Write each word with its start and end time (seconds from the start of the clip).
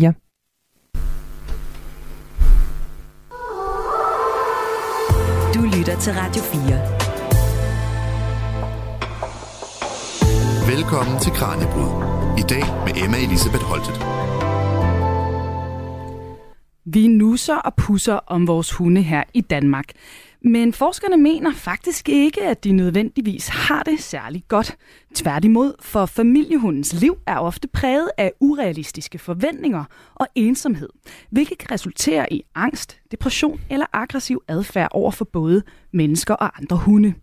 Ja. 0.00 0.12
Du 5.54 5.62
lytter 5.76 5.96
til 6.00 6.12
Radio 6.12 6.42
4. 6.42 6.62
Velkommen 10.74 11.20
til 11.20 11.32
Kranjebrud. 11.32 11.90
I 12.38 12.42
dag 12.42 12.64
med 12.86 13.02
Emma 13.04 13.16
Elisabeth 13.16 13.64
Holtet. 13.64 13.96
Vi 16.84 17.06
nusser 17.06 17.56
og 17.56 17.74
pusser 17.74 18.18
om 18.26 18.46
vores 18.46 18.72
hunde 18.72 19.02
her 19.02 19.24
i 19.34 19.40
Danmark. 19.40 19.86
Men 20.44 20.72
forskerne 20.72 21.16
mener 21.16 21.52
faktisk 21.52 22.08
ikke, 22.08 22.42
at 22.42 22.64
de 22.64 22.72
nødvendigvis 22.72 23.48
har 23.48 23.82
det 23.82 24.00
særlig 24.00 24.44
godt. 24.48 24.76
Tværtimod, 25.14 25.74
for 25.80 26.06
familiehundens 26.06 26.92
liv 26.92 27.18
er 27.26 27.38
ofte 27.38 27.68
præget 27.68 28.10
af 28.18 28.32
urealistiske 28.40 29.18
forventninger 29.18 29.84
og 30.14 30.26
ensomhed, 30.34 30.88
hvilket 31.30 31.58
kan 31.58 31.70
resultere 31.70 32.32
i 32.32 32.42
angst, 32.54 32.98
depression 33.10 33.60
eller 33.70 33.86
aggressiv 33.92 34.42
adfærd 34.48 34.88
over 34.90 35.10
for 35.10 35.24
både 35.24 35.62
mennesker 35.92 36.34
og 36.34 36.58
andre 36.58 36.76
hunde. 36.76 37.14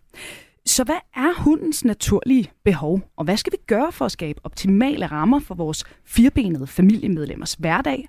Så 0.66 0.84
hvad 0.84 1.00
er 1.16 1.42
hundens 1.42 1.84
naturlige 1.84 2.50
behov, 2.64 3.00
og 3.16 3.24
hvad 3.24 3.36
skal 3.36 3.52
vi 3.52 3.58
gøre 3.66 3.92
for 3.92 4.04
at 4.04 4.12
skabe 4.12 4.40
optimale 4.44 5.06
rammer 5.06 5.40
for 5.40 5.54
vores 5.54 5.84
firbenede 6.04 6.66
familiemedlemmers 6.66 7.54
hverdag? 7.54 8.08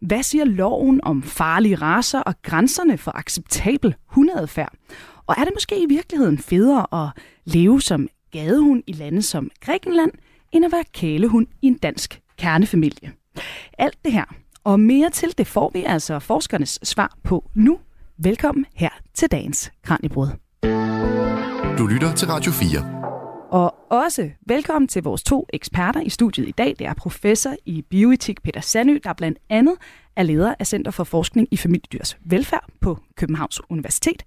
Hvad 0.00 0.22
siger 0.22 0.44
loven 0.44 1.00
om 1.02 1.22
farlige 1.22 1.74
raser 1.74 2.20
og 2.20 2.34
grænserne 2.42 2.98
for 2.98 3.16
acceptabel 3.16 3.94
hundeadfærd? 4.06 4.72
Og 5.26 5.34
er 5.38 5.44
det 5.44 5.52
måske 5.56 5.82
i 5.82 5.86
virkeligheden 5.88 6.38
federe 6.38 7.04
at 7.04 7.22
leve 7.44 7.82
som 7.82 8.08
gadehund 8.32 8.82
i 8.86 8.92
lande 8.92 9.22
som 9.22 9.50
Grækenland, 9.60 10.12
end 10.52 10.64
at 10.64 10.72
være 10.72 10.84
kælehund 10.92 11.46
i 11.62 11.66
en 11.66 11.74
dansk 11.74 12.20
kernefamilie? 12.38 13.12
Alt 13.78 13.98
det 14.04 14.12
her 14.12 14.24
og 14.64 14.80
mere 14.80 15.10
til 15.10 15.38
det 15.38 15.46
får 15.46 15.70
vi 15.74 15.84
altså 15.86 16.18
forskernes 16.18 16.78
svar 16.82 17.16
på 17.22 17.50
nu. 17.54 17.78
Velkommen 18.18 18.66
her 18.74 18.90
til 19.14 19.30
dagens 19.30 19.72
Kranjebrud. 19.82 20.28
Du 21.78 21.86
lytter 21.86 22.14
til 22.14 22.28
Radio 22.28 22.52
4. 22.52 23.03
Og 23.54 23.74
også 23.90 24.30
velkommen 24.46 24.88
til 24.88 25.02
vores 25.02 25.22
to 25.22 25.46
eksperter 25.52 26.00
i 26.00 26.08
studiet 26.08 26.48
i 26.48 26.50
dag. 26.50 26.74
Det 26.78 26.86
er 26.86 26.94
professor 26.94 27.54
i 27.66 27.82
bioetik 27.82 28.42
Peter 28.42 28.60
Sandø, 28.60 28.98
der 29.04 29.12
blandt 29.12 29.38
andet 29.48 29.74
er 30.16 30.22
leder 30.22 30.54
af 30.58 30.66
Center 30.66 30.90
for 30.90 31.04
Forskning 31.04 31.48
i 31.50 31.56
Familiedyrs 31.56 32.18
Velfærd 32.24 32.64
på 32.80 32.98
Københavns 33.16 33.70
Universitet. 33.70 34.22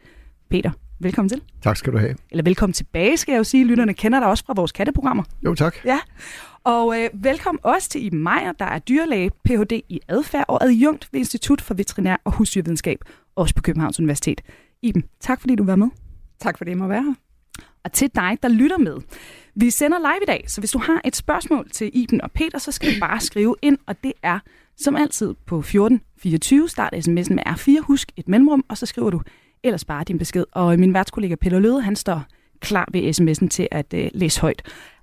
Peter, 0.49 0.71
velkommen 0.99 1.29
til. 1.29 1.41
Tak 1.61 1.77
skal 1.77 1.93
du 1.93 1.97
have. 1.97 2.15
Eller 2.31 2.43
velkommen 2.43 2.73
tilbage, 2.73 3.17
skal 3.17 3.31
jeg 3.31 3.39
jo 3.39 3.43
sige. 3.43 3.65
Lytterne 3.65 3.93
kender 3.93 4.19
dig 4.19 4.27
også 4.27 4.45
fra 4.45 4.53
vores 4.55 4.71
katteprogrammer. 4.71 5.23
Jo, 5.45 5.55
tak. 5.55 5.75
Ja. 5.85 5.99
Og 6.63 7.01
øh, 7.01 7.09
velkommen 7.13 7.59
også 7.63 7.89
til 7.89 8.05
Iben 8.05 8.23
Meier, 8.23 8.51
der 8.51 8.65
er 8.65 8.79
dyrlæge, 8.79 9.31
Ph.D. 9.45 9.81
i 9.89 9.99
adfærd 10.07 10.45
og 10.47 10.63
adjunkt 10.63 11.09
ved 11.11 11.19
Institut 11.19 11.61
for 11.61 11.73
Veterinær 11.73 12.17
og 12.23 12.31
Husdyrvidenskab, 12.31 12.99
også 13.35 13.55
på 13.55 13.61
Københavns 13.61 13.99
Universitet. 13.99 14.41
Iben, 14.81 15.03
tak 15.19 15.41
fordi 15.41 15.55
du 15.55 15.63
var 15.63 15.75
med. 15.75 15.87
Tak 16.39 16.57
for 16.57 16.65
det, 16.65 16.71
jeg 16.71 16.77
må 16.77 16.87
være 16.87 17.03
her 17.03 17.13
og 17.83 17.91
til 17.91 18.09
dig, 18.15 18.37
der 18.43 18.49
lytter 18.49 18.77
med. 18.77 18.97
Vi 19.55 19.69
sender 19.69 19.97
live 19.99 20.23
i 20.23 20.25
dag, 20.27 20.43
så 20.47 20.61
hvis 20.61 20.71
du 20.71 20.79
har 20.79 21.01
et 21.05 21.15
spørgsmål 21.15 21.69
til 21.71 21.91
Iben 21.93 22.21
og 22.21 22.31
Peter, 22.31 22.57
så 22.57 22.71
skal 22.71 22.95
du 22.95 22.99
bare 22.99 23.19
skrive 23.19 23.55
ind, 23.61 23.77
og 23.87 24.03
det 24.03 24.13
er 24.23 24.39
som 24.77 24.95
altid 24.95 25.33
på 25.45 25.59
1424. 25.59 26.69
Start 26.69 26.93
sms'en 26.93 27.33
med 27.33 27.47
R4, 27.47 27.81
husk 27.81 28.11
et 28.17 28.27
mellemrum, 28.27 28.65
og 28.69 28.77
så 28.77 28.85
skriver 28.85 29.09
du 29.09 29.21
ellers 29.63 29.85
bare 29.85 30.03
din 30.03 30.17
besked. 30.17 30.45
Og 30.51 30.79
min 30.79 30.93
værtskollega 30.93 31.35
Peter 31.35 31.59
Løde, 31.59 31.81
han 31.81 31.95
står 31.95 32.23
klar 32.59 32.89
ved 32.91 33.19
sms'en 33.19 33.47
til 33.47 33.67
at 33.71 33.93
uh, 33.93 33.99
læse 34.13 34.41
højt. 34.41 34.61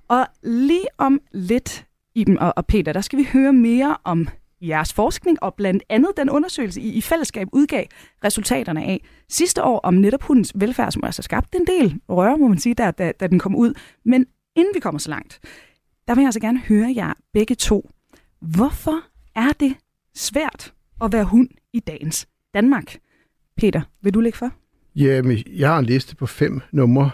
Og 0.09 0.27
lige 0.43 0.87
om 0.99 1.21
lidt, 1.33 1.87
Iben 2.15 2.39
og, 2.39 2.53
og 2.57 2.67
Peter, 2.67 2.93
der 2.93 3.01
skal 3.01 3.19
vi 3.19 3.29
høre 3.33 3.53
mere 3.53 3.97
om 4.05 4.29
jeres 4.69 4.93
forskning, 4.93 5.43
og 5.43 5.55
blandt 5.55 5.83
andet 5.89 6.11
den 6.17 6.31
undersøgelse, 6.31 6.81
I 6.81 6.93
i 6.93 7.01
fællesskab 7.01 7.49
udgav 7.53 7.85
resultaterne 8.25 8.85
af 8.85 9.05
sidste 9.29 9.63
år 9.63 9.81
om 9.81 9.95
netop 9.95 10.23
hundens 10.23 10.53
velfærd, 10.55 10.93
som 10.93 11.05
altså 11.05 11.23
skabte 11.23 11.59
en 11.59 11.67
del 11.67 12.01
røre, 12.09 12.39
må 12.39 12.49
man 12.49 12.59
sige, 12.59 12.75
der, 12.75 12.91
da, 12.91 13.13
da 13.21 13.27
den 13.27 13.39
kom 13.39 13.57
ud. 13.57 13.75
Men 14.05 14.27
inden 14.57 14.75
vi 14.75 14.81
kommer 14.81 14.99
så 14.99 15.11
langt, 15.11 15.41
der 16.09 16.15
vil 16.15 16.23
jeg 16.23 16.29
altså 16.29 16.41
gerne 16.41 16.61
høre 16.61 16.93
jer 16.97 17.13
begge 17.33 17.55
to. 17.55 17.91
Hvorfor 18.41 19.01
er 19.35 19.53
det 19.61 19.75
svært 20.15 20.75
at 21.03 21.13
være 21.13 21.25
hund 21.25 21.49
i 21.73 21.81
dagens 21.81 22.29
Danmark? 22.55 22.97
Peter, 23.57 23.81
vil 24.03 24.15
du 24.15 24.21
lægge 24.21 24.39
for? 24.39 24.51
Jamen, 24.97 25.39
jeg 25.47 25.69
har 25.69 25.79
en 25.79 25.85
liste 25.85 26.17
på 26.17 26.27
fem 26.27 26.61
numre, 26.73 27.11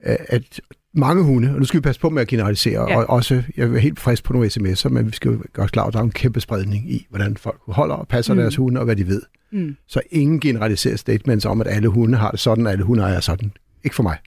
at 0.00 0.60
mange 0.96 1.22
hunde, 1.22 1.50
og 1.50 1.58
nu 1.58 1.64
skal 1.64 1.78
vi 1.78 1.82
passe 1.82 2.00
på 2.00 2.10
med 2.10 2.22
at 2.22 2.28
generalisere, 2.28 2.90
ja. 2.90 2.96
og 2.98 3.10
også, 3.10 3.42
jeg 3.56 3.66
er 3.68 3.78
helt 3.78 4.00
frisk 4.00 4.24
på 4.24 4.32
nogle 4.32 4.48
sms'er, 4.48 4.88
men 4.88 5.06
vi 5.06 5.12
skal 5.12 5.30
jo 5.30 5.42
gøre 5.52 5.68
klar, 5.68 5.84
at 5.84 5.92
der 5.92 5.98
er 5.98 6.02
en 6.02 6.10
kæmpe 6.10 6.40
spredning 6.40 6.90
i, 6.90 7.06
hvordan 7.10 7.36
folk 7.36 7.60
holder 7.66 7.94
og 7.94 8.08
passer 8.08 8.34
mm. 8.34 8.40
deres 8.40 8.56
hunde, 8.56 8.80
og 8.80 8.84
hvad 8.84 8.96
de 8.96 9.06
ved. 9.06 9.22
Mm. 9.52 9.76
Så 9.86 10.00
ingen 10.10 10.40
generaliserer 10.40 10.96
statements 10.96 11.44
om, 11.44 11.60
at 11.60 11.66
alle 11.66 11.88
hunde 11.88 12.18
har 12.18 12.30
det 12.30 12.40
sådan, 12.40 12.66
og 12.66 12.72
alle 12.72 12.84
hunde 12.84 13.02
er 13.02 13.20
sådan. 13.20 13.52
Ikke 13.84 13.96
for 13.96 14.02
mig. 14.02 14.18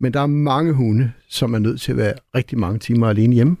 Men 0.00 0.14
der 0.14 0.20
er 0.20 0.26
mange 0.26 0.72
hunde, 0.72 1.12
som 1.28 1.54
er 1.54 1.58
nødt 1.58 1.80
til 1.80 1.92
at 1.92 1.98
være 1.98 2.14
rigtig 2.34 2.58
mange 2.58 2.78
timer 2.78 3.08
alene 3.08 3.34
hjemme, 3.34 3.56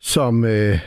som 0.00 0.44
øh, 0.44 0.78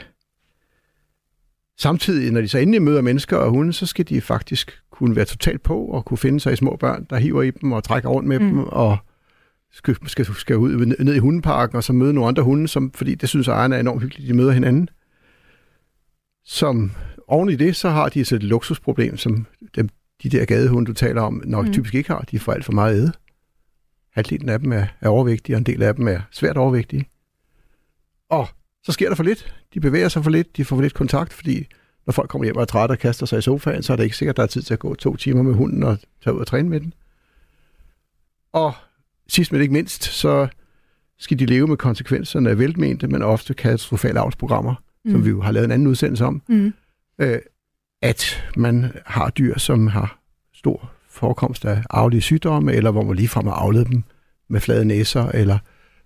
samtidig, 1.78 2.32
når 2.32 2.42
de 2.42 2.48
så 2.48 2.58
endelig 2.58 2.82
møder 2.82 3.02
mennesker 3.02 3.38
og 3.38 3.50
hunde, 3.50 3.74
så 3.74 3.86
skal 3.86 4.10
de 4.10 4.22
faktisk 4.22 4.80
kunne 4.92 5.16
være 5.16 5.26
totalt 5.26 5.64
på 5.64 5.86
og 5.86 6.06
kunne 6.06 6.18
finde 6.18 6.40
sig 6.40 6.54
i 6.54 6.56
små 6.56 6.78
børn, 6.80 7.08
der 7.10 7.18
hiver 7.18 7.42
i 7.42 7.52
dem 7.52 7.72
og 7.72 7.84
trækker 7.84 8.10
rundt 8.10 8.28
med 8.28 8.40
mm. 8.40 8.46
dem, 8.46 8.60
og 8.60 8.98
skal, 9.76 9.98
skal, 10.08 10.26
skal 10.26 10.58
ud 10.58 10.86
ned 10.86 11.16
i 11.16 11.20
hundeparken 11.20 11.78
og 11.78 11.84
så 11.84 11.94
møde 11.94 12.14
nogle 12.14 12.28
andre 12.28 12.44
hunde, 12.44 12.68
som, 12.68 12.92
fordi 12.92 13.16
det 13.16 13.30
synes 13.30 13.48
ejerne 13.48 13.76
er 13.76 13.80
enormt 13.80 14.02
hyggeligt, 14.02 14.28
de 14.28 14.34
møder 14.34 14.52
hinanden. 14.52 14.90
Som 16.46 16.92
oven 17.28 17.50
i 17.50 17.56
det, 17.56 17.76
så 17.76 17.90
har 17.90 18.10
de 18.10 18.26
så 18.26 18.36
et 18.36 18.44
luksusproblem, 18.44 19.18
som 19.18 19.48
dem, 19.76 19.90
de 20.24 20.30
der 20.30 20.46
gadehunde, 20.46 20.88
du 20.88 20.94
taler 20.94 21.22
om, 21.22 21.42
nok 21.46 21.66
mm. 21.66 21.74
typisk 21.74 21.96
ikke 21.96 22.10
har. 22.10 22.20
De 22.32 22.40
får 22.40 22.54
alt 22.54 22.66
for 22.66 22.72
meget 22.72 22.96
æde. 22.96 23.14
Halvdelen 24.12 24.50
af 24.50 24.60
dem 24.60 24.72
er, 24.72 24.86
er 25.02 25.10
overvægtige, 25.10 25.56
og 25.56 25.58
en 25.58 25.66
del 25.66 25.84
af 25.84 25.96
dem 25.96 26.08
er 26.08 26.22
svært 26.32 26.58
overvægtige. 26.58 27.10
Og 28.30 28.48
så 28.84 28.92
sker 28.92 29.10
der 29.10 29.16
for 29.16 29.24
lidt. 29.24 29.56
De 29.74 29.80
bevæger 29.80 30.10
sig 30.10 30.24
for 30.24 30.32
lidt, 30.32 30.58
de 30.58 30.66
får 30.66 30.76
for 30.76 30.82
lidt 30.82 30.94
kontakt, 30.94 31.34
fordi 31.34 31.68
når 32.06 32.12
folk 32.12 32.30
kommer 32.30 32.46
hjem 32.46 32.56
og 32.56 32.62
er 32.62 32.66
trætte 32.66 32.92
og 32.92 33.00
kaster 33.00 33.26
sig 33.26 33.40
i 33.40 33.42
sofaen, 33.42 33.84
så 33.84 33.94
er 33.94 33.98
det 33.98 34.04
ikke 34.04 34.18
sikkert, 34.18 34.34
at 34.34 34.38
der 34.38 34.44
er 34.44 34.48
tid 34.48 34.62
til 34.62 34.74
at 34.74 34.80
gå 34.80 34.96
to 34.96 35.16
timer 35.16 35.42
med 35.42 35.54
hunden 35.54 35.84
og 35.84 35.98
tage 36.24 36.34
ud 36.34 36.40
og 36.40 36.48
træne 36.48 36.70
med 36.70 36.80
den. 36.80 36.94
Og 38.54 38.74
sidst 39.28 39.52
men 39.52 39.62
ikke 39.62 39.74
mindst, 39.74 40.04
så 40.04 40.48
skal 41.20 41.40
de 41.40 41.46
leve 41.46 41.68
med 41.68 41.78
konsekvenserne 41.78 42.50
af 42.50 42.60
velmente, 42.60 43.08
men 43.08 43.22
ofte 43.22 43.54
katastrofale 43.54 44.20
avlsprogrammer, 44.20 44.76
mm. 45.06 45.12
som 45.12 45.26
vi 45.26 45.30
jo 45.30 45.42
har 45.42 45.52
lavet 45.52 45.66
en 45.66 45.72
anden 45.72 45.88
udsendelse 45.88 46.26
om, 46.26 46.42
mm. 46.48 46.74
øh, 47.20 47.40
at 48.02 48.44
man 48.58 48.92
har 49.06 49.30
dyr, 49.30 49.58
som 49.58 49.88
har 49.88 50.20
stor 50.54 50.92
forekomst 51.10 51.66
af 51.66 51.84
arvelige 51.90 52.22
sygdomme, 52.22 52.74
eller 52.74 52.92
hvor 52.92 53.04
man 53.04 53.16
ligefrem 53.16 53.48
har 53.48 53.54
afledt 53.54 53.88
dem 53.88 54.04
med 54.50 54.62
flade 54.62 54.86
næser, 54.86 55.26
eller 55.28 55.58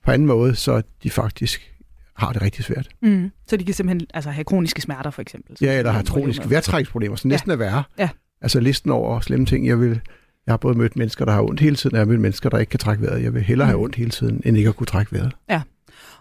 på 0.05 0.11
anden 0.11 0.27
måde, 0.27 0.55
så 0.55 0.81
de 1.03 1.09
faktisk 1.09 1.73
har 2.15 2.33
det 2.33 2.41
rigtig 2.41 2.65
svært. 2.65 2.89
Mm. 3.01 3.31
Så 3.47 3.57
de 3.57 3.63
kan 3.63 3.73
simpelthen 3.73 4.07
altså, 4.13 4.29
have 4.29 4.43
kroniske 4.43 4.81
smerter, 4.81 5.09
for 5.09 5.21
eksempel? 5.21 5.57
Ja, 5.61 5.77
eller 5.77 5.91
har 5.91 6.03
kroniske 6.03 6.49
vejrtrækningsproblemer, 6.49 7.15
som 7.15 7.29
næsten 7.29 7.51
ja. 7.51 7.53
er 7.53 7.57
værre. 7.57 7.83
Ja. 7.97 8.09
Altså 8.41 8.59
listen 8.59 8.91
over 8.91 9.19
slemme 9.19 9.45
ting, 9.45 9.67
jeg 9.67 9.79
vil 9.79 10.01
jeg 10.49 10.53
har 10.53 10.57
både 10.57 10.77
mødt 10.77 10.95
mennesker, 10.95 11.25
der 11.25 11.31
har 11.31 11.41
ondt 11.41 11.59
hele 11.59 11.75
tiden, 11.75 11.93
og 11.93 11.97
jeg 11.97 12.05
har 12.05 12.09
mødt 12.09 12.21
mennesker, 12.21 12.49
der 12.49 12.57
ikke 12.57 12.69
kan 12.69 12.79
trække 12.79 13.03
vejret. 13.03 13.23
Jeg 13.23 13.33
vil 13.33 13.41
hellere 13.41 13.67
have 13.67 13.77
mm. 13.77 13.83
ondt 13.83 13.95
hele 13.95 14.09
tiden, 14.09 14.41
end 14.45 14.57
ikke 14.57 14.69
at 14.69 14.75
kunne 14.75 14.87
trække 14.87 15.13
vejret. 15.13 15.31
Ja. 15.49 15.61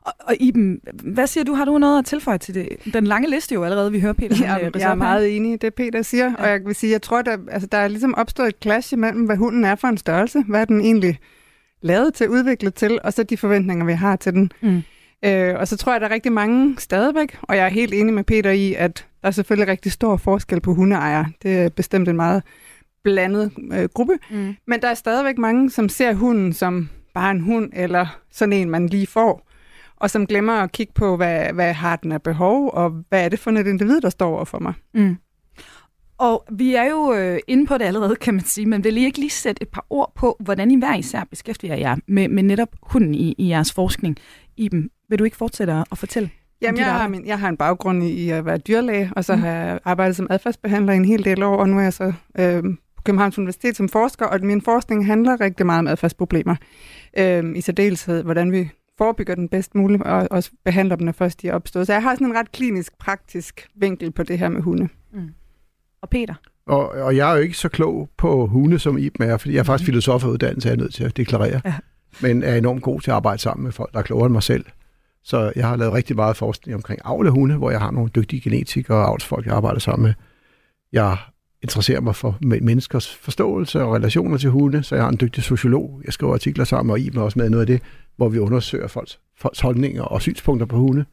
Og, 0.02 0.12
og 0.20 0.34
Iben, 0.40 0.80
hvad 1.04 1.26
siger 1.26 1.44
du? 1.44 1.54
Har 1.54 1.64
du 1.64 1.78
noget 1.78 1.98
at 1.98 2.04
tilføje 2.04 2.38
til 2.38 2.54
det? 2.54 2.68
Den 2.94 3.06
lange 3.06 3.30
liste 3.30 3.54
jo 3.54 3.64
allerede, 3.64 3.92
vi 3.92 4.00
hører 4.00 4.12
Peter. 4.12 4.36
Ja, 4.40 4.54
jeg, 4.54 4.76
jeg 4.76 4.90
er 4.90 4.94
meget 4.94 5.36
enig 5.36 5.52
i 5.52 5.56
det, 5.56 5.74
Peter 5.74 6.02
siger. 6.02 6.24
Ja. 6.24 6.34
Og 6.44 6.48
jeg 6.48 6.60
vil 6.64 6.74
sige, 6.74 6.92
jeg 6.92 7.02
tror, 7.02 7.22
der, 7.22 7.36
altså, 7.50 7.68
der 7.72 7.78
er 7.78 7.88
ligesom 7.88 8.14
opstået 8.14 8.48
et 8.48 8.56
clash 8.62 8.92
imellem, 8.92 9.24
hvad 9.24 9.36
hunden 9.36 9.64
er 9.64 9.74
for 9.74 9.88
en 9.88 9.96
størrelse. 9.96 10.44
Hvad 10.48 10.60
er 10.60 10.64
den 10.64 10.80
egentlig 10.80 11.18
lavet 11.82 12.14
til, 12.14 12.28
udviklet 12.28 12.74
til, 12.74 12.98
og 13.04 13.12
så 13.12 13.22
de 13.22 13.36
forventninger, 13.36 13.84
vi 13.84 13.92
har 13.92 14.16
til 14.16 14.32
den. 14.32 14.52
Mm. 14.60 14.82
Øh, 15.24 15.54
og 15.58 15.68
så 15.68 15.76
tror 15.76 15.92
jeg, 15.92 16.00
der 16.00 16.08
er 16.08 16.14
rigtig 16.14 16.32
mange 16.32 16.74
stadigvæk, 16.78 17.38
og 17.42 17.56
jeg 17.56 17.64
er 17.64 17.68
helt 17.68 17.94
enig 17.94 18.14
med 18.14 18.24
Peter 18.24 18.50
i, 18.50 18.74
at 18.74 19.06
der 19.22 19.28
er 19.28 19.32
selvfølgelig 19.32 19.68
rigtig 19.68 19.92
stor 19.92 20.16
forskel 20.16 20.60
på 20.60 20.74
hundeejere. 20.74 21.26
Det 21.42 21.58
er 21.58 21.68
bestemt 21.68 22.08
en 22.08 22.16
meget 22.16 22.42
blandet 23.08 23.52
øh, 23.72 23.88
gruppe. 23.94 24.18
Mm. 24.30 24.56
Men 24.66 24.80
der 24.82 24.88
er 24.88 24.94
stadigvæk 24.94 25.38
mange, 25.38 25.70
som 25.70 25.88
ser 25.88 26.14
hunden 26.14 26.52
som 26.52 26.88
bare 27.14 27.30
en 27.30 27.40
hund, 27.40 27.70
eller 27.72 28.18
sådan 28.32 28.52
en, 28.52 28.70
man 28.70 28.86
lige 28.86 29.06
får, 29.06 29.48
og 29.96 30.10
som 30.10 30.26
glemmer 30.26 30.52
at 30.52 30.72
kigge 30.72 30.92
på, 30.94 31.16
hvad, 31.16 31.52
hvad 31.52 31.72
har 31.72 31.96
den 31.96 32.12
af 32.12 32.22
behov, 32.22 32.70
og 32.72 33.04
hvad 33.08 33.24
er 33.24 33.28
det 33.28 33.38
for 33.38 33.50
et 33.50 33.66
individ, 33.66 34.00
der 34.00 34.10
står 34.10 34.28
over 34.28 34.44
for 34.44 34.58
mig. 34.58 34.72
Mm. 34.94 35.16
Og 36.18 36.44
vi 36.52 36.74
er 36.74 36.84
jo 36.84 37.14
øh, 37.14 37.38
inde 37.46 37.66
på 37.66 37.78
det 37.78 37.84
allerede, 37.84 38.16
kan 38.16 38.34
man 38.34 38.44
sige, 38.44 38.66
men 38.66 38.84
vil 38.84 38.96
I 38.96 39.04
ikke 39.04 39.18
lige 39.18 39.30
sætte 39.30 39.62
et 39.62 39.68
par 39.68 39.86
ord 39.90 40.12
på, 40.16 40.36
hvordan 40.40 40.70
I 40.70 40.78
hver 40.78 40.96
især 40.96 41.24
beskæftiger 41.30 41.76
jer 41.76 41.96
med, 42.08 42.28
med 42.28 42.42
netop 42.42 42.68
hunden 42.82 43.14
i, 43.14 43.34
i 43.38 43.48
jeres 43.48 43.72
forskning? 43.72 44.16
Iben, 44.56 44.90
vil 45.08 45.18
du 45.18 45.24
ikke 45.24 45.36
fortsætte 45.36 45.72
at 45.72 45.98
fortælle? 45.98 46.30
Jamen, 46.62 46.80
jeg 46.80 46.92
har, 46.92 47.08
min, 47.08 47.26
jeg 47.26 47.38
har 47.38 47.48
en 47.48 47.56
baggrund 47.56 48.04
i, 48.04 48.30
at 48.30 48.44
være 48.44 48.58
dyrlæge, 48.58 49.12
og 49.16 49.24
så 49.24 49.36
mm. 49.36 49.42
har 49.42 49.48
jeg 49.48 49.80
arbejdet 49.84 50.16
som 50.16 50.26
adfærdsbehandler 50.30 50.92
en 50.92 51.04
hel 51.04 51.24
del 51.24 51.42
år, 51.42 51.56
og 51.56 51.68
nu 51.68 51.78
er 51.78 51.82
jeg 51.82 51.92
så 51.92 52.12
øh, 52.38 52.64
på 52.98 53.02
Københavns 53.02 53.38
Universitet 53.38 53.76
som 53.76 53.88
forsker, 53.88 54.26
og 54.26 54.38
min 54.42 54.62
forskning 54.62 55.06
handler 55.06 55.40
rigtig 55.40 55.66
meget 55.66 55.78
om 55.78 55.86
adfærdsproblemer. 55.86 56.56
Øh, 57.18 57.44
I 57.56 57.60
særdeleshed, 57.60 58.22
hvordan 58.22 58.52
vi 58.52 58.70
forebygger 58.98 59.34
den 59.34 59.48
bedst 59.48 59.74
muligt, 59.74 60.02
og 60.02 60.28
også 60.30 60.50
behandler 60.64 60.96
dem, 60.96 61.04
når 61.04 61.12
først 61.12 61.42
de 61.42 61.48
er 61.48 61.54
opstået. 61.54 61.86
Så 61.86 61.92
jeg 61.92 62.02
har 62.02 62.14
sådan 62.14 62.26
en 62.26 62.34
ret 62.34 62.52
klinisk, 62.52 62.98
praktisk 62.98 63.68
vinkel 63.76 64.10
på 64.10 64.22
det 64.22 64.38
her 64.38 64.48
med 64.48 64.62
hunde. 64.62 64.88
Mm. 65.12 65.28
Og 66.02 66.10
Peter? 66.10 66.34
Og, 66.66 66.88
og 66.88 67.16
jeg 67.16 67.30
er 67.30 67.36
jo 67.36 67.42
ikke 67.42 67.56
så 67.56 67.68
klog 67.68 68.08
på 68.16 68.46
hunde, 68.46 68.78
som 68.78 68.98
Iben 68.98 69.28
er, 69.28 69.36
fordi 69.36 69.54
jeg 69.54 69.60
er 69.60 69.64
faktisk 69.64 69.86
filosof 69.86 70.24
af 70.24 70.28
uddannelse, 70.28 70.68
er 70.68 70.72
jeg 70.72 70.78
nødt 70.78 70.94
til 70.94 71.04
at 71.04 71.16
deklarere. 71.16 71.60
Ja. 71.64 71.74
Men 72.22 72.42
er 72.42 72.54
enormt 72.54 72.82
god 72.82 73.00
til 73.00 73.10
at 73.10 73.14
arbejde 73.14 73.38
sammen 73.38 73.64
med 73.64 73.72
folk, 73.72 73.92
der 73.92 73.98
er 73.98 74.02
klogere 74.02 74.26
end 74.26 74.32
mig 74.32 74.42
selv. 74.42 74.64
Så 75.24 75.52
jeg 75.56 75.68
har 75.68 75.76
lavet 75.76 75.94
rigtig 75.94 76.16
meget 76.16 76.36
forskning 76.36 76.74
omkring 76.74 77.00
avl 77.04 77.26
af 77.26 77.32
hunde, 77.32 77.56
hvor 77.56 77.70
jeg 77.70 77.80
har 77.80 77.90
nogle 77.90 78.10
dygtige 78.14 78.40
genetikere 78.40 78.96
og 78.96 79.08
avlsfolk, 79.08 79.46
jeg 79.46 79.54
arbejder 79.54 79.80
sammen 79.80 80.06
med. 80.06 80.14
Jeg 80.92 81.16
interesserer 81.62 82.00
mig 82.00 82.16
for 82.16 82.38
menneskers 82.40 83.14
forståelse 83.14 83.82
og 83.82 83.94
relationer 83.94 84.38
til 84.38 84.50
hunde, 84.50 84.82
så 84.82 84.94
jeg 84.94 85.04
har 85.04 85.10
en 85.10 85.18
dygtig 85.20 85.42
sociolog. 85.42 86.00
Jeg 86.04 86.12
skriver 86.12 86.34
artikler 86.34 86.64
sammen, 86.64 86.90
og 86.90 87.00
Iben 87.00 87.18
er 87.18 87.22
også 87.22 87.38
med 87.38 87.50
noget 87.50 87.60
af 87.60 87.66
det, 87.66 87.82
hvor 88.16 88.28
vi 88.28 88.38
undersøger 88.38 88.88
folks, 88.88 89.20
folks 89.38 89.60
holdninger 89.60 90.02
og 90.02 90.22
synspunkter 90.22 90.66
på 90.66 90.76
hunde. 90.76 91.04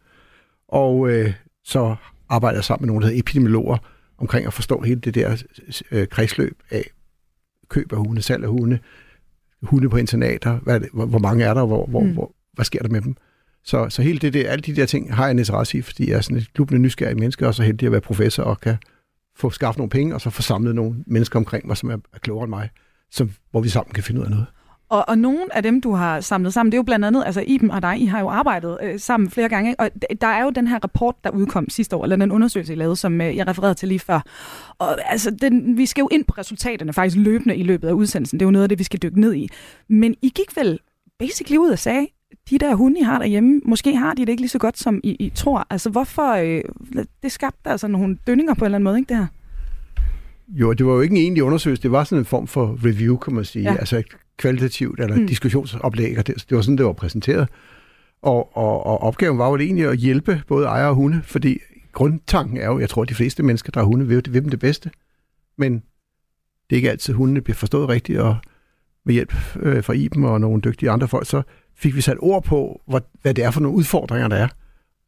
Og 0.68 1.09
øh, 1.09 1.33
så 1.63 1.95
arbejder 2.30 2.57
jeg 2.57 2.63
sammen 2.63 2.86
med 2.86 2.88
nogle, 2.88 3.01
der 3.01 3.07
hedder 3.07 3.19
epidemiologer, 3.19 3.77
omkring 4.18 4.47
at 4.47 4.53
forstå 4.53 4.81
hele 4.81 5.00
det 5.00 5.15
der 5.15 5.44
øh, 5.92 6.07
kredsløb 6.07 6.57
af 6.71 6.83
køb 7.69 7.94
af 7.94 7.98
hunde, 7.98 8.21
salg 8.21 8.44
af 8.44 8.50
hunde, 8.50 8.80
hunde 9.62 9.89
på 9.89 9.98
internater, 9.98 10.57
hvad 10.57 10.80
det, 10.80 10.89
hvor, 10.94 11.06
hvor 11.06 11.19
mange 11.19 11.44
er 11.44 11.53
der, 11.53 11.65
hvor, 11.65 11.86
hvor, 11.86 12.01
mm. 12.01 12.13
hvor, 12.13 12.36
hvad 12.53 12.65
sker 12.65 12.81
der 12.81 12.89
med 12.89 13.01
dem? 13.01 13.15
Så, 13.63 13.89
så 13.89 14.01
hele 14.01 14.19
det 14.19 14.33
der, 14.33 14.50
alle 14.50 14.62
de 14.62 14.75
der 14.75 14.86
ting 14.86 15.15
har 15.15 15.24
jeg 15.24 15.31
en 15.31 15.39
interesse 15.39 15.77
i, 15.77 15.81
fordi 15.81 16.09
jeg 16.09 16.18
er 16.18 16.21
sådan 16.21 16.38
et 16.38 16.53
klubende 16.53 16.81
nysgerrig 16.81 17.19
menneske, 17.19 17.48
og 17.48 17.56
så 17.56 17.63
heldig 17.63 17.86
at 17.86 17.91
være 17.91 18.01
professor 18.01 18.44
og 18.44 18.59
kan 18.59 18.77
få 19.36 19.50
skaffet 19.50 19.78
nogle 19.78 19.90
penge, 19.90 20.16
og 20.16 20.22
så 20.22 20.30
få 20.30 20.42
samlet 20.42 20.76
nogle 20.76 20.96
mennesker 21.08 21.40
omkring 21.40 21.68
mig, 21.68 21.78
som 21.78 21.90
er, 21.90 21.98
er 22.14 22.20
klogere 22.20 22.44
end 22.44 22.50
mig, 22.50 22.70
som, 23.12 23.32
hvor 23.52 23.62
vi 23.62 23.70
sammen 23.70 23.94
kan 23.94 24.04
finde 24.04 24.22
ud 24.22 24.26
af 24.26 24.32
noget. 24.32 24.46
Og, 24.90 25.06
og 25.10 25.18
nogle 25.18 25.56
af 25.56 25.64
dem, 25.64 25.82
du 25.82 25.92
har 25.92 26.22
samlet 26.22 26.54
sammen, 26.54 26.72
det 26.72 26.76
er 26.76 26.80
jo 26.80 26.84
blandt 26.84 27.06
andet, 27.06 27.24
altså 27.26 27.44
Iben 27.48 27.72
og 27.72 27.82
dig, 27.82 28.02
I 28.02 28.06
har 28.06 28.20
jo 28.20 28.30
arbejdet 28.30 28.78
øh, 28.84 29.00
sammen 29.00 29.30
flere 29.30 29.50
gange, 29.50 29.76
og 29.80 29.90
der 30.22 30.28
er 30.28 30.44
jo 30.44 30.50
den 30.50 30.68
her 30.68 30.80
rapport, 30.84 31.16
der 31.24 31.30
udkom 31.30 31.70
sidste 31.70 31.96
år, 31.96 32.04
eller 32.04 32.16
den 32.16 32.32
undersøgelse, 32.32 32.74
I 32.74 32.76
lavede, 32.76 32.96
som 32.96 33.22
øh, 33.22 33.36
jeg 33.36 33.48
refererede 33.48 33.74
til 33.76 33.88
lige 33.88 34.00
før. 34.00 34.20
Og 34.80 35.12
altså, 35.12 35.32
den, 35.32 35.78
vi 35.78 35.86
skal 35.86 36.02
jo 36.02 36.08
ind 36.12 36.26
på 36.26 36.34
resultaterne 36.38 36.94
faktisk 36.94 37.18
løbende 37.18 37.56
i 37.56 37.64
løbet 37.64 37.88
af 37.88 37.92
udsendelsen. 37.92 38.40
Det 38.40 38.46
er 38.46 38.48
jo 38.48 38.52
noget 38.52 38.64
af 38.64 38.70
det, 38.70 38.80
vi 38.80 38.84
skal 38.84 39.02
dykke 39.04 39.22
ned 39.22 39.34
i. 39.34 39.50
Men 39.90 40.16
I 40.22 40.30
gik 40.36 40.58
vel 40.58 40.80
basically 41.20 41.58
ud 41.58 41.70
og 41.70 41.80
sagde, 41.80 42.08
de 42.50 42.58
der 42.58 42.76
hunde, 42.76 43.00
I 43.00 43.04
har 43.04 43.20
derhjemme, 43.20 43.62
måske 43.66 43.96
har 43.96 44.14
de 44.14 44.22
det 44.22 44.30
ikke 44.30 44.42
lige 44.42 44.50
så 44.50 44.60
godt, 44.60 44.78
som 44.78 45.00
I, 45.04 45.10
I 45.20 45.30
tror. 45.36 45.68
Altså, 45.70 45.90
hvorfor... 45.90 46.34
Øh, 46.34 46.62
det 47.24 47.32
skabte 47.32 47.70
altså 47.70 47.88
nogle 47.88 48.18
dønninger 48.28 48.54
på 48.54 48.60
en 48.60 48.66
eller 48.66 48.76
anden 48.76 48.84
måde, 48.84 48.98
ikke 48.98 49.10
det 49.10 49.18
her? 49.18 49.28
Jo, 50.48 50.74
det 50.74 50.86
var 50.86 50.94
jo 50.94 51.02
ikke 51.02 51.16
en 51.16 51.22
egentlig 51.22 51.44
undersøgelse, 51.44 51.84
det 51.84 51.92
var 51.92 52.04
sådan 52.04 52.22
en 52.22 52.26
form 52.26 52.48
for 52.48 52.80
review, 52.86 53.18
kan 53.18 53.34
man 53.34 53.46
sige. 53.46 53.72
Ja. 53.72 53.76
Altså 53.76 53.98
et 53.98 54.06
kvalitativt 54.38 55.00
eller 55.00 55.16
mm. 55.16 55.28
diskussionsoplæg, 55.28 56.18
og 56.18 56.28
det, 56.28 56.36
det 56.50 56.56
var 56.56 56.62
sådan, 56.62 56.78
det 56.78 56.86
var 56.86 56.94
præsenteret. 56.94 57.50
Og, 58.22 58.58
og, 58.58 58.86
og 58.86 59.02
opgaven 59.02 59.38
var 59.38 59.50
jo 59.50 59.58
egentlig 59.58 59.86
at 59.86 59.98
hjælpe 59.98 60.42
både 60.48 60.66
ejere 60.66 60.90
og 60.90 60.96
hunde, 60.96 61.22
fordi 61.24 61.60
grundtanken 61.92 62.58
er 62.58 62.66
jo, 62.66 62.80
jeg 62.80 62.90
tror, 62.90 63.02
at 63.02 63.10
de 63.10 63.16
fleste 63.16 63.44
mennesker, 63.44 63.72
der 63.72 63.80
har 63.80 63.86
hunde, 63.86 64.08
vil, 64.08 64.24
vil 64.30 64.42
dem 64.42 64.50
det 64.50 64.60
bedste. 64.60 64.92
Men 65.58 65.74
det 66.70 66.72
er 66.72 66.76
ikke 66.76 66.92
altid, 66.92 67.14
hundene 67.14 67.42
bliver 67.42 67.56
forstået 67.56 67.90
rigtigt, 67.90 68.20
og 68.20 68.38
med 69.06 69.14
hjælp 69.14 69.34
øh, 69.60 69.84
fra 69.84 69.94
Iben 69.94 70.24
og 70.24 70.42
nogle 70.42 70.62
dygtige 70.62 70.90
andre 70.90 71.08
folk, 71.08 71.28
så 71.28 71.42
fik 71.77 71.95
vi 71.95 72.01
sat 72.01 72.18
ord 72.19 72.44
på, 72.44 72.81
hvad, 72.88 73.01
hvad 73.22 73.33
det 73.33 73.44
er 73.44 73.51
for 73.51 73.62
nogle 73.62 73.77
udfordringer, 73.77 74.27
der 74.27 74.36
er. 74.36 74.48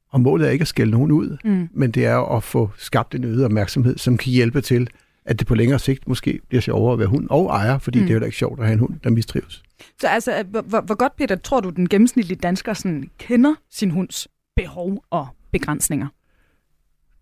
Og 0.09 0.21
målet 0.21 0.47
er 0.47 0.51
ikke 0.51 0.61
at 0.61 0.67
skælde 0.67 0.91
nogen 0.91 1.11
ud, 1.11 1.37
mm. 1.43 1.69
men 1.73 1.91
det 1.91 2.05
er 2.05 2.35
at 2.35 2.43
få 2.43 2.71
skabt 2.77 3.15
en 3.15 3.23
øget 3.23 3.45
opmærksomhed, 3.45 3.97
som 3.97 4.17
kan 4.17 4.31
hjælpe 4.31 4.61
til, 4.61 4.89
at 5.25 5.39
det 5.39 5.47
på 5.47 5.55
længere 5.55 5.79
sigt 5.79 6.07
måske 6.07 6.39
bliver 6.49 6.61
sjovere 6.61 6.93
at 6.93 6.99
være 6.99 7.07
hund 7.07 7.27
og 7.29 7.45
ejer, 7.45 7.77
fordi 7.77 7.99
mm. 7.99 8.05
det 8.05 8.11
er 8.11 8.13
jo 8.13 8.19
da 8.19 8.25
ikke 8.25 8.37
sjovt 8.37 8.59
at 8.59 8.65
have 8.65 8.73
en 8.73 8.79
hund, 8.79 8.93
der 9.03 9.09
mistrives. 9.09 9.63
Så 10.01 10.07
altså, 10.07 10.43
hvor, 10.49 10.81
hvor 10.81 10.95
godt, 10.95 11.15
Peter, 11.15 11.35
tror 11.35 11.59
du, 11.59 11.69
den 11.69 11.89
gennemsnitlige 11.89 12.39
dansker 12.43 12.73
sådan, 12.73 13.09
kender 13.17 13.55
sin 13.71 13.91
hunds 13.91 14.27
behov 14.55 15.03
og 15.09 15.27
begrænsninger? 15.51 16.07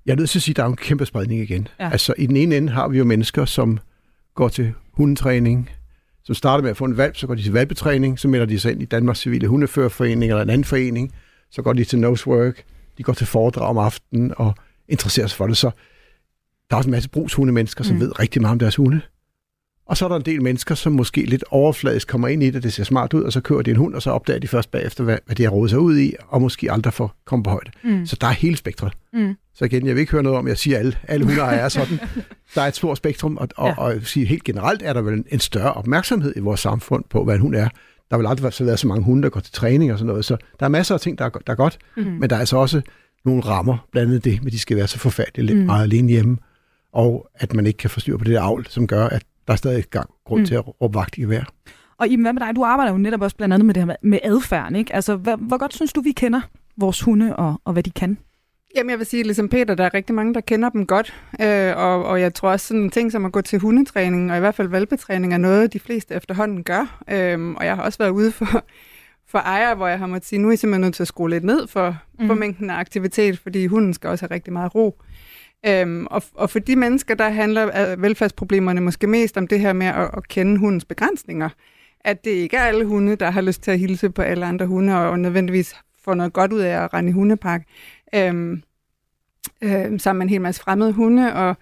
Jeg 0.05 0.11
er 0.11 0.15
nødt 0.15 0.29
til 0.29 0.39
at 0.39 0.43
sige, 0.43 0.53
at 0.53 0.57
der 0.57 0.63
er 0.63 0.67
en 0.67 0.75
kæmpe 0.75 1.05
spredning 1.05 1.41
igen. 1.41 1.67
Ja. 1.79 1.89
Altså, 1.89 2.13
i 2.17 2.25
den 2.25 2.37
ene 2.37 2.57
ende 2.57 2.71
har 2.71 2.87
vi 2.87 2.97
jo 2.97 3.03
mennesker, 3.03 3.45
som 3.45 3.79
går 4.35 4.49
til 4.49 4.73
hundetræning, 4.91 5.69
som 6.25 6.35
starter 6.35 6.61
med 6.61 6.69
at 6.69 6.77
få 6.77 6.85
en 6.85 6.97
valp, 6.97 7.17
så 7.17 7.27
går 7.27 7.35
de 7.35 7.43
til 7.43 7.53
valpetræning, 7.53 8.19
så 8.19 8.27
melder 8.27 8.45
de 8.45 8.59
sig 8.59 8.71
ind 8.71 8.81
i 8.81 8.85
Danmarks 8.85 9.19
Civile 9.19 9.47
Hundeførerforening 9.47 10.31
eller 10.31 10.43
en 10.43 10.49
anden 10.49 10.65
forening, 10.65 11.13
så 11.51 11.61
går 11.61 11.73
de 11.73 11.83
til 11.83 11.99
nosework, 11.99 12.63
de 12.97 13.03
går 13.03 13.13
til 13.13 13.27
foredrag 13.27 13.69
om 13.69 13.77
aftenen 13.77 14.33
og 14.37 14.55
interesserer 14.87 15.27
sig 15.27 15.37
for 15.37 15.47
det. 15.47 15.57
Så 15.57 15.71
der 16.69 16.75
er 16.75 16.77
også 16.77 16.87
en 16.87 16.91
masse 16.91 17.09
brugshundemennesker, 17.09 17.83
som 17.83 17.95
mm. 17.95 18.01
ved 18.01 18.19
rigtig 18.19 18.41
meget 18.41 18.51
om 18.51 18.59
deres 18.59 18.75
hunde. 18.75 19.01
Og 19.87 19.97
så 19.97 20.05
er 20.05 20.09
der 20.09 20.15
en 20.15 20.21
del 20.21 20.41
mennesker, 20.41 20.75
som 20.75 20.93
måske 20.93 21.25
lidt 21.25 21.43
overfladisk 21.51 22.07
kommer 22.07 22.27
ind 22.27 22.43
i 22.43 22.49
det, 22.49 22.63
det 22.63 22.73
ser 22.73 22.83
smart 22.83 23.13
ud, 23.13 23.23
og 23.23 23.33
så 23.33 23.41
kører 23.41 23.61
de 23.61 23.71
en 23.71 23.77
hund, 23.77 23.95
og 23.95 24.01
så 24.01 24.11
opdager 24.11 24.39
de 24.39 24.47
først 24.47 24.71
bagefter, 24.71 25.03
hvad, 25.03 25.17
hvad 25.25 25.35
de 25.35 25.43
har 25.43 25.49
rådet 25.49 25.69
sig 25.69 25.79
ud 25.79 25.97
i, 25.97 26.13
og 26.27 26.41
måske 26.41 26.71
aldrig 26.71 26.93
får 26.93 27.15
komme 27.25 27.43
på 27.43 27.49
højde. 27.49 27.71
Mm. 27.83 28.05
Så 28.05 28.17
der 28.21 28.27
er 28.27 28.31
hele 28.31 28.57
spektret. 28.57 28.93
Mm. 29.13 29.35
Så 29.55 29.65
igen, 29.65 29.87
jeg 29.87 29.95
vil 29.95 30.01
ikke 30.01 30.11
høre 30.11 30.23
noget 30.23 30.39
om, 30.39 30.47
jeg 30.47 30.57
siger, 30.57 30.77
at 30.77 30.85
alle, 30.85 30.97
alle 31.07 31.25
hunde 31.25 31.41
er 31.41 31.69
sådan. 31.69 31.99
Der 32.55 32.61
er 32.61 32.67
et 32.67 32.75
stort 32.75 32.97
spektrum, 32.97 33.37
og, 33.37 33.47
og, 33.55 33.67
ja. 33.67 33.73
og, 33.77 33.85
og 33.85 34.01
sige, 34.03 34.25
helt 34.25 34.43
generelt 34.43 34.81
er 34.85 34.93
der 34.93 35.01
vel 35.01 35.13
en, 35.13 35.25
en 35.31 35.39
større 35.39 35.73
opmærksomhed 35.73 36.33
i 36.35 36.39
vores 36.39 36.59
samfund 36.59 37.03
på, 37.09 37.23
hvad 37.23 37.35
en 37.35 37.41
hund 37.41 37.55
er. 37.55 37.69
Der 38.11 38.17
vil 38.17 38.27
aldrig 38.27 38.43
være 38.67 38.77
så 38.77 38.87
mange 38.87 39.03
hunde, 39.03 39.23
der 39.23 39.29
går 39.29 39.39
til 39.39 39.53
træning 39.53 39.91
og 39.91 39.97
sådan 39.97 40.07
noget, 40.07 40.25
så 40.25 40.37
der 40.59 40.65
er 40.65 40.69
masser 40.69 40.95
af 40.95 41.01
ting, 41.01 41.17
der 41.17 41.25
er, 41.25 41.29
der 41.29 41.53
er 41.53 41.55
godt, 41.55 41.77
mm. 41.97 42.03
men 42.03 42.29
der 42.29 42.35
er 42.35 42.39
altså 42.39 42.57
også 42.57 42.81
nogle 43.25 43.41
rammer, 43.41 43.87
blandt 43.91 44.09
andet 44.09 44.25
det, 44.25 44.43
med 44.43 44.51
de 44.51 44.59
skal 44.59 44.77
være 44.77 44.87
så 44.87 44.99
forfærdeligt 44.99 45.57
mm. 45.57 45.65
meget 45.65 45.83
alene 45.83 46.09
hjemme 46.09 46.37
og 46.95 47.29
at 47.35 47.53
man 47.53 47.67
ikke 47.67 47.77
kan 47.77 47.89
forstyrre 47.89 48.17
på 48.17 48.23
det 48.23 48.33
der 48.33 48.41
avl, 48.41 48.65
som 48.69 48.87
gør, 48.87 49.07
at 49.07 49.23
der 49.47 49.53
er 49.53 49.57
stadig 49.57 49.83
gang 49.83 50.09
grund 50.25 50.41
mm. 50.41 50.45
til 50.45 50.55
at 50.55 50.81
råbe 50.81 50.95
vagt 50.95 51.17
i 51.17 51.21
gevær. 51.21 51.43
Og 51.97 52.07
Iben, 52.07 52.23
hvad 52.25 52.33
med 52.33 52.41
dig? 52.41 52.55
Du 52.55 52.63
arbejder 52.63 52.91
jo 52.91 52.97
netop 52.97 53.21
også 53.21 53.35
blandt 53.35 53.53
andet 53.53 53.65
med 53.65 53.73
det 53.73 53.85
her 53.85 53.95
med 54.01 54.19
adfærden, 54.23 54.75
ikke? 54.75 54.95
Altså, 54.95 55.15
hvor, 55.15 55.35
hvor 55.35 55.57
godt 55.57 55.73
synes 55.73 55.93
du, 55.93 56.01
vi 56.01 56.11
kender 56.11 56.41
vores 56.77 57.01
hunde 57.01 57.35
og, 57.35 57.61
og 57.65 57.73
hvad 57.73 57.83
de 57.83 57.91
kan? 57.91 58.17
Jamen, 58.75 58.89
jeg 58.89 58.99
vil 58.99 59.05
sige, 59.05 59.23
ligesom 59.23 59.49
Peter, 59.49 59.75
der 59.75 59.83
er 59.83 59.93
rigtig 59.93 60.15
mange, 60.15 60.33
der 60.33 60.41
kender 60.41 60.69
dem 60.69 60.85
godt. 60.85 61.13
Øh, 61.41 61.77
og, 61.77 62.05
og 62.05 62.21
jeg 62.21 62.33
tror 62.33 62.51
også, 62.51 62.67
sådan 62.67 62.83
en 62.83 62.89
ting 62.89 63.11
som 63.11 63.25
at 63.25 63.31
gå 63.31 63.41
til 63.41 63.59
hundetræning, 63.59 64.31
og 64.31 64.37
i 64.37 64.39
hvert 64.39 64.55
fald 64.55 64.67
valpetræning, 64.67 65.33
er 65.33 65.37
noget, 65.37 65.73
de 65.73 65.79
fleste 65.79 66.15
efterhånden 66.15 66.63
gør. 66.63 67.03
Øh, 67.09 67.49
og 67.49 67.65
jeg 67.65 67.75
har 67.75 67.83
også 67.83 67.97
været 67.97 68.09
ude 68.09 68.31
for, 68.31 68.65
for 69.27 69.39
ejere, 69.39 69.75
hvor 69.75 69.87
jeg 69.87 69.99
har 69.99 70.07
måttet 70.07 70.27
sige, 70.27 70.39
nu 70.39 70.47
er 70.47 70.53
I 70.53 70.55
simpelthen 70.55 70.81
nødt 70.81 70.95
til 70.95 71.03
at 71.03 71.07
skrue 71.07 71.29
lidt 71.29 71.43
ned 71.43 71.67
for, 71.67 71.97
mm. 72.19 72.27
for 72.27 72.33
mængden 72.33 72.69
af 72.69 72.75
aktivitet, 72.75 73.39
fordi 73.39 73.65
hunden 73.65 73.93
skal 73.93 74.09
også 74.09 74.25
have 74.25 74.33
rigtig 74.33 74.53
meget 74.53 74.75
ro. 74.75 75.01
Øhm, 75.67 76.07
og, 76.11 76.23
og 76.33 76.49
for 76.49 76.59
de 76.59 76.75
mennesker, 76.75 77.15
der 77.15 77.29
handler 77.29 77.95
velfærdsproblemerne 77.95 78.81
måske 78.81 79.07
mest 79.07 79.37
om 79.37 79.47
det 79.47 79.59
her 79.59 79.73
med 79.73 79.87
at, 79.87 80.09
at 80.17 80.27
kende 80.27 80.57
hundens 80.57 80.85
begrænsninger. 80.85 81.49
At 81.99 82.25
det 82.25 82.31
ikke 82.31 82.57
er 82.57 82.61
alle 82.61 82.85
hunde, 82.85 83.15
der 83.15 83.31
har 83.31 83.41
lyst 83.41 83.61
til 83.61 83.71
at 83.71 83.79
hilse 83.79 84.09
på 84.09 84.21
alle 84.21 84.45
andre 84.45 84.65
hunde, 84.65 84.97
og, 84.97 85.09
og 85.09 85.19
nødvendigvis 85.19 85.75
får 86.03 86.13
noget 86.13 86.33
godt 86.33 86.53
ud 86.53 86.59
af 86.59 86.83
at 86.83 86.93
rende 86.93 87.09
i 87.09 87.13
hundepark. 87.13 87.63
Øhm, 88.15 88.63
øhm, 89.61 89.99
sammen 89.99 90.17
med 90.17 90.25
en 90.25 90.29
hel 90.29 90.41
masse 90.41 90.61
fremmede 90.61 90.91
hunde, 90.91 91.33
og 91.33 91.55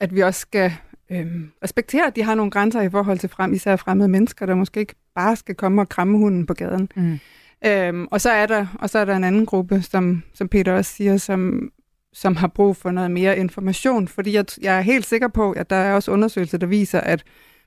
at 0.00 0.14
vi 0.14 0.20
også 0.20 0.40
skal 0.40 0.72
øhm, 1.10 1.50
respektere, 1.64 2.06
at 2.06 2.16
de 2.16 2.22
har 2.22 2.34
nogle 2.34 2.50
grænser 2.50 2.80
i 2.80 2.90
forhold 2.90 3.18
til 3.18 3.28
frem, 3.28 3.52
især 3.52 3.76
fremmede 3.76 4.08
mennesker, 4.08 4.46
der 4.46 4.54
måske 4.54 4.80
ikke 4.80 4.94
bare 5.14 5.36
skal 5.36 5.54
komme 5.54 5.82
og 5.82 5.88
kramme 5.88 6.18
hunden 6.18 6.46
på 6.46 6.54
gaden. 6.54 6.88
Mm. 6.96 7.18
Øhm, 7.66 8.06
og 8.10 8.20
så 8.20 8.30
er 8.30 8.46
der 8.46 8.66
og 8.80 8.90
så 8.90 8.98
er 8.98 9.04
der 9.04 9.16
en 9.16 9.24
anden 9.24 9.46
gruppe, 9.46 9.82
som, 9.82 10.22
som 10.34 10.48
Peter 10.48 10.72
også 10.72 10.92
siger, 10.92 11.16
som 11.16 11.70
som 12.16 12.36
har 12.36 12.46
brug 12.46 12.76
for 12.76 12.90
noget 12.90 13.10
mere 13.10 13.38
information. 13.38 14.08
Fordi 14.08 14.32
jeg, 14.32 14.44
jeg 14.60 14.76
er 14.76 14.80
helt 14.80 15.06
sikker 15.06 15.28
på, 15.28 15.52
at 15.52 15.70
der 15.70 15.76
er 15.76 15.94
også 15.94 16.10
undersøgelser, 16.10 16.58
der 16.58 16.66
viser, 16.66 17.00
at 17.00 17.24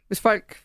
hvis 0.07 0.21
folk 0.21 0.57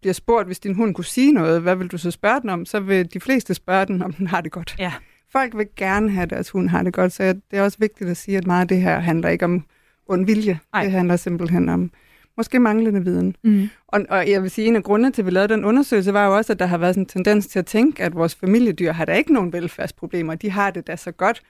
bliver 0.00 0.14
spurgt, 0.14 0.46
hvis 0.46 0.58
din 0.58 0.74
hund 0.74 0.94
kunne 0.94 1.04
sige 1.04 1.32
noget, 1.32 1.62
hvad 1.62 1.76
vil 1.76 1.88
du 1.88 1.98
så 1.98 2.10
spørge 2.10 2.40
den 2.40 2.50
om? 2.50 2.64
Så 2.64 2.80
vil 2.80 3.12
de 3.14 3.20
fleste 3.20 3.54
spørge 3.54 3.86
den, 3.86 4.02
om 4.02 4.12
den 4.12 4.26
har 4.26 4.40
det 4.40 4.52
godt. 4.52 4.76
Ja. 4.78 4.92
Folk 5.32 5.56
vil 5.56 5.66
gerne 5.76 6.10
have, 6.10 6.22
at 6.22 6.30
deres 6.30 6.50
hund 6.50 6.68
har 6.68 6.82
det 6.82 6.92
godt, 6.92 7.12
så 7.12 7.22
det 7.22 7.58
er 7.58 7.62
også 7.62 7.78
vigtigt 7.80 8.10
at 8.10 8.16
sige, 8.16 8.36
at 8.36 8.46
meget 8.46 8.60
af 8.60 8.68
det 8.68 8.80
her 8.80 8.98
handler 8.98 9.28
ikke 9.28 9.44
om 9.44 9.64
ond 10.06 10.26
vilje. 10.26 10.60
Ej. 10.74 10.82
Det 10.82 10.92
handler 10.92 11.16
simpelthen 11.16 11.68
om 11.68 11.90
måske 12.36 12.58
manglende 12.58 13.04
viden. 13.04 13.36
Mm. 13.44 13.68
Og, 13.88 14.06
og 14.08 14.30
jeg 14.30 14.42
vil 14.42 14.50
sige, 14.50 14.64
at 14.64 14.68
en 14.68 14.76
af 14.76 14.82
grundene 14.82 15.12
til, 15.12 15.22
at 15.22 15.26
vi 15.26 15.30
lavede 15.30 15.54
den 15.54 15.64
undersøgelse, 15.64 16.12
var 16.12 16.26
jo 16.26 16.36
også, 16.36 16.52
at 16.52 16.58
der 16.58 16.66
har 16.66 16.78
været 16.78 16.94
sådan 16.94 17.02
en 17.02 17.08
tendens 17.08 17.46
til 17.46 17.58
at 17.58 17.66
tænke, 17.66 18.02
at 18.02 18.14
vores 18.14 18.34
familiedyr 18.34 18.92
har 18.92 19.04
da 19.04 19.12
ikke 19.12 19.32
nogen 19.32 19.52
velfærdsproblemer. 19.52 20.34
De 20.34 20.50
har 20.50 20.70
det 20.70 20.86
da 20.86 20.96
så 20.96 21.12
godt 21.12 21.42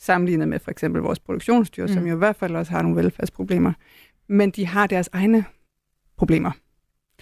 sammenlignet 0.00 0.48
med 0.48 0.58
for 0.58 0.70
eksempel 0.70 1.02
vores 1.02 1.18
produktionsdyr, 1.18 1.86
mm. 1.86 1.92
som 1.92 2.06
jo 2.06 2.14
i 2.14 2.18
hvert 2.18 2.36
fald 2.36 2.56
også 2.56 2.72
har 2.72 2.82
nogle 2.82 2.96
velfærdsproblemer. 2.96 3.72
Men 4.28 4.50
de 4.50 4.66
har 4.66 4.86
deres 4.86 5.08
egne 5.12 5.44
problemer, 6.16 6.50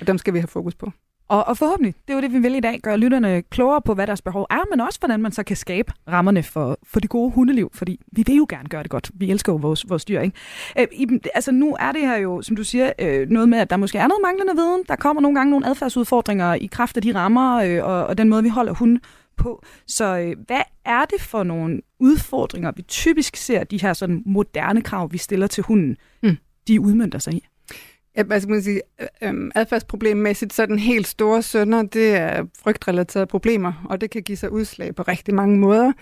og 0.00 0.06
dem 0.06 0.18
skal 0.18 0.34
vi 0.34 0.38
have 0.38 0.48
fokus 0.48 0.74
på. 0.74 0.92
Og, 1.28 1.48
og 1.48 1.56
forhåbentlig, 1.56 1.94
det 2.08 2.12
er 2.12 2.14
jo 2.14 2.20
det, 2.20 2.32
vi 2.32 2.38
vil 2.38 2.54
i 2.54 2.60
dag, 2.60 2.80
gøre 2.82 2.98
lytterne 2.98 3.42
klogere 3.42 3.82
på, 3.82 3.94
hvad 3.94 4.06
deres 4.06 4.22
behov 4.22 4.46
er, 4.50 4.70
men 4.70 4.80
også 4.80 4.98
hvordan 4.98 5.20
man 5.20 5.32
så 5.32 5.42
kan 5.42 5.56
skabe 5.56 5.92
rammerne 6.08 6.42
for, 6.42 6.78
for 6.82 7.00
det 7.00 7.10
gode 7.10 7.30
hundeliv, 7.30 7.70
fordi 7.74 8.00
vi 8.12 8.24
vil 8.26 8.36
jo 8.36 8.46
gerne 8.48 8.68
gøre 8.68 8.82
det 8.82 8.90
godt. 8.90 9.10
Vi 9.14 9.30
elsker 9.30 9.52
jo 9.52 9.56
vores, 9.56 9.88
vores 9.88 10.04
dyr, 10.04 10.20
ikke? 10.20 10.36
Øh, 10.78 10.86
i, 10.92 11.06
altså 11.34 11.52
nu 11.52 11.76
er 11.80 11.92
det 11.92 12.00
her 12.00 12.16
jo, 12.16 12.42
som 12.42 12.56
du 12.56 12.64
siger, 12.64 12.92
øh, 12.98 13.30
noget 13.30 13.48
med, 13.48 13.58
at 13.58 13.70
der 13.70 13.76
måske 13.76 13.98
er 13.98 14.06
noget 14.06 14.20
manglende 14.22 14.54
viden. 14.56 14.84
Der 14.88 14.96
kommer 14.96 15.22
nogle 15.22 15.38
gange 15.38 15.50
nogle 15.50 15.66
adfærdsudfordringer 15.66 16.54
i 16.54 16.66
kraft 16.66 16.96
af 16.96 17.02
de 17.02 17.14
rammer 17.14 17.56
øh, 17.56 17.84
og, 17.84 18.06
og 18.06 18.18
den 18.18 18.28
måde, 18.28 18.42
vi 18.42 18.48
holder 18.48 18.74
hunden 18.74 19.00
på. 19.36 19.64
Så 19.86 20.18
øh, 20.18 20.36
hvad 20.46 20.62
er 20.84 21.04
det 21.04 21.20
for 21.20 21.42
nogle 21.42 21.80
udfordringer, 21.98 22.72
vi 22.76 22.82
typisk 22.82 23.36
ser, 23.36 23.64
de 23.64 23.80
her 23.80 23.92
sådan 23.92 24.22
moderne 24.26 24.82
krav, 24.82 25.12
vi 25.12 25.18
stiller 25.18 25.46
til 25.46 25.64
hunden, 25.64 25.96
mm. 26.22 26.36
de 26.68 26.80
udmyndter 26.80 27.18
sig 27.18 27.34
i? 27.34 27.46
Ja, 28.16 28.22
hvad 28.22 28.40
skal 28.40 28.50
man 28.50 28.62
sige, 28.62 28.80
øh, 29.22 29.50
adfærdsproblemmæssigt, 29.54 30.52
så 30.52 30.66
den 30.66 30.78
helt 30.78 31.06
store 31.06 31.42
sønder, 31.42 31.82
det 31.82 32.16
er 32.16 32.44
frygtrelaterede 32.58 33.26
problemer, 33.26 33.86
og 33.90 34.00
det 34.00 34.10
kan 34.10 34.22
give 34.22 34.36
sig 34.36 34.52
udslag 34.52 34.94
på 34.94 35.02
rigtig 35.02 35.34
mange 35.34 35.58
måder. 35.58 35.92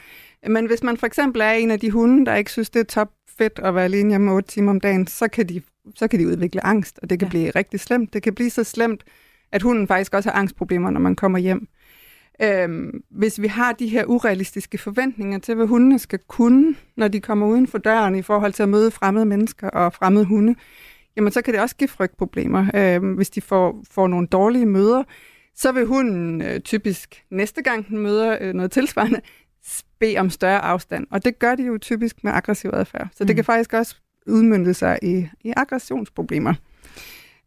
Men 0.49 0.67
hvis 0.67 0.83
man 0.83 0.97
for 0.97 1.07
eksempel 1.07 1.41
er 1.41 1.51
en 1.51 1.71
af 1.71 1.81
de 1.81 1.91
hunde, 1.91 2.27
der 2.27 2.35
ikke 2.35 2.51
synes, 2.51 2.71
det 2.71 2.81
er 2.81 2.85
top 2.85 3.12
fedt 3.39 3.61
at 3.62 3.75
være 3.75 3.85
alene 3.85 4.11
hjemme 4.11 4.33
8 4.33 4.49
timer 4.49 4.71
om 4.71 4.81
dagen, 4.81 5.07
så 5.07 5.29
kan 5.29 5.49
de, 5.49 5.62
så 5.95 6.09
kan 6.09 6.21
de 6.21 6.29
udvikle 6.29 6.67
angst, 6.67 6.99
og 7.03 7.11
det 7.11 7.19
kan 7.19 7.27
ja. 7.27 7.31
blive 7.31 7.51
rigtig 7.51 7.81
slemt. 7.81 8.12
Det 8.12 8.23
kan 8.23 8.35
blive 8.35 8.51
så 8.51 8.65
slemt, 8.65 9.05
at 9.53 9.62
hunden 9.62 9.87
faktisk 9.87 10.15
også 10.15 10.31
har 10.31 10.39
angstproblemer, 10.39 10.91
når 10.91 11.01
man 11.01 11.17
kommer 11.17 11.39
hjem. 11.39 11.69
Øhm, 12.43 13.03
hvis 13.11 13.43
vi 13.43 13.47
har 13.47 13.73
de 13.73 13.89
her 13.89 14.05
urealistiske 14.05 14.79
forventninger 14.79 15.39
til, 15.39 15.55
hvad 15.55 15.67
hundene 15.67 15.99
skal 15.99 16.19
kunne, 16.29 16.75
når 16.97 17.09
de 17.09 17.21
kommer 17.21 17.47
uden 17.47 17.67
for 17.67 17.79
døren 17.79 18.15
i 18.15 18.23
forhold 18.23 18.53
til 18.53 18.63
at 18.63 18.69
møde 18.69 18.91
fremmede 18.91 19.27
mennesker 19.27 19.69
og 19.71 19.93
fremmede 19.93 20.25
hunde, 20.25 20.55
jamen 21.17 21.33
så 21.33 21.43
kan 21.43 21.55
det 21.55 21.63
også 21.63 21.77
give 21.77 21.89
frygtproblemer. 21.89 22.67
Øhm, 22.75 23.13
hvis 23.13 23.31
de 23.31 23.41
får, 23.41 23.85
får 23.91 24.09
nogle 24.09 24.27
dårlige 24.27 24.67
møder, 24.67 25.03
så 25.57 25.73
vil 25.73 25.87
hunden 25.87 26.43
øh, 26.43 26.61
typisk 26.61 27.25
næste 27.31 27.63
gang 27.63 27.89
den 27.89 27.99
møder 27.99 28.39
øh, 28.41 28.55
noget 28.55 28.71
tilsvarende, 28.71 29.21
bede 30.01 30.19
om 30.19 30.31
større 30.31 30.61
afstand. 30.61 31.07
Og 31.11 31.25
det 31.25 31.39
gør 31.39 31.55
de 31.55 31.63
jo 31.63 31.79
typisk 31.79 32.25
med 32.25 32.33
aggressiv 32.33 32.71
adfærd. 32.73 33.09
Så 33.13 33.25
mm. 33.25 33.27
det 33.27 33.37
kan 33.37 33.45
faktisk 33.45 33.73
også 33.73 33.97
udmynde 34.27 34.75
sig 34.75 34.99
i, 35.03 35.29
i 35.41 35.53
aggressionsproblemer. 35.57 36.55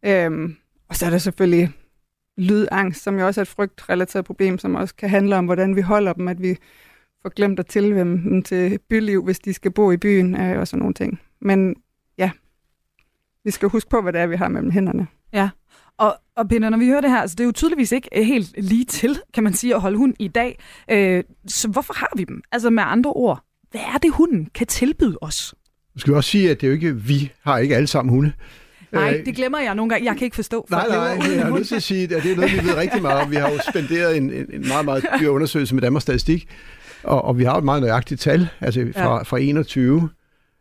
Øhm, 0.04 0.56
og 0.88 0.96
så 0.96 1.06
er 1.06 1.10
der 1.10 1.18
selvfølgelig 1.18 1.72
lydangst, 2.36 3.02
som 3.02 3.18
jo 3.18 3.26
også 3.26 3.40
er 3.40 3.42
et 3.42 3.48
frygtrelateret 3.48 4.24
problem, 4.24 4.58
som 4.58 4.74
også 4.74 4.94
kan 4.94 5.10
handle 5.10 5.36
om, 5.36 5.44
hvordan 5.44 5.76
vi 5.76 5.80
holder 5.80 6.12
dem, 6.12 6.28
at 6.28 6.42
vi 6.42 6.56
får 7.22 7.28
glemt 7.28 7.58
at 7.58 7.66
tilvende 7.66 8.30
dem 8.30 8.42
til 8.42 8.78
byliv, 8.88 9.24
hvis 9.24 9.38
de 9.38 9.52
skal 9.52 9.70
bo 9.70 9.90
i 9.90 9.96
byen 9.96 10.40
øh, 10.40 10.58
og 10.58 10.68
sådan 10.68 10.78
nogle 10.78 10.94
ting. 10.94 11.20
Men 11.40 11.74
ja, 12.18 12.30
vi 13.44 13.50
skal 13.50 13.68
huske 13.68 13.90
på, 13.90 14.02
hvad 14.02 14.12
det 14.12 14.20
er, 14.20 14.26
vi 14.26 14.36
har 14.36 14.48
mellem 14.48 14.70
hænderne. 14.70 15.06
Ja, 15.32 15.50
og, 15.98 16.16
og 16.36 16.48
Peter, 16.48 16.68
når 16.68 16.78
vi 16.78 16.86
hører 16.86 17.00
det 17.00 17.10
her, 17.10 17.26
så 17.26 17.34
det 17.34 17.40
er 17.40 17.44
jo 17.44 17.52
tydeligvis 17.52 17.92
ikke 17.92 18.08
øh, 18.16 18.24
helt 18.24 18.54
lige 18.58 18.84
til, 18.84 19.20
kan 19.34 19.44
man 19.44 19.52
sige, 19.52 19.74
at 19.74 19.80
holde 19.80 19.98
hund 19.98 20.14
i 20.18 20.28
dag. 20.28 20.58
Øh, 20.90 21.24
så 21.46 21.68
hvorfor 21.68 21.94
har 21.94 22.10
vi 22.16 22.24
dem? 22.24 22.42
Altså 22.52 22.70
med 22.70 22.82
andre 22.86 23.12
ord, 23.12 23.44
hvad 23.70 23.80
er 23.80 23.98
det, 23.98 24.12
hunden 24.12 24.48
kan 24.54 24.66
tilbyde 24.66 25.18
os? 25.20 25.54
Nu 25.94 26.00
skal 26.00 26.12
vi 26.12 26.16
også 26.16 26.30
sige, 26.30 26.50
at 26.50 26.60
det 26.60 26.66
er 26.66 26.68
jo 26.68 26.74
ikke, 26.74 26.96
vi 26.96 27.32
har 27.42 27.58
ikke 27.58 27.76
alle 27.76 27.86
sammen 27.86 28.14
hunde. 28.14 28.32
Nej, 28.92 29.16
øh, 29.18 29.26
det 29.26 29.36
glemmer 29.36 29.58
jeg 29.58 29.74
nogle 29.74 29.90
gange. 29.90 30.06
Jeg 30.06 30.16
kan 30.16 30.24
ikke 30.24 30.34
forstå. 30.34 30.66
Nej, 30.70 30.88
nej, 30.88 31.16
nej. 31.16 31.34
Jeg 31.36 31.44
har 31.44 31.50
nødt 31.50 31.68
til 31.68 31.76
at 31.76 31.82
sige, 31.82 32.02
at 32.02 32.22
det 32.22 32.32
er 32.32 32.36
noget, 32.36 32.52
vi 32.52 32.68
ved 32.68 32.76
rigtig 32.76 33.02
meget 33.02 33.22
om. 33.22 33.30
Vi 33.30 33.36
har 33.36 33.50
jo 33.50 33.58
spenderet 33.70 34.16
en, 34.16 34.32
en, 34.32 34.46
en 34.52 34.68
meget, 34.68 34.84
meget 34.84 35.06
dyr 35.20 35.28
undersøgelse 35.28 35.74
med 35.74 35.82
Danmarks 35.82 36.02
Statistik, 36.02 36.48
og, 37.02 37.24
og 37.24 37.38
vi 37.38 37.44
har 37.44 37.56
et 37.56 37.64
meget 37.64 37.82
nøjagtigt 37.82 38.20
tal, 38.20 38.48
altså 38.60 38.88
fra, 38.96 39.16
ja. 39.16 39.22
fra 39.22 39.38
21, 39.38 40.10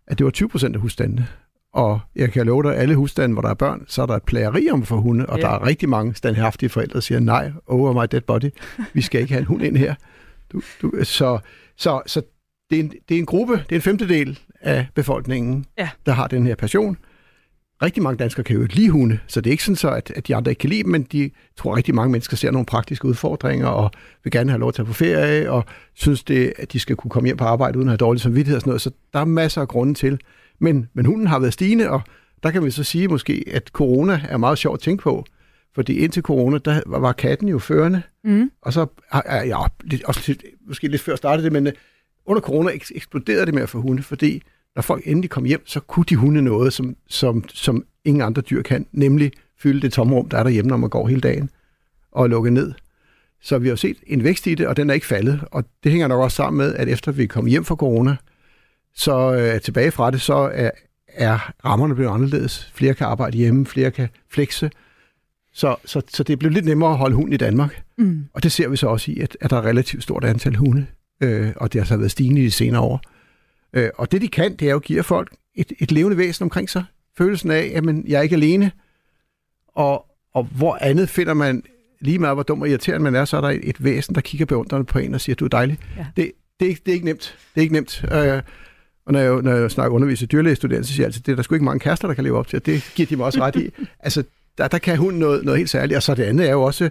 at 0.07 0.17
det 0.17 0.25
var 0.25 0.31
20 0.31 0.49
procent 0.49 0.75
af 0.75 0.81
husstandene. 0.81 1.27
Og 1.73 1.99
jeg 2.15 2.31
kan 2.31 2.45
love 2.45 2.63
dig, 2.63 2.75
at 2.75 2.81
alle 2.81 2.95
husstande, 2.95 3.33
hvor 3.33 3.41
der 3.41 3.49
er 3.49 3.53
børn, 3.53 3.85
så 3.87 4.01
er 4.01 4.05
der 4.05 4.15
et 4.15 4.23
plageri 4.23 4.69
om 4.69 4.83
for 4.83 4.95
hunde, 4.95 5.25
og 5.25 5.39
ja. 5.39 5.45
der 5.45 5.49
er 5.49 5.65
rigtig 5.65 5.89
mange 5.89 6.15
standhaftige 6.15 6.69
forældre, 6.69 6.93
der 6.93 6.99
siger, 6.99 7.19
nej, 7.19 7.51
over 7.67 7.93
my 7.93 8.07
dead 8.11 8.21
body, 8.21 8.49
vi 8.93 9.01
skal 9.01 9.21
ikke 9.21 9.33
have 9.33 9.39
en 9.39 9.45
hund 9.45 9.63
ind 9.63 9.77
her. 9.77 9.95
Du, 10.51 10.61
du, 10.81 10.91
så 11.03 11.39
så, 11.77 12.01
så 12.05 12.21
det, 12.69 12.79
er 12.79 12.83
en, 12.83 12.93
det 13.09 13.15
er 13.15 13.19
en 13.19 13.25
gruppe, 13.25 13.53
det 13.53 13.71
er 13.71 13.75
en 13.75 13.81
femtedel 13.81 14.39
af 14.61 14.87
befolkningen, 14.93 15.65
ja. 15.77 15.89
der 16.05 16.11
har 16.11 16.27
den 16.27 16.47
her 16.47 16.55
passion. 16.55 16.97
Rigtig 17.81 18.03
mange 18.03 18.17
danskere 18.17 18.43
kan 18.43 18.55
jo 18.55 18.61
ikke 18.61 18.75
lide 18.75 18.89
hunde, 18.89 19.19
så 19.27 19.41
det 19.41 19.49
er 19.49 19.51
ikke 19.51 19.63
sådan 19.63 19.75
så, 19.75 19.89
at, 19.89 20.11
at 20.15 20.27
de 20.27 20.35
andre 20.35 20.51
ikke 20.51 20.59
kan 20.59 20.69
lide 20.69 20.83
dem, 20.83 20.91
men 20.91 21.03
de 21.03 21.31
tror 21.57 21.77
rigtig 21.77 21.95
mange 21.95 22.11
mennesker 22.11 22.37
ser 22.37 22.51
nogle 22.51 22.65
praktiske 22.65 23.05
udfordringer, 23.05 23.67
og 23.67 23.91
vil 24.23 24.31
gerne 24.31 24.49
have 24.49 24.59
lov 24.59 24.73
til 24.73 24.81
at 24.81 24.87
på 24.87 24.93
ferie, 24.93 25.51
og 25.51 25.65
synes, 25.93 26.23
det, 26.23 26.53
at 26.57 26.73
de 26.73 26.79
skal 26.79 26.95
kunne 26.95 27.11
komme 27.11 27.27
hjem 27.27 27.37
på 27.37 27.43
arbejde 27.43 27.77
uden 27.77 27.87
at 27.87 27.91
have 27.91 27.97
dårlig 27.97 28.21
samvittighed 28.21 28.55
og 28.55 28.61
sådan 28.61 28.69
noget. 28.69 28.81
Så 28.81 28.91
der 29.13 29.19
er 29.19 29.25
masser 29.25 29.61
af 29.61 29.67
grunde 29.67 29.93
til, 29.93 30.19
men, 30.59 30.89
men 30.93 31.05
hunden 31.05 31.27
har 31.27 31.39
været 31.39 31.53
stigende, 31.53 31.89
og 31.89 32.01
der 32.43 32.51
kan 32.51 32.65
vi 32.65 32.71
så 32.71 32.83
sige 32.83 33.07
måske, 33.07 33.43
at 33.51 33.67
corona 33.67 34.21
er 34.29 34.37
meget 34.37 34.57
sjovt 34.57 34.77
at 34.77 34.81
tænke 34.81 35.03
på. 35.03 35.25
Fordi 35.75 35.97
indtil 35.97 36.23
corona, 36.23 36.57
der 36.57 36.81
var 36.85 37.11
katten 37.11 37.47
jo 37.47 37.59
førende. 37.59 38.01
Mm. 38.23 38.51
Og 38.61 38.73
så, 38.73 38.85
ja, 39.25 39.59
lidt, 39.83 40.03
også 40.03 40.21
lidt, 40.27 40.43
måske 40.67 40.87
lidt 40.87 41.01
før 41.01 41.15
startede 41.15 41.43
det, 41.43 41.53
men 41.53 41.67
øh, 41.67 41.73
under 42.25 42.41
corona 42.41 42.71
eksploderede 42.91 43.45
det 43.45 43.53
med 43.53 43.63
at 43.63 43.69
få 43.69 43.81
hunde, 43.81 44.03
fordi 44.03 44.41
når 44.75 44.81
folk 44.81 45.03
endelig 45.05 45.29
kom 45.29 45.45
hjem, 45.45 45.67
så 45.67 45.79
kunne 45.79 46.05
de 46.09 46.15
hunde 46.15 46.41
noget, 46.41 46.73
som, 46.73 46.95
som, 47.07 47.43
som 47.49 47.85
ingen 48.05 48.21
andre 48.21 48.41
dyr 48.41 48.61
kan, 48.61 48.85
nemlig 48.91 49.31
fylde 49.59 49.81
det 49.81 49.93
tomrum, 49.93 50.29
der 50.29 50.37
er 50.37 50.43
derhjemme, 50.43 50.69
når 50.69 50.77
man 50.77 50.89
går 50.89 51.07
hele 51.07 51.21
dagen, 51.21 51.49
og 52.11 52.29
lukke 52.29 52.51
ned. 52.51 52.73
Så 53.41 53.57
vi 53.57 53.67
har 53.67 53.75
set 53.75 53.97
en 54.07 54.23
vækst 54.23 54.47
i 54.47 54.55
det, 54.55 54.67
og 54.67 54.77
den 54.77 54.89
er 54.89 54.93
ikke 54.93 55.05
faldet. 55.05 55.43
Og 55.51 55.63
det 55.83 55.91
hænger 55.91 56.07
nok 56.07 56.21
også 56.21 56.35
sammen 56.35 56.57
med, 56.57 56.75
at 56.75 56.87
efter 56.87 57.11
vi 57.11 57.25
kom 57.25 57.45
hjem 57.45 57.65
fra 57.65 57.75
corona, 57.75 58.15
så 58.95 59.33
øh, 59.33 59.61
tilbage 59.61 59.91
fra 59.91 60.11
det, 60.11 60.21
så 60.21 60.51
er, 60.53 60.71
er 61.07 61.53
rammerne 61.65 61.95
blevet 61.95 62.11
anderledes. 62.11 62.71
Flere 62.73 62.93
kan 62.93 63.07
arbejde 63.07 63.37
hjemme, 63.37 63.65
flere 63.65 63.91
kan 63.91 64.07
flexe. 64.29 64.71
Så, 65.53 65.75
så, 65.85 66.01
så 66.07 66.23
det 66.23 66.33
er 66.33 66.37
blevet 66.37 66.53
lidt 66.53 66.65
nemmere 66.65 66.91
at 66.91 66.97
holde 66.97 67.15
hund 67.15 67.33
i 67.33 67.37
Danmark. 67.37 67.83
Mm. 67.97 68.25
Og 68.33 68.43
det 68.43 68.51
ser 68.51 68.67
vi 68.67 68.77
så 68.77 68.87
også 68.87 69.11
i, 69.11 69.19
at, 69.19 69.37
at 69.41 69.49
der 69.49 69.57
er 69.57 69.65
relativt 69.65 70.03
stort 70.03 70.23
antal 70.23 70.55
hunde, 70.55 70.85
øh, 71.21 71.51
og 71.55 71.73
det 71.73 71.81
har 71.81 71.85
så 71.85 71.97
været 71.97 72.11
stigende 72.11 72.41
i 72.41 72.45
de 72.45 72.51
senere 72.51 72.81
år. 72.81 73.01
Øh, 73.75 73.89
og 73.95 74.11
det 74.11 74.21
de 74.21 74.27
kan, 74.27 74.55
det 74.55 74.67
er 74.67 74.71
jo 74.71 74.77
at 74.77 74.83
give 74.83 75.03
folk 75.03 75.35
et, 75.55 75.73
et 75.79 75.91
levende 75.91 76.17
væsen 76.17 76.43
omkring 76.43 76.69
sig. 76.69 76.85
Følelsen 77.17 77.51
af, 77.51 77.71
at 77.75 77.83
jeg 78.07 78.17
er 78.17 78.21
ikke 78.21 78.35
alene. 78.35 78.71
Og, 79.67 80.05
og 80.33 80.43
hvor 80.43 80.77
andet 80.81 81.09
finder 81.09 81.33
man, 81.33 81.63
lige 82.01 82.19
meget 82.19 82.35
hvor 82.35 82.43
dum 82.43 82.61
og 82.61 82.69
irriterende 82.69 83.03
man 83.03 83.15
er, 83.15 83.25
så 83.25 83.37
er 83.37 83.41
der 83.41 83.49
et, 83.49 83.69
et 83.69 83.83
væsen, 83.83 84.15
der 84.15 84.21
kigger 84.21 84.45
beundrende 84.45 84.85
på 84.85 84.99
en 84.99 85.13
og 85.13 85.21
siger, 85.21 85.35
du 85.35 85.45
er 85.45 85.49
dejlig. 85.49 85.77
Ja. 85.97 86.05
Det, 86.15 86.31
det, 86.59 86.71
er, 86.71 86.75
det 86.75 86.87
er 86.87 86.93
ikke 86.93 87.05
nemt. 87.05 87.37
Det 87.55 87.61
er 87.61 87.63
ikke 87.63 87.73
nemt. 87.73 88.05
Øh, 88.11 88.41
og 89.05 89.13
når 89.13 89.19
jeg, 89.19 89.41
når 89.41 89.53
jeg 89.53 89.71
snakker 89.71 89.95
underviser 89.95 90.27
dyrlægestuderende, 90.27 90.87
så 90.87 90.93
siger 90.93 91.03
jeg 91.03 91.07
altid, 91.07 91.21
det 91.21 91.31
er 91.31 91.35
der 91.35 91.43
sgu 91.43 91.55
ikke 91.55 91.65
mange 91.65 91.79
kærester, 91.79 92.07
der 92.07 92.15
kan 92.15 92.23
leve 92.23 92.37
op 92.37 92.47
til, 92.47 92.57
og 92.57 92.65
det 92.65 92.91
giver 92.95 93.07
de 93.07 93.15
mig 93.15 93.25
også 93.25 93.39
ret 93.39 93.55
i. 93.55 93.69
altså, 93.99 94.23
der, 94.57 94.67
der 94.67 94.77
kan 94.77 94.97
hun 94.97 95.13
noget, 95.13 95.45
noget 95.45 95.57
helt 95.57 95.69
særligt, 95.69 95.97
og 95.97 96.03
så 96.03 96.15
det 96.15 96.23
andet 96.23 96.47
er 96.47 96.51
jo 96.51 96.61
også, 96.61 96.89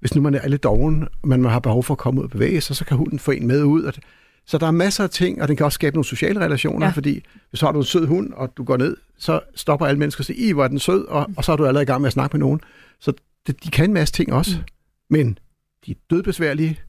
hvis 0.00 0.14
nu 0.14 0.22
man 0.22 0.34
er 0.34 0.48
lidt 0.48 0.62
doven, 0.62 1.08
og 1.22 1.28
man 1.28 1.44
har 1.44 1.58
behov 1.58 1.82
for 1.82 1.94
at 1.94 1.98
komme 1.98 2.20
ud 2.20 2.24
og 2.24 2.30
bevæge 2.30 2.60
sig, 2.60 2.76
så 2.76 2.84
kan 2.84 2.96
hunden 2.96 3.18
få 3.18 3.30
en 3.30 3.46
med 3.46 3.62
ud. 3.62 3.82
Og 3.82 3.94
det, 3.94 4.04
så 4.46 4.58
der 4.58 4.66
er 4.66 4.70
masser 4.70 5.04
af 5.04 5.10
ting, 5.10 5.42
og 5.42 5.48
den 5.48 5.56
kan 5.56 5.66
også 5.66 5.74
skabe 5.74 5.96
nogle 5.96 6.04
sociale 6.04 6.40
relationer, 6.40 6.86
ja. 6.86 6.92
fordi 6.92 7.24
hvis 7.50 7.60
du 7.60 7.66
har 7.66 7.72
du 7.72 7.78
en 7.78 7.84
sød 7.84 8.06
hund, 8.06 8.32
og 8.32 8.56
du 8.56 8.64
går 8.64 8.76
ned, 8.76 8.96
så 9.18 9.40
stopper 9.54 9.86
alle 9.86 9.98
mennesker 9.98 10.20
og 10.20 10.24
siger, 10.24 10.48
i 10.48 10.52
hvor 10.52 10.64
er 10.64 10.68
den 10.68 10.78
sød, 10.78 11.04
og, 11.04 11.30
og 11.36 11.44
så 11.44 11.52
er 11.52 11.56
du 11.56 11.66
allerede 11.66 11.82
i 11.82 11.86
gang 11.86 12.00
med 12.00 12.06
at 12.06 12.12
snakke 12.12 12.36
med 12.36 12.46
nogen. 12.46 12.60
Så 13.00 13.12
det, 13.46 13.64
de 13.64 13.70
kan 13.70 13.84
en 13.84 13.94
masse 13.94 14.14
ting 14.14 14.32
også, 14.32 14.56
mm. 14.56 14.64
men 15.10 15.38
de 15.86 15.90
er 15.90 15.94
dødbesværlige, 16.10 16.80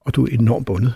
og 0.00 0.14
du 0.14 0.24
er 0.24 0.28
enormt 0.30 0.66
bundet. 0.66 0.94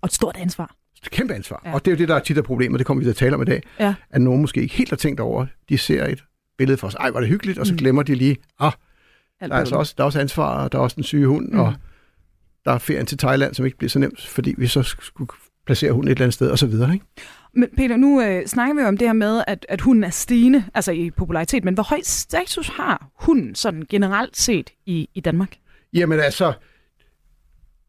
Og 0.00 0.06
et 0.06 0.12
stort 0.12 0.36
ansvar. 0.36 0.74
Et 1.02 1.10
kæmpe 1.10 1.34
ansvar. 1.34 1.62
Ja. 1.64 1.74
Og 1.74 1.84
det 1.84 1.90
er 1.90 1.94
jo 1.94 1.98
det, 1.98 2.08
der 2.08 2.14
er 2.14 2.20
tit 2.20 2.38
af 2.38 2.44
problemet, 2.44 2.78
det 2.78 2.86
kommer 2.86 3.00
vi 3.00 3.04
til 3.04 3.10
at 3.10 3.16
tale 3.16 3.34
om 3.34 3.42
i 3.42 3.44
dag, 3.44 3.62
ja. 3.80 3.94
at 4.10 4.20
nogen 4.20 4.40
måske 4.40 4.62
ikke 4.62 4.74
helt 4.74 4.90
har 4.90 4.96
tænkt 4.96 5.20
over, 5.20 5.46
de 5.68 5.78
ser 5.78 6.06
et 6.06 6.24
billede 6.58 6.78
for 6.78 6.86
os, 6.86 6.94
ej, 6.94 7.10
var 7.10 7.20
det 7.20 7.28
hyggeligt, 7.28 7.58
og 7.58 7.66
så 7.66 7.72
mm. 7.72 7.78
glemmer 7.78 8.02
de 8.02 8.14
lige, 8.14 8.36
ah, 8.58 8.72
der 9.40 9.48
er, 9.48 9.58
altså 9.58 9.76
også, 9.76 9.94
der 9.96 10.04
er 10.04 10.06
også 10.06 10.20
ansvar, 10.20 10.64
og 10.64 10.72
der 10.72 10.78
er 10.78 10.82
også 10.82 10.94
en 10.98 11.02
syge 11.02 11.26
hund, 11.26 11.48
mm. 11.48 11.58
og 11.58 11.74
der 12.64 12.72
er 12.72 12.78
ferien 12.78 13.06
til 13.06 13.18
Thailand, 13.18 13.54
som 13.54 13.66
ikke 13.66 13.78
bliver 13.78 13.90
så 13.90 13.98
nemt, 13.98 14.26
fordi 14.26 14.54
vi 14.58 14.66
så 14.66 14.82
skulle 14.82 15.30
placere 15.66 15.92
hunden 15.92 16.08
et 16.08 16.12
eller 16.12 16.24
andet 16.24 16.34
sted, 16.34 16.50
og 16.50 16.58
så 16.58 16.66
videre, 16.66 16.92
ikke? 16.92 17.04
Men 17.54 17.68
Peter, 17.76 17.96
nu 17.96 18.22
øh, 18.22 18.46
snakker 18.46 18.74
vi 18.74 18.80
jo 18.80 18.88
om 18.88 18.96
det 18.96 19.08
her 19.08 19.12
med, 19.12 19.44
at, 19.46 19.66
at 19.68 19.80
hunden 19.80 20.04
er 20.04 20.10
stigende, 20.10 20.64
altså 20.74 20.92
i 20.92 21.10
popularitet, 21.10 21.64
men 21.64 21.74
hvor 21.74 21.82
høj 21.82 22.00
status 22.02 22.68
har 22.68 23.10
hunden 23.14 23.54
sådan 23.54 23.86
generelt 23.88 24.36
set 24.36 24.70
i, 24.86 25.08
i 25.14 25.20
Danmark? 25.20 25.56
Jamen 25.92 26.20
altså, 26.20 26.52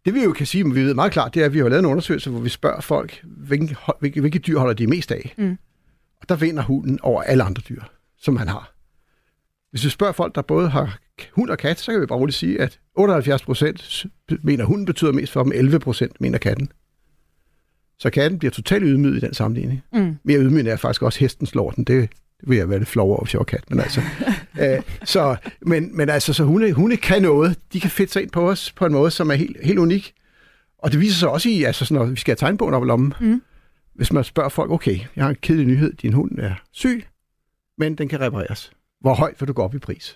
det 0.06 0.14
vi 0.14 0.24
jo 0.24 0.32
kan 0.32 0.46
sige, 0.46 0.64
men 0.64 0.76
vi 0.76 0.84
ved 0.84 0.94
meget 0.94 1.12
klart, 1.12 1.34
det 1.34 1.42
er, 1.42 1.46
at 1.46 1.54
vi 1.54 1.60
har 1.60 1.70
lavet 1.70 1.80
en 1.80 1.86
undersøgelse, 1.86 2.30
hvor 2.30 2.40
vi 2.40 2.50
spørger 2.50 2.82
folk, 2.82 3.22
hvilke, 3.24 3.78
hvilke, 4.00 4.22
hvilke 4.22 4.40
dyr 4.40 4.60
holder 4.60 4.74
de 4.74 4.88
mest 4.88 5.12
af? 5.12 5.34
Mm. 5.38 5.58
Og 6.22 6.30
der 6.30 6.36
vinder 6.36 6.64
hunden 6.64 7.00
over 7.02 7.22
alle 7.22 7.44
andre 7.44 7.62
dyr, 7.70 7.82
som 8.18 8.38
han 8.38 8.48
har. 8.48 8.74
Hvis 9.72 9.86
vi 9.86 9.90
spørger 9.90 10.14
folk, 10.14 10.36
der 10.36 10.42
både 10.42 10.70
har 10.70 11.00
hund 11.32 11.50
og 11.50 11.58
kat, 11.58 11.80
så 11.80 11.92
kan 11.92 12.02
vi 12.02 12.06
bare 12.06 12.20
roligt 12.20 12.38
sige, 12.38 12.62
at 12.62 12.80
78 12.96 13.44
procent 13.44 14.06
mener, 14.44 14.66
hunden 14.66 14.86
betyder 14.86 15.12
mest 15.12 15.34
for 15.34 15.44
dem, 15.44 15.52
11 15.56 15.80
procent 15.80 16.22
mener 16.22 16.38
katten. 16.38 16.72
Så 18.00 18.10
katten 18.10 18.40
bliver 18.40 18.52
totalt 18.52 18.84
ydmyget 18.84 19.18
i 19.18 19.20
den 19.20 19.34
sammenligning. 19.34 19.84
Mm. 19.94 20.16
Mere 20.24 20.40
ydmygende 20.40 20.72
er 20.72 20.76
faktisk 20.76 21.02
også 21.02 21.20
hestens 21.20 21.56
lorten. 21.56 21.84
Det, 21.84 22.10
det 22.40 22.50
vil 22.50 22.58
jeg 22.58 22.70
være 22.70 22.80
lidt 22.80 22.90
flov 22.90 23.10
over, 23.10 23.24
hvis 23.24 23.34
jeg 23.34 23.40
var 23.40 23.44
kat. 23.46 23.70
Men 23.70 23.80
altså, 23.80 24.02
øh, 24.62 24.82
så, 25.04 25.36
men, 25.62 25.98
men 25.98 26.10
altså, 26.10 26.34
så 26.34 26.44
hunde, 26.44 26.72
hunde 26.72 26.98
kan 26.98 27.22
noget. 27.22 27.60
De 27.74 27.80
kan 27.80 27.90
fedte 27.90 28.14
sig 28.14 28.22
ind 28.22 28.32
på 28.32 28.50
os 28.50 28.72
på 28.72 28.86
en 28.86 28.94
måde, 28.94 29.12
som 29.12 29.32
er 29.32 29.36
helt, 29.36 29.58
helt 29.64 29.80
unik. 29.80 30.14
Og 30.78 30.92
det 30.92 31.00
viser 31.00 31.16
sig 31.16 31.30
også 31.30 31.50
i, 31.50 31.64
altså 31.64 31.86
sådan, 31.86 31.98
når 31.98 32.06
vi 32.06 32.20
skal 32.20 32.32
have 32.32 32.48
tegnbogen 32.48 32.74
op 32.74 32.84
i 32.84 32.88
lommen. 32.88 33.14
Mm. 33.20 33.42
Hvis 33.96 34.14
man 34.14 34.24
spørger 34.24 34.50
folk, 34.50 34.72
okay, 34.72 35.00
jeg 35.16 35.24
har 35.24 35.30
en 35.30 35.38
kedelig 35.42 35.68
nyhed, 35.68 35.94
din 35.94 36.14
hund 36.14 36.40
er 36.40 36.54
syg, 36.72 37.06
men 37.78 37.96
den 37.96 38.08
kan 38.08 38.22
repareres. 38.22 38.72
Hvor 39.02 39.14
højt 39.14 39.36
vil 39.40 39.48
du 39.48 39.54
gå 39.54 39.62
op 39.62 39.76
i 39.76 39.80
pris? 39.80 40.16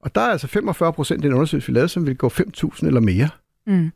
Og 0.00 0.14
der 0.14 0.20
er 0.20 0.30
altså 0.30 0.46
45 0.46 0.92
procent 0.92 1.24
i 1.24 1.26
den 1.26 1.34
undersøgelse, 1.34 1.66
vi 1.66 1.76
lavede, 1.76 1.88
som 1.88 2.06
vil 2.06 2.16
gå 2.16 2.28
5.000 2.28 2.86
eller 2.86 3.00
mere. 3.00 3.28
Mm. 3.66 3.92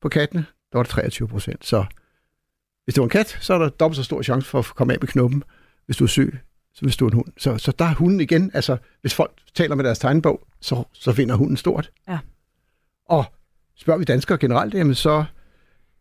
På 0.00 0.08
kattene, 0.08 0.46
der 0.72 0.78
var 0.78 0.82
det 0.82 0.90
23 0.90 1.28
procent. 1.28 1.66
Så 1.66 1.84
hvis 2.84 2.94
det 2.94 3.00
var 3.00 3.06
en 3.06 3.10
kat, 3.10 3.38
så 3.40 3.54
er 3.54 3.58
der 3.58 3.68
dobbelt 3.68 3.96
så 3.96 4.02
stor 4.02 4.22
chance 4.22 4.48
for 4.48 4.58
at 4.58 4.64
komme 4.64 4.92
af 4.92 4.98
med 5.00 5.08
knuppen, 5.08 5.44
hvis 5.86 5.96
du 5.96 6.04
er 6.04 6.08
syg, 6.08 6.38
så 6.74 6.82
hvis 6.82 6.96
du 6.96 7.06
er 7.06 7.10
en 7.10 7.14
hund. 7.14 7.26
Så, 7.38 7.58
så 7.58 7.72
der 7.78 7.84
er 7.84 7.94
hunden 7.94 8.20
igen, 8.20 8.50
altså 8.54 8.76
hvis 9.00 9.14
folk 9.14 9.32
taler 9.54 9.74
med 9.74 9.84
deres 9.84 9.98
tegnbog, 9.98 10.46
så, 10.60 10.84
så 10.92 11.12
vinder 11.12 11.34
hunden 11.34 11.56
stort. 11.56 11.90
Ja. 12.08 12.18
Og 13.06 13.24
spørger 13.76 13.98
vi 13.98 14.04
danskere 14.04 14.38
generelt, 14.38 14.74
jamen 14.74 14.94
så 14.94 15.24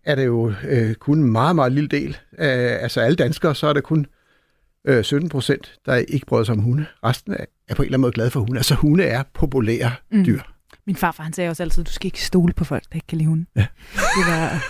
er 0.03 0.15
det 0.15 0.25
jo 0.25 0.53
øh, 0.67 0.95
kun 0.95 1.17
en 1.17 1.31
meget, 1.31 1.55
meget 1.55 1.71
lille 1.71 1.87
del. 1.87 2.17
af, 2.37 2.83
altså 2.83 3.01
alle 3.01 3.15
danskere, 3.15 3.55
så 3.55 3.67
er 3.67 3.73
det 3.73 3.83
kun 3.83 4.05
øh, 4.87 5.03
17 5.03 5.29
procent, 5.29 5.73
der 5.85 5.95
ikke 5.95 6.25
bryder 6.25 6.43
sig 6.43 6.53
om 6.53 6.59
hunde. 6.59 6.85
Resten 7.03 7.33
er, 7.33 7.45
er 7.67 7.75
på 7.75 7.81
en 7.81 7.85
eller 7.85 7.93
anden 7.97 8.01
måde 8.01 8.11
glade 8.11 8.29
for 8.31 8.39
hunde. 8.39 8.57
Altså 8.57 8.75
hunde 8.75 9.03
er 9.03 9.23
populære 9.33 9.91
Mm. 10.11 10.25
dyr. 10.25 10.39
Min 10.87 10.95
farfar 10.95 11.23
han 11.23 11.33
sagde 11.33 11.49
også 11.49 11.63
altid, 11.63 11.83
du 11.83 11.91
skal 11.91 12.07
ikke 12.07 12.21
stole 12.25 12.53
på 12.53 12.63
folk, 12.63 12.83
der 12.89 12.95
ikke 12.95 13.07
kan 13.07 13.17
lide 13.17 13.27
hunde. 13.29 13.45
Ja. 13.55 13.65
Det 13.95 14.25
var... 14.27 14.63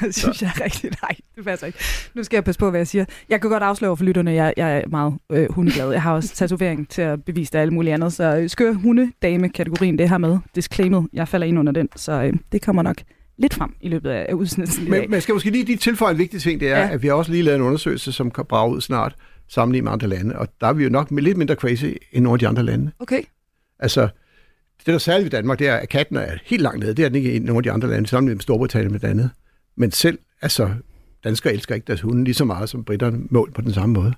det 0.06 0.14
synes 0.16 0.42
jeg 0.42 0.52
er 0.56 0.64
rigtigt. 0.64 0.96
Nej, 1.02 1.16
det 1.36 1.44
passer 1.44 1.66
ikke. 1.66 1.78
Nu 2.14 2.22
skal 2.22 2.36
jeg 2.36 2.44
passe 2.44 2.58
på, 2.58 2.70
hvad 2.70 2.80
jeg 2.80 2.86
siger. 2.86 3.04
Jeg 3.28 3.40
kan 3.40 3.50
godt 3.50 3.62
afsløre 3.62 3.96
for 3.96 4.04
lytterne, 4.04 4.32
jeg, 4.32 4.54
jeg 4.56 4.78
er 4.78 4.88
meget 4.88 5.14
øh, 5.32 5.52
hundeglad. 5.52 5.90
Jeg 5.92 6.02
har 6.02 6.12
også 6.12 6.34
tatovering 6.34 6.88
til 6.88 7.02
at 7.02 7.24
bevise 7.24 7.52
det 7.52 7.58
og 7.58 7.62
alt 7.62 7.72
muligt 7.72 7.94
andet. 7.94 8.12
Så 8.12 8.36
øh, 8.36 8.50
skør 8.50 8.72
hundedame-kategorien, 8.72 9.98
det 9.98 10.08
her 10.08 10.18
med. 10.18 10.38
Disclaimet. 10.54 11.08
Jeg 11.12 11.28
falder 11.28 11.46
ind 11.46 11.58
under 11.58 11.72
den, 11.72 11.88
så 11.96 12.12
øh, 12.12 12.32
det 12.52 12.62
kommer 12.62 12.82
nok 12.82 12.96
lidt 13.38 13.54
frem 13.54 13.74
i 13.80 13.88
løbet 13.88 14.10
af 14.10 14.32
udsendelsen. 14.32 14.90
Men 14.90 15.10
man 15.10 15.20
skal 15.20 15.32
måske 15.32 15.50
lige, 15.50 15.64
lige 15.64 15.76
tilføje 15.78 16.12
en 16.12 16.18
vigtig 16.18 16.42
ting, 16.42 16.60
det 16.60 16.68
er, 16.70 16.78
Ja. 16.78 16.88
at 16.92 17.02
vi 17.02 17.06
har 17.06 17.14
også 17.14 17.30
lige 17.30 17.42
lavet 17.42 17.56
en 17.56 17.62
undersøgelse, 17.62 18.12
som 18.12 18.30
kan 18.30 18.44
brage 18.44 18.72
ud 18.74 18.80
snart, 18.80 19.14
sammenlignet 19.48 19.84
med 19.84 19.92
andre 19.92 20.06
lande. 20.06 20.38
Og 20.38 20.48
der 20.60 20.66
er 20.66 20.72
vi 20.72 20.84
jo 20.84 20.90
nok 20.90 21.10
lidt 21.10 21.36
mindre 21.36 21.54
crazy 21.54 21.84
end 22.12 22.24
nogle 22.24 22.34
af 22.34 22.38
de 22.38 22.48
andre 22.48 22.62
lande. 22.62 22.90
Okay. 22.98 23.22
Altså, 23.78 24.00
det 24.78 24.86
der 24.86 24.94
er 24.94 24.98
særligt 24.98 25.24
ved 25.24 25.30
Danmark, 25.30 25.58
det 25.58 25.68
er, 25.68 25.76
at 25.76 25.88
katten 25.88 26.16
er 26.16 26.32
helt 26.44 26.62
langt 26.62 26.80
nede. 26.80 26.94
Det 26.94 27.04
er 27.04 27.08
den 27.08 27.16
ikke 27.16 27.32
i 27.34 27.38
nogle 27.38 27.58
af 27.58 27.62
de 27.62 27.72
andre 27.72 27.88
lande, 27.88 28.08
sammenlignet 28.08 28.36
med 28.36 28.42
Storbritannien 28.42 28.92
med 28.92 29.00
det 29.00 29.08
andet. 29.08 29.30
Men 29.76 29.90
selv, 29.92 30.18
altså, 30.42 30.70
danskere 31.24 31.52
elsker 31.52 31.74
ikke 31.74 31.86
deres 31.86 32.00
hunde 32.00 32.24
lige 32.24 32.34
så 32.34 32.44
meget, 32.44 32.68
som 32.68 32.84
britterne 32.84 33.18
mål 33.30 33.52
på 33.52 33.60
den 33.60 33.72
samme 33.72 33.92
måde. 33.92 34.12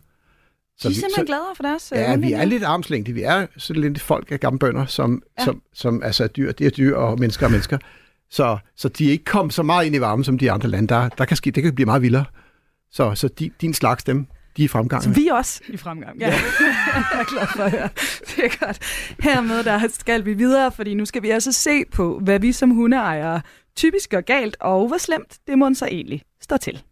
Så 0.79 0.89
de 0.89 0.93
er 0.93 0.95
simpelthen 0.95 1.27
gladere 1.27 1.55
for 1.57 1.63
deres 1.63 1.93
øh, 1.95 1.99
Ja, 1.99 2.11
hunde, 2.11 2.27
vi 2.27 2.33
er 2.33 2.45
lidt 2.45 2.63
armslængde. 2.63 3.13
Vi 3.13 3.23
er 3.23 3.47
sådan 3.57 3.83
lidt 3.83 4.01
folk 4.01 4.33
af 4.33 4.41
gamle 4.41 4.59
bønder, 4.59 4.87
som, 4.87 5.23
ja. 5.39 5.45
som, 5.45 5.63
som 5.75 6.03
altså 6.03 6.25
er 6.25 6.29
dyr. 6.29 6.53
Det 6.53 6.67
er 6.67 6.71
dyr, 6.71 6.97
og 6.97 7.21
mennesker 7.21 7.47
er 7.47 7.51
mennesker. 7.51 7.79
Så, 8.31 8.59
så 8.77 8.89
de 8.89 9.07
er 9.07 9.11
ikke 9.11 9.25
kommet 9.25 9.55
så 9.55 9.63
meget 9.63 9.87
ind 9.87 9.95
i 9.97 10.01
varmen 10.01 10.25
som 10.25 10.39
de 10.39 10.53
andre 10.53 10.69
lande. 10.69 10.89
Der, 10.89 11.09
der 11.09 11.25
kan 11.25 11.37
ske, 11.37 11.51
det 11.51 11.63
kan 11.63 11.75
blive 11.75 11.87
meget 11.87 12.03
vildere. 12.03 12.25
Så, 12.91 13.15
så 13.15 13.29
de, 13.29 13.51
din 13.61 13.75
slags 13.75 14.05
dem, 14.05 14.27
de 14.57 14.63
er 14.63 14.65
i 14.65 14.69
fremgang. 14.69 15.03
Så 15.03 15.11
vi 15.11 15.29
er 15.29 15.35
også 15.35 15.61
i 15.69 15.77
fremgang. 15.77 16.19
Ja. 16.21 16.27
jeg 16.27 17.21
er 17.21 17.31
glad 17.31 17.47
for 17.57 17.63
at 17.63 17.71
høre. 17.71 17.89
Det 18.27 18.45
er 18.45 18.67
godt. 18.67 18.79
Hermed 19.23 19.65
der 19.65 19.89
skal 19.89 20.25
vi 20.25 20.35
videre, 20.35 20.73
fordi 20.73 20.95
nu 20.95 21.05
skal 21.05 21.23
vi 21.23 21.31
altså 21.31 21.53
se 21.53 21.85
på, 21.93 22.19
hvad 22.19 22.41
vi 22.41 22.53
som 22.53 22.71
hundeejere 22.71 23.41
typisk 23.77 24.11
gør 24.11 24.21
galt, 24.21 24.57
og 24.61 24.89
hvor 24.89 24.99
slemt 24.99 25.39
det 25.47 25.59
må 25.59 25.75
så 25.75 25.87
egentlig 25.87 26.23
stå 26.41 26.57
til. 26.57 26.83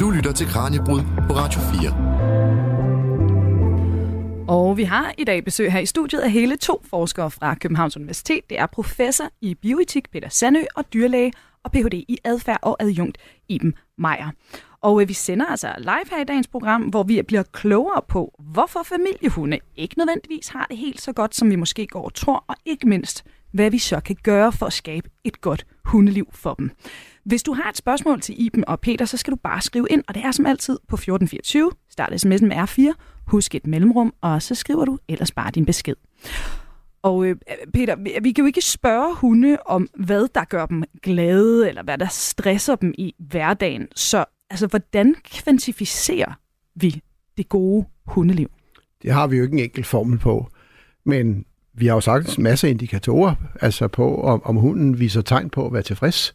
Du 0.00 0.10
lytter 0.10 0.32
til 0.32 0.46
Kranjebrud 0.46 1.00
på 1.28 1.34
Radio 1.34 1.60
4. 1.60 2.71
Og 4.48 4.76
vi 4.76 4.82
har 4.82 5.14
i 5.18 5.24
dag 5.24 5.44
besøg 5.44 5.72
her 5.72 5.80
i 5.80 5.86
studiet 5.86 6.20
af 6.20 6.30
hele 6.30 6.56
to 6.56 6.82
forskere 6.90 7.30
fra 7.30 7.54
Københavns 7.54 7.96
Universitet. 7.96 8.50
Det 8.50 8.58
er 8.58 8.66
professor 8.66 9.24
i 9.40 9.54
bioetik 9.54 10.10
Peter 10.10 10.28
Sandø 10.28 10.62
og 10.74 10.92
dyrlæge 10.92 11.32
og 11.64 11.72
Ph.D. 11.72 11.94
i 11.94 12.18
adfærd 12.24 12.58
og 12.62 12.76
adjunkt 12.80 13.18
Iben 13.48 13.74
Meier. 13.98 14.30
Og 14.80 15.02
øh, 15.02 15.08
vi 15.08 15.12
sender 15.12 15.46
altså 15.46 15.74
live 15.78 16.10
her 16.10 16.20
i 16.20 16.24
dagens 16.24 16.48
program, 16.48 16.82
hvor 16.82 17.02
vi 17.02 17.22
bliver 17.22 17.42
klogere 17.42 18.02
på, 18.08 18.40
hvorfor 18.52 18.82
familiehunde 18.82 19.58
ikke 19.76 19.98
nødvendigvis 19.98 20.48
har 20.48 20.66
det 20.70 20.76
helt 20.76 21.00
så 21.00 21.12
godt, 21.12 21.34
som 21.34 21.50
vi 21.50 21.56
måske 21.56 21.86
går 21.86 22.04
og 22.04 22.14
tror, 22.14 22.44
og 22.48 22.56
ikke 22.64 22.88
mindst, 22.88 23.24
hvad 23.52 23.70
vi 23.70 23.78
så 23.78 24.00
kan 24.00 24.16
gøre 24.22 24.52
for 24.52 24.66
at 24.66 24.72
skabe 24.72 25.10
et 25.24 25.40
godt 25.40 25.66
hundeliv 25.84 26.26
for 26.32 26.54
dem. 26.54 26.70
Hvis 27.24 27.42
du 27.42 27.52
har 27.52 27.68
et 27.68 27.76
spørgsmål 27.76 28.20
til 28.20 28.44
Iben 28.46 28.68
og 28.68 28.80
Peter, 28.80 29.04
så 29.04 29.16
skal 29.16 29.30
du 29.30 29.36
bare 29.36 29.60
skrive 29.60 29.86
ind, 29.90 30.02
og 30.08 30.14
det 30.14 30.24
er 30.24 30.30
som 30.30 30.46
altid 30.46 30.78
på 30.88 30.96
1424. 30.96 31.70
Start 31.90 32.12
sms'en 32.12 32.46
med 32.46 32.56
R4, 32.56 32.92
husk 33.26 33.54
et 33.54 33.66
mellemrum, 33.66 34.14
og 34.20 34.42
så 34.42 34.54
skriver 34.54 34.84
du 34.84 34.98
ellers 35.08 35.32
bare 35.32 35.50
din 35.50 35.66
besked. 35.66 35.94
Og 37.02 37.26
øh, 37.26 37.36
Peter, 37.74 37.96
vi- 37.96 38.16
vi 38.22 38.32
kan 38.32 38.42
jo 38.42 38.46
ikke 38.46 38.62
spørge 38.62 39.14
hunde 39.14 39.58
om, 39.66 39.88
hvad 39.98 40.28
der 40.34 40.44
gør 40.44 40.66
dem 40.66 40.84
glade, 41.02 41.68
eller 41.68 41.82
hvad 41.82 41.98
der 41.98 42.06
stresser 42.10 42.76
dem 42.76 42.94
i 42.98 43.14
hverdagen. 43.18 43.88
Så 43.94 44.24
altså, 44.50 44.66
hvordan 44.66 45.14
kvantificerer 45.24 46.32
vi 46.74 47.02
det 47.36 47.48
gode 47.48 47.86
hundeliv? 48.06 48.50
Det 49.02 49.12
har 49.12 49.26
vi 49.26 49.36
jo 49.36 49.42
ikke 49.42 49.52
en 49.52 49.58
enkelt 49.64 49.86
formel 49.86 50.18
på. 50.18 50.48
Men 51.04 51.44
vi 51.74 51.86
har 51.86 51.94
jo 51.94 52.00
sagt 52.00 52.36
en 52.38 52.42
masse 52.42 52.70
indikatorer, 52.70 53.34
altså 53.60 53.88
på, 53.88 54.22
om, 54.22 54.42
om 54.44 54.56
hunden 54.56 54.98
viser 54.98 55.22
tegn 55.22 55.50
på 55.50 55.66
at 55.66 55.72
være 55.72 55.82
tilfreds. 55.82 56.34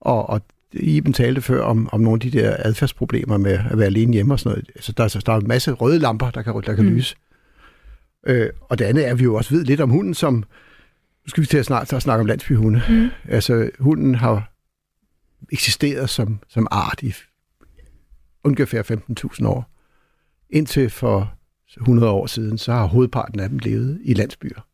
Og, 0.00 0.28
og 0.28 0.40
Iben 0.80 1.12
talte 1.12 1.40
før 1.42 1.62
om, 1.62 1.88
om 1.92 2.00
nogle 2.00 2.16
af 2.16 2.20
de 2.30 2.38
der 2.38 2.56
adfærdsproblemer 2.58 3.36
med 3.36 3.58
at 3.70 3.78
være 3.78 3.86
alene 3.86 4.12
hjemme 4.12 4.34
og 4.34 4.40
sådan 4.40 4.50
noget. 4.50 4.70
Altså, 4.74 4.92
der, 4.92 5.04
er- 5.04 5.22
der 5.26 5.32
er 5.32 5.36
en 5.36 5.48
masse 5.48 5.72
røde 5.72 5.98
lamper, 5.98 6.30
der 6.30 6.42
kan, 6.42 6.54
der 6.54 6.74
kan 6.74 6.84
Mm. 6.84 6.90
lyse. 6.94 7.16
Øh, 8.26 8.50
og 8.60 8.78
det 8.78 8.84
andet 8.84 9.06
er, 9.06 9.10
at 9.10 9.18
vi 9.18 9.24
jo 9.24 9.34
også 9.34 9.54
ved 9.54 9.64
lidt 9.64 9.80
om 9.80 9.90
hunden, 9.90 10.14
som... 10.14 10.34
Nu 10.34 11.28
skal 11.28 11.40
vi 11.40 11.46
til 11.46 11.58
at, 11.58 11.64
snart, 11.66 11.92
at 11.92 12.02
snakke 12.02 12.20
om 12.20 12.26
landsbyhunde. 12.26 12.82
Mm. 12.88 13.08
Altså, 13.28 13.70
hunden 13.78 14.14
har 14.14 14.52
eksisteret 15.52 16.10
som, 16.10 16.38
som 16.48 16.66
art 16.70 17.02
i 17.02 17.12
ungefær 18.44 18.82
15.000 18.82 19.46
år. 19.46 19.70
Indtil 20.50 20.90
for 20.90 21.32
100 21.80 22.12
år 22.12 22.26
siden, 22.26 22.58
så 22.58 22.72
har 22.72 22.86
hovedparten 22.86 23.40
af 23.40 23.48
dem 23.48 23.58
levet 23.58 24.00
i 24.04 24.14
landsbyer. 24.14 24.66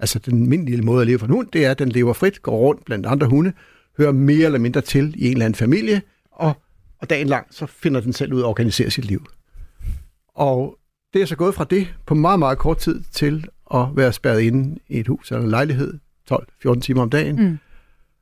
Altså 0.00 0.18
den 0.18 0.42
almindelige 0.42 0.82
måde 0.82 1.00
at 1.00 1.06
leve 1.06 1.18
for 1.18 1.26
en 1.26 1.32
hund, 1.32 1.48
det 1.52 1.64
er, 1.64 1.70
at 1.70 1.78
den 1.78 1.88
lever 1.88 2.12
frit, 2.12 2.42
går 2.42 2.58
rundt 2.58 2.84
blandt 2.84 3.06
andre 3.06 3.26
hunde, 3.26 3.52
hører 3.98 4.12
mere 4.12 4.44
eller 4.46 4.58
mindre 4.58 4.80
til 4.80 5.14
i 5.18 5.26
en 5.26 5.32
eller 5.32 5.44
anden 5.44 5.56
familie, 5.58 6.02
og, 6.32 6.52
og 6.98 7.10
dagen 7.10 7.26
lang, 7.28 7.46
så 7.50 7.66
finder 7.66 8.00
den 8.00 8.12
selv 8.12 8.32
ud 8.32 8.40
af 8.40 8.44
at 8.44 8.48
organisere 8.48 8.90
sit 8.90 9.04
liv. 9.04 9.26
Og 10.34 10.78
det 11.14 11.22
er 11.22 11.26
så 11.26 11.36
gået 11.36 11.54
fra 11.54 11.64
det 11.64 11.94
på 12.06 12.14
meget, 12.14 12.38
meget 12.38 12.58
kort 12.58 12.78
tid 12.78 13.02
til 13.12 13.44
at 13.74 13.86
være 13.94 14.12
spærret 14.12 14.40
inde 14.40 14.78
i 14.88 15.00
et 15.00 15.08
hus 15.08 15.30
eller 15.30 15.44
en 15.44 15.50
lejlighed 15.50 15.98
12-14 16.32 16.80
timer 16.80 17.02
om 17.02 17.10
dagen, 17.10 17.36
Mm. 17.36 17.58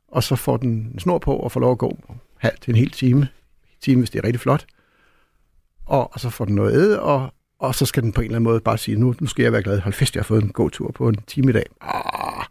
og 0.09 0.23
så 0.23 0.37
får 0.37 0.57
den 0.57 0.71
en 0.71 0.99
snor 0.99 1.19
på 1.19 1.37
og 1.37 1.53
får 1.53 1.61
lov 1.61 1.73
at 1.73 1.79
gå 1.79 1.99
halv 2.37 2.55
til 2.61 2.71
en 2.71 2.77
hel 2.77 2.91
time, 2.91 3.21
en 3.21 3.29
time, 3.81 4.01
hvis 4.01 4.11
det 4.11 4.19
er 4.19 4.25
rigtig 4.25 4.41
flot, 4.41 4.67
og, 5.87 6.15
og 6.15 6.21
så 6.21 6.31
får 6.31 6.45
den 6.45 6.55
noget 6.55 6.73
æde, 6.75 7.01
og, 7.03 7.35
og 7.59 7.75
så 7.75 7.87
skal 7.87 8.03
den 8.03 8.13
på 8.13 8.21
en 8.21 8.25
eller 8.25 8.37
anden 8.37 8.45
måde 8.45 8.61
bare 8.61 8.79
sige, 8.79 8.97
nu, 9.01 9.15
nu 9.21 9.27
skal 9.27 9.43
jeg 9.43 9.53
være 9.53 9.63
glad, 9.63 9.81
hold 9.81 9.95
fest, 9.95 10.15
jeg 10.15 10.21
har 10.21 10.25
fået 10.25 10.43
en 10.43 10.53
god 10.53 10.71
tur 10.71 10.91
på 10.93 11.09
en 11.09 11.17
time 11.27 11.51
i 11.51 11.53
dag. 11.53 11.67
Ah, 11.81 12.45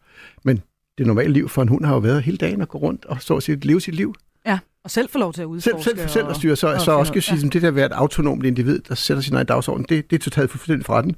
men 0.44 0.62
det 0.98 1.08
normale 1.08 1.34
liv 1.34 1.50
for 1.50 1.62
en 1.62 1.68
hund 1.68 1.86
har 1.86 1.94
jo 1.94 2.00
været 2.00 2.24
hele 2.24 2.38
dagen 2.38 2.62
at 2.62 2.68
gå 2.70 2.78
rundt 2.78 3.06
og 3.06 3.22
så 3.22 3.40
sit, 3.40 3.66
leve 3.66 3.82
sit 3.82 3.96
liv. 3.96 4.16
Ja, 4.46 4.60
og 4.84 4.92
selv 4.92 5.10
få 5.10 5.18
lov 5.18 5.34
til 5.34 5.42
at 5.42 5.46
Selv, 5.46 5.76
udforske. 5.76 5.84
selv, 6.00 6.10
selv 6.10 6.28
at 6.30 6.36
styre, 6.36 6.56
så, 6.56 6.68
og 6.74 6.82
så 6.82 6.92
også 6.92 7.10
skal 7.12 7.22
sige, 7.22 7.38
ja. 7.38 7.48
det 7.48 7.62
der 7.62 7.68
at 7.68 7.76
være 7.76 7.86
et 7.86 7.92
autonomt 7.92 8.46
individ, 8.46 8.80
der 8.80 8.96
sætter 8.96 9.22
sin 9.24 9.36
egen 9.36 9.48
dagsorden, 9.48 9.86
det, 9.90 10.10
det 10.10 10.16
er 10.16 10.24
totalt 10.24 10.52
fuldstændig 10.52 10.86
fra 10.86 11.02
den. 11.02 11.16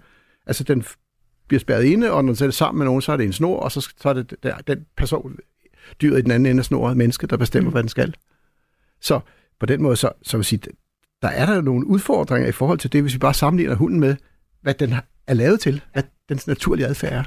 Altså 0.48 0.64
den 0.64 0.84
bliver 1.48 1.60
spærret 1.60 1.84
inde, 1.84 2.12
og 2.12 2.24
når 2.24 2.30
den 2.32 2.36
sætter 2.36 2.54
sammen 2.54 2.78
med 2.80 2.86
nogen, 2.86 3.02
så 3.02 3.12
er 3.12 3.18
det 3.18 3.26
en 3.26 3.34
snor, 3.34 3.60
og 3.60 3.72
så, 3.72 3.90
så 4.02 4.10
er 4.10 4.14
det 4.14 4.36
der, 4.44 4.58
den 4.58 4.86
person, 4.98 5.38
dyret 6.02 6.20
i 6.20 6.22
den 6.22 6.32
anden 6.32 6.46
ende 6.46 6.60
af 6.62 6.66
snoret, 6.66 6.98
menneske, 6.98 7.28
der 7.28 7.38
bestemmer, 7.38 7.70
Mm. 7.70 7.72
hvad 7.72 7.84
den 7.84 7.90
skal. 7.90 8.16
Så 9.02 9.20
på 9.60 9.66
den 9.66 9.82
måde, 9.82 9.96
så, 9.96 10.10
så 10.24 10.38
vil 10.38 10.44
sige, 10.46 10.62
der 11.22 11.28
er 11.28 11.46
der 11.46 11.62
nogle 11.62 11.88
udfordringer 11.88 12.50
i 12.50 12.52
forhold 12.52 12.80
til 12.80 12.94
det, 12.94 13.02
hvis 13.02 13.14
vi 13.14 13.20
bare 13.20 13.34
sammenligner 13.34 13.76
hunden 13.76 14.00
med, 14.00 14.16
hvad 14.62 14.74
den 14.74 14.94
er 15.28 15.34
lavet 15.34 15.60
til, 15.60 15.82
hvad 15.94 16.04
dens 16.30 16.48
naturlige 16.48 16.88
adfærd 16.88 17.14
er. 17.14 17.24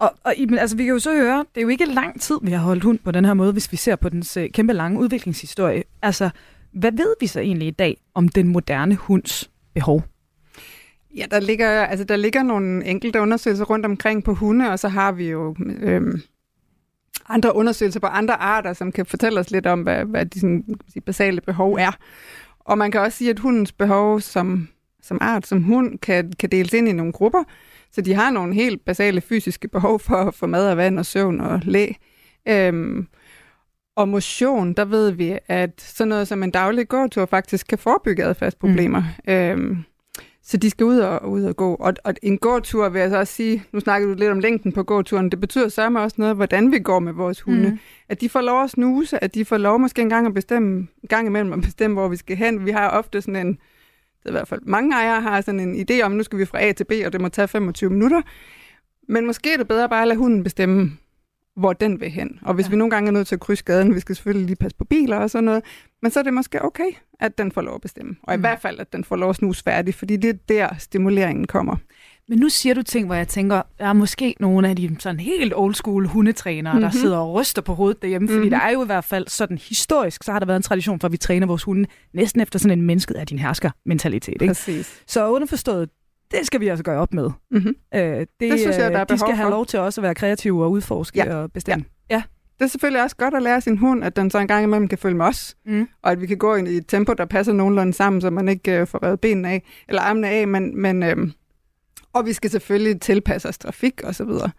Og, 0.00 0.14
og 0.24 0.34
altså, 0.58 0.76
vi 0.76 0.84
kan 0.84 0.92
jo 0.92 0.98
så 0.98 1.14
høre, 1.14 1.38
det 1.38 1.60
er 1.60 1.62
jo 1.62 1.68
ikke 1.68 1.84
lang 1.84 2.20
tid, 2.20 2.38
vi 2.42 2.50
har 2.50 2.58
holdt 2.58 2.84
hund 2.84 2.98
på 2.98 3.10
den 3.10 3.24
her 3.24 3.34
måde, 3.34 3.52
hvis 3.52 3.72
vi 3.72 3.76
ser 3.76 3.96
på 3.96 4.08
dens 4.08 4.36
øh, 4.36 4.50
kæmpe 4.50 4.72
lange 4.72 4.98
udviklingshistorie. 5.00 5.82
Altså, 6.02 6.30
hvad 6.72 6.92
ved 6.92 7.14
vi 7.20 7.26
så 7.26 7.40
egentlig 7.40 7.68
i 7.68 7.70
dag 7.70 7.96
om 8.14 8.28
den 8.28 8.48
moderne 8.48 8.94
hunds 8.94 9.50
behov? 9.74 10.02
Ja, 11.16 11.24
der 11.30 11.40
ligger, 11.40 11.68
altså, 11.84 12.04
der 12.04 12.16
ligger 12.16 12.42
nogle 12.42 12.84
enkelte 12.84 13.20
undersøgelser 13.20 13.64
rundt 13.64 13.86
omkring 13.86 14.24
på 14.24 14.34
hunde, 14.34 14.70
og 14.70 14.78
så 14.78 14.88
har 14.88 15.12
vi 15.12 15.28
jo 15.28 15.56
øhm, 15.80 16.20
andre 17.28 17.56
undersøgelser 17.56 18.00
på 18.00 18.06
andre 18.06 18.34
arter, 18.34 18.72
som 18.72 18.92
kan 18.92 19.06
fortælle 19.06 19.40
os 19.40 19.50
lidt 19.50 19.66
om, 19.66 19.82
hvad, 19.82 20.04
hvad 20.04 20.26
de 20.26 20.40
sådan, 20.40 20.62
kan 20.62 20.68
man 20.68 20.92
sige, 20.92 21.02
basale 21.02 21.40
behov 21.40 21.74
er. 21.74 21.92
Og 22.60 22.78
man 22.78 22.90
kan 22.90 23.00
også 23.00 23.18
sige, 23.18 23.30
at 23.30 23.38
hundens 23.38 23.72
behov 23.72 24.20
som, 24.20 24.68
som 25.02 25.18
art, 25.20 25.46
som 25.46 25.62
hund, 25.62 25.98
kan, 25.98 26.32
kan 26.38 26.50
deles 26.50 26.72
ind 26.72 26.88
i 26.88 26.92
nogle 26.92 27.12
grupper. 27.12 27.44
Så 27.92 28.00
de 28.00 28.14
har 28.14 28.30
nogle 28.30 28.54
helt 28.54 28.84
basale 28.84 29.20
fysiske 29.20 29.68
behov 29.68 30.00
for, 30.00 30.30
for 30.30 30.46
mad 30.46 30.70
og 30.70 30.76
vand 30.76 30.98
og 30.98 31.06
søvn 31.06 31.40
og 31.40 31.60
læ. 31.64 31.92
Øhm, 32.48 33.06
og 33.96 34.08
motion, 34.08 34.72
der 34.72 34.84
ved 34.84 35.10
vi, 35.10 35.38
at 35.46 35.80
sådan 35.80 36.08
noget 36.08 36.28
som 36.28 36.42
en 36.42 36.50
daglig 36.50 36.88
gåtur 36.88 37.26
faktisk 37.26 37.66
kan 37.66 37.78
forebygge 37.78 38.24
adfærdsproblemer. 38.24 39.02
Mm. 39.26 39.32
Øhm, 39.32 39.84
så 40.42 40.56
de 40.56 40.70
skal 40.70 40.86
ud 40.86 40.98
og, 40.98 41.30
ud 41.30 41.44
og 41.44 41.56
gå. 41.56 41.74
Og, 41.74 41.94
og 42.04 42.14
en 42.22 42.38
gåtur 42.38 42.88
vil 42.88 43.00
jeg 43.00 43.10
så 43.10 43.18
også 43.18 43.34
sige, 43.34 43.64
nu 43.72 43.80
snakker 43.80 44.08
du 44.08 44.14
lidt 44.14 44.30
om 44.30 44.38
længden 44.38 44.72
på 44.72 44.82
gåturen, 44.82 45.30
det 45.30 45.40
betyder 45.40 45.68
sørme 45.68 46.00
også 46.00 46.16
noget, 46.18 46.36
hvordan 46.36 46.72
vi 46.72 46.78
går 46.78 46.98
med 46.98 47.12
vores 47.12 47.40
hunde. 47.40 47.70
Mm. 47.70 47.78
At 48.08 48.20
de 48.20 48.28
får 48.28 48.40
lov 48.40 48.64
at 48.64 48.70
snuse, 48.70 49.24
at 49.24 49.34
de 49.34 49.44
får 49.44 49.56
lov 49.56 49.78
måske 49.78 50.02
engang 50.02 50.26
at 50.26 50.34
bestemme, 50.34 50.78
en 50.78 51.08
gang 51.08 51.26
imellem 51.26 51.52
at 51.52 51.60
bestemme, 51.60 51.94
hvor 51.94 52.08
vi 52.08 52.16
skal 52.16 52.36
hen. 52.36 52.66
Vi 52.66 52.70
har 52.70 52.90
ofte 52.90 53.22
sådan 53.22 53.46
en, 53.46 53.58
i 54.26 54.30
hvert 54.30 54.48
fald 54.48 54.60
mange 54.62 54.94
ejere 54.96 55.20
har 55.20 55.40
sådan 55.40 55.60
en 55.60 55.86
idé 55.90 56.02
om, 56.02 56.12
nu 56.12 56.22
skal 56.22 56.38
vi 56.38 56.44
fra 56.44 56.62
A 56.62 56.72
til 56.72 56.84
B, 56.84 56.92
og 57.06 57.12
det 57.12 57.20
må 57.20 57.28
tage 57.28 57.48
25 57.48 57.90
minutter. 57.90 58.22
Men 59.08 59.26
måske 59.26 59.52
er 59.52 59.56
det 59.56 59.68
bedre 59.68 59.88
bare 59.88 60.02
at 60.02 60.08
lade 60.08 60.18
hunden 60.18 60.42
bestemme, 60.44 60.92
hvor 61.56 61.72
den 61.72 62.00
vil 62.00 62.10
hen. 62.10 62.38
Og 62.42 62.54
hvis 62.54 62.66
Ja. 62.66 62.70
vi 62.70 62.76
nogle 62.76 62.90
gange 62.90 63.08
er 63.08 63.12
nødt 63.12 63.26
til 63.26 63.34
at 63.34 63.40
krydse 63.40 63.64
gaden, 63.64 63.94
vi 63.94 64.00
skal 64.00 64.14
selvfølgelig 64.16 64.46
lige 64.46 64.56
passe 64.56 64.76
på 64.76 64.84
biler 64.84 65.16
og 65.16 65.30
sådan 65.30 65.44
noget, 65.44 65.64
men 66.02 66.10
så 66.10 66.18
er 66.18 66.22
det 66.24 66.34
måske 66.34 66.62
okay, 66.64 66.90
at 67.20 67.38
den 67.38 67.52
får 67.52 67.60
lov 67.62 67.74
at 67.74 67.80
bestemme. 67.80 68.16
Og 68.22 68.34
i 68.34 68.36
Mm. 68.36 68.40
hvert 68.40 68.60
fald, 68.60 68.80
at 68.80 68.92
den 68.92 69.04
får 69.04 69.16
lov 69.16 69.30
at 69.30 69.36
snuse 69.36 69.62
færdig, 69.64 69.94
fordi 69.94 70.16
det 70.16 70.30
er 70.30 70.34
der, 70.48 70.68
stimuleringen 70.78 71.46
kommer. 71.46 71.76
Men 72.30 72.38
nu 72.38 72.48
siger 72.48 72.74
du 72.74 72.82
ting, 72.82 73.06
hvor 73.06 73.14
jeg 73.14 73.28
tænker, 73.28 73.62
der 73.78 73.84
er 73.84 73.92
måske 73.92 74.34
nogle 74.40 74.68
af 74.68 74.76
de 74.76 74.96
sådan 74.98 75.20
helt 75.20 75.52
old 75.56 75.74
school 75.74 76.06
hundetrænere, 76.06 76.72
mm-hmm. 76.74 76.90
der 76.92 76.98
sidder 76.98 77.16
og 77.18 77.34
ryster 77.34 77.62
på 77.62 77.74
hovedet 77.74 78.02
derhjemme, 78.02 78.28
fordi 78.28 78.38
mm-hmm. 78.38 78.50
der 78.50 78.58
er 78.58 78.70
jo 78.70 78.82
i 78.82 78.86
hvert 78.86 79.04
fald 79.04 79.28
sådan 79.28 79.58
historisk, 79.58 80.24
så 80.24 80.32
har 80.32 80.38
der 80.38 80.46
været 80.46 80.56
en 80.56 80.62
tradition 80.62 81.00
for, 81.00 81.08
at 81.08 81.12
vi 81.12 81.16
træner 81.16 81.46
vores 81.46 81.62
hunde 81.62 81.86
næsten 82.14 82.40
efter 82.40 82.58
sådan 82.58 82.78
en 82.78 82.86
mennesket 82.86 83.14
af 83.14 83.26
din 83.26 83.38
hersker 83.38 83.70
mentalitet. 83.86 84.32
Ikke? 84.42 84.46
Præcis. 84.46 85.02
Så 85.06 85.30
underforstået, 85.30 85.88
det 86.30 86.46
skal 86.46 86.60
vi 86.60 86.68
altså 86.68 86.84
gøre 86.84 87.00
op 87.00 87.14
med. 87.14 87.30
Mm-hmm. 87.50 87.74
Øh, 87.94 88.00
det, 88.00 88.28
Det 88.40 88.60
synes 88.60 88.76
jeg, 88.78 88.90
der 88.90 88.98
er 88.98 89.00
øh, 89.00 89.08
De 89.08 89.18
skal 89.18 89.34
have 89.34 89.46
for. 89.46 89.50
lov 89.50 89.66
til 89.66 89.78
også 89.78 90.00
at 90.00 90.02
være 90.02 90.14
kreative 90.14 90.64
og 90.64 90.70
udforske 90.70 91.18
Ja. 91.18 91.36
og 91.36 91.52
bestemme. 91.52 91.84
Ja. 92.10 92.22
Det 92.58 92.64
er 92.64 92.68
selvfølgelig 92.70 93.02
også 93.02 93.16
godt 93.16 93.34
at 93.34 93.42
lære 93.42 93.60
sin 93.60 93.76
hund, 93.78 94.04
at 94.04 94.16
den 94.16 94.30
så 94.30 94.38
en 94.38 94.48
gang 94.48 94.64
imellem 94.64 94.88
kan 94.88 94.98
følge 94.98 95.16
med 95.16 95.26
os, 95.26 95.56
Mm. 95.66 95.88
og 96.02 96.12
at 96.12 96.20
vi 96.20 96.26
kan 96.26 96.36
gå 96.38 96.54
ind 96.54 96.68
i 96.68 96.76
et 96.76 96.84
tempo, 96.88 97.12
der 97.12 97.24
passer 97.24 97.52
nogenlunde 97.52 97.92
sammen, 97.92 98.20
så 98.22 98.30
man 98.30 98.48
ikke 98.48 98.80
øh, 98.80 98.86
får 98.86 99.02
revet 99.04 99.20
benene 99.20 99.48
af, 99.48 99.62
eller 99.88 100.02
armene 100.02 100.28
af, 100.28 100.48
men, 100.48 100.80
men 100.82 101.02
øh, 101.02 101.16
og 102.12 102.26
vi 102.26 102.32
skal 102.32 102.50
selvfølgelig 102.50 103.00
tilpasse 103.00 103.48
os 103.48 103.58
trafik 103.58 104.00
og 104.04 104.14
så 104.14 104.24
videre. 104.24 104.50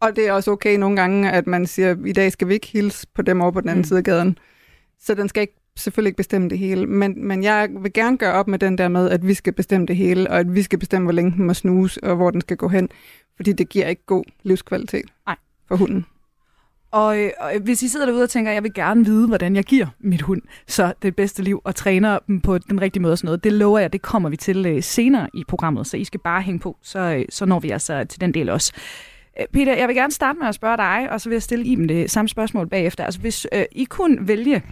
Og 0.00 0.16
det 0.16 0.28
er 0.28 0.32
også 0.32 0.50
okay 0.50 0.76
nogle 0.76 0.96
gange, 0.96 1.30
at 1.32 1.46
man 1.46 1.66
siger, 1.66 1.96
i 2.06 2.12
dag 2.12 2.32
skal 2.32 2.48
vi 2.48 2.54
ikke 2.54 2.66
hilse 2.66 3.06
på 3.14 3.22
dem 3.22 3.40
over 3.40 3.50
på 3.50 3.60
den 3.60 3.68
anden 3.68 3.78
Mm. 3.78 3.80
mm. 3.80 3.84
side 3.84 3.98
af 3.98 4.04
gaden. 4.04 4.38
Så 5.00 5.14
den 5.14 5.28
skal 5.28 5.40
ikke, 5.40 5.54
selvfølgelig 5.76 6.08
ikke 6.08 6.16
bestemme 6.16 6.48
det 6.48 6.58
hele. 6.58 6.86
Men, 6.86 7.26
men 7.26 7.42
jeg 7.42 7.68
vil 7.80 7.92
gerne 7.92 8.18
gøre 8.18 8.32
op 8.32 8.48
med 8.48 8.58
den 8.58 8.78
der 8.78 8.88
med, 8.88 9.10
at 9.10 9.26
vi 9.26 9.34
skal 9.34 9.52
bestemme 9.52 9.86
det 9.86 9.96
hele, 9.96 10.30
og 10.30 10.38
at 10.38 10.54
vi 10.54 10.62
skal 10.62 10.78
bestemme, 10.78 11.04
hvor 11.06 11.12
længe 11.12 11.30
den 11.32 11.44
må 11.46 11.54
snuse, 11.54 12.04
og 12.04 12.16
hvor 12.16 12.30
den 12.30 12.40
skal 12.40 12.56
gå 12.56 12.68
hen. 12.68 12.88
Fordi 13.36 13.52
det 13.52 13.68
giver 13.68 13.86
ikke 13.86 14.06
god 14.06 14.24
livskvalitet 14.42 15.04
Nej. 15.26 15.36
for 15.68 15.76
hunden. 15.76 16.06
Og, 16.90 17.16
og 17.40 17.52
hvis 17.62 17.82
I 17.82 17.88
sidder 17.88 18.06
derude 18.06 18.22
og 18.22 18.30
tænker, 18.30 18.50
at 18.50 18.54
jeg 18.54 18.62
vil 18.62 18.74
gerne 18.74 19.04
vide, 19.04 19.26
hvordan 19.26 19.56
jeg 19.56 19.64
giver 19.64 19.86
mit 20.00 20.22
hund 20.22 20.42
så 20.66 20.92
det 21.02 21.16
bedste 21.16 21.42
liv, 21.42 21.60
og 21.64 21.74
træner 21.74 22.18
dem 22.26 22.40
på 22.40 22.58
den 22.58 22.80
rigtige 22.80 23.02
måde 23.02 23.12
og 23.12 23.18
sådan 23.18 23.26
noget, 23.26 23.44
det 23.44 23.52
lover 23.52 23.78
jeg, 23.78 23.92
det 23.92 24.02
kommer 24.02 24.28
vi 24.28 24.36
til 24.36 24.66
øh, 24.66 24.82
senere 24.82 25.28
i 25.34 25.44
programmet, 25.48 25.86
så 25.86 25.96
I 25.96 26.04
skal 26.04 26.20
bare 26.20 26.42
hænge 26.42 26.60
på, 26.60 26.76
så, 26.82 26.98
øh, 26.98 27.24
så 27.30 27.46
når 27.46 27.60
vi 27.60 27.70
altså 27.70 28.04
til 28.04 28.20
den 28.20 28.34
del 28.34 28.48
også. 28.50 28.72
Øh, 29.40 29.46
Peter, 29.52 29.76
jeg 29.76 29.88
vil 29.88 29.96
gerne 29.96 30.12
starte 30.12 30.38
med 30.38 30.48
at 30.48 30.54
spørge 30.54 30.76
dig, 30.76 31.08
og 31.10 31.20
så 31.20 31.28
vil 31.28 31.34
jeg 31.34 31.42
stille 31.42 31.64
Iben 31.64 31.88
det 31.88 32.10
samme 32.10 32.28
spørgsmål 32.28 32.68
bagefter. 32.68 33.04
Altså 33.04 33.20
hvis 33.20 33.46
øh, 33.52 33.64
I 33.72 33.84
kunne 33.84 34.28
vælge, 34.28 34.62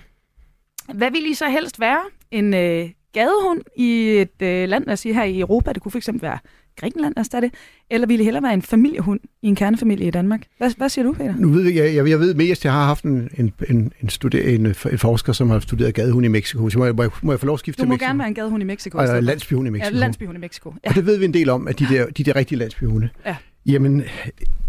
hvad 0.94 1.10
vil 1.10 1.30
I 1.30 1.34
så 1.34 1.48
helst 1.48 1.80
være? 1.80 2.00
En 2.30 2.54
øh, 2.54 2.90
gadehund 3.12 3.60
i 3.76 4.08
et 4.08 4.42
øh, 4.42 4.68
land, 4.68 4.84
lad 4.84 4.92
os 4.92 5.00
sige 5.00 5.14
her 5.14 5.24
i 5.24 5.40
Europa, 5.40 5.72
det 5.72 5.82
kunne 5.82 5.92
fx 5.92 6.08
være 6.12 6.38
Grækenland, 6.76 7.14
tage 7.30 7.40
det, 7.40 7.54
eller 7.90 8.06
ville 8.06 8.22
I 8.22 8.24
hellere 8.24 8.42
være 8.42 8.54
en 8.54 8.62
familiehund 8.62 9.20
i 9.42 9.46
en 9.46 9.54
kernefamilie 9.54 10.06
i 10.06 10.10
Danmark? 10.10 10.42
Hvad, 10.58 10.70
hvad 10.76 10.88
siger 10.88 11.02
du, 11.04 11.12
Peter? 11.12 11.34
Nu 11.36 11.48
ved 11.48 11.62
jeg, 11.62 11.84
jeg, 11.84 11.94
jeg, 11.94 12.08
jeg 12.08 12.20
ved 12.20 12.34
mest, 12.34 12.64
jeg 12.64 12.72
har 12.72 12.84
haft 12.84 13.04
en, 13.04 13.28
en, 13.68 13.92
en, 14.00 14.08
studer, 14.08 14.42
en, 14.54 14.66
en 14.66 14.98
forsker, 14.98 15.32
som 15.32 15.50
har 15.50 15.60
studeret 15.60 15.94
gadehund 15.94 16.26
i 16.26 16.28
Mexico. 16.28 16.70
Så 16.70 16.78
må 16.78 16.84
jeg, 16.84 16.94
må 16.94 17.02
jeg, 17.02 17.10
må 17.22 17.32
jeg 17.32 17.40
få 17.40 17.46
lov 17.46 17.54
at 17.54 17.60
skifte 17.60 17.78
Du 17.78 17.82
til 17.82 17.88
må 17.88 17.94
Mexico? 17.94 18.08
gerne 18.08 18.18
være 18.18 18.28
en 18.28 18.34
gadehund 18.34 18.62
i 18.62 18.66
Mexico. 18.66 18.98
stedet 18.98 19.10
for. 19.10 19.20
landsbyhund 19.20 19.68
i 19.68 19.70
Mexico. 19.70 19.94
Ja, 19.94 20.00
landsbyhund 20.00 20.38
i 20.38 20.40
Mexico. 20.40 20.74
Ja. 20.84 20.88
Og 20.88 20.94
det 20.94 21.06
ved 21.06 21.18
vi 21.18 21.24
en 21.24 21.34
del 21.34 21.48
om, 21.48 21.68
at 21.68 21.78
de 21.78 21.86
der, 21.86 22.06
de 22.06 22.24
der 22.24 22.36
rigtige 22.36 22.58
landsbyhunde. 22.58 23.08
Ja. 23.26 23.36
Jamen, 23.66 23.98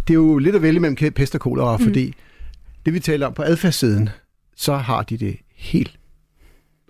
det 0.07 0.09
er 0.09 0.13
jo 0.13 0.37
lidt 0.37 0.55
at 0.55 0.61
vælge 0.61 0.79
mellem 0.79 1.13
pest 1.15 1.35
og 1.35 1.41
kolera, 1.41 1.77
mm. 1.77 1.83
fordi 1.83 2.13
det 2.85 2.93
vi 2.93 2.99
taler 2.99 3.27
om 3.27 3.33
på 3.33 3.43
adfærdssiden, 3.43 4.09
så 4.55 4.75
har 4.75 5.03
de 5.03 5.17
det 5.17 5.37
helt 5.55 5.99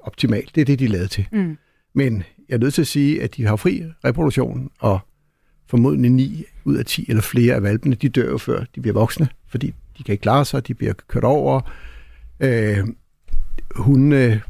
optimalt. 0.04 0.56
Det 0.56 0.62
er 0.62 0.66
det, 0.66 0.80
de 0.80 0.86
er 0.86 0.90
lavet 0.90 1.12
til. 1.12 1.28
Mm. 1.32 1.58
Men 1.96 2.24
jeg 2.50 2.56
er 2.56 2.60
nødt 2.60 2.74
til 2.74 2.82
at 2.82 2.88
sige, 2.88 3.24
at 3.24 3.36
de 3.38 3.46
har 3.46 3.56
fri 3.56 3.84
reproduktion, 4.06 4.70
og 4.80 5.00
formodentlig 5.70 6.12
9 6.12 6.44
ud 6.66 6.76
af 6.76 6.86
10 6.86 7.06
eller 7.10 7.22
flere 7.22 7.56
af 7.56 7.64
valpene, 7.64 7.96
de 7.96 8.10
dør 8.10 8.30
jo 8.30 8.38
før 8.38 8.64
de 8.76 8.82
bliver 8.82 8.94
voksne, 8.94 9.28
fordi 9.48 9.74
de 9.98 10.04
kan 10.04 10.12
ikke 10.12 10.22
klare 10.22 10.46
sig, 10.46 10.68
de 10.68 10.74
bliver 10.74 10.94
kørt 11.08 11.24
over. 11.24 11.62
Øh, 12.40 12.78
hundene 13.76 14.42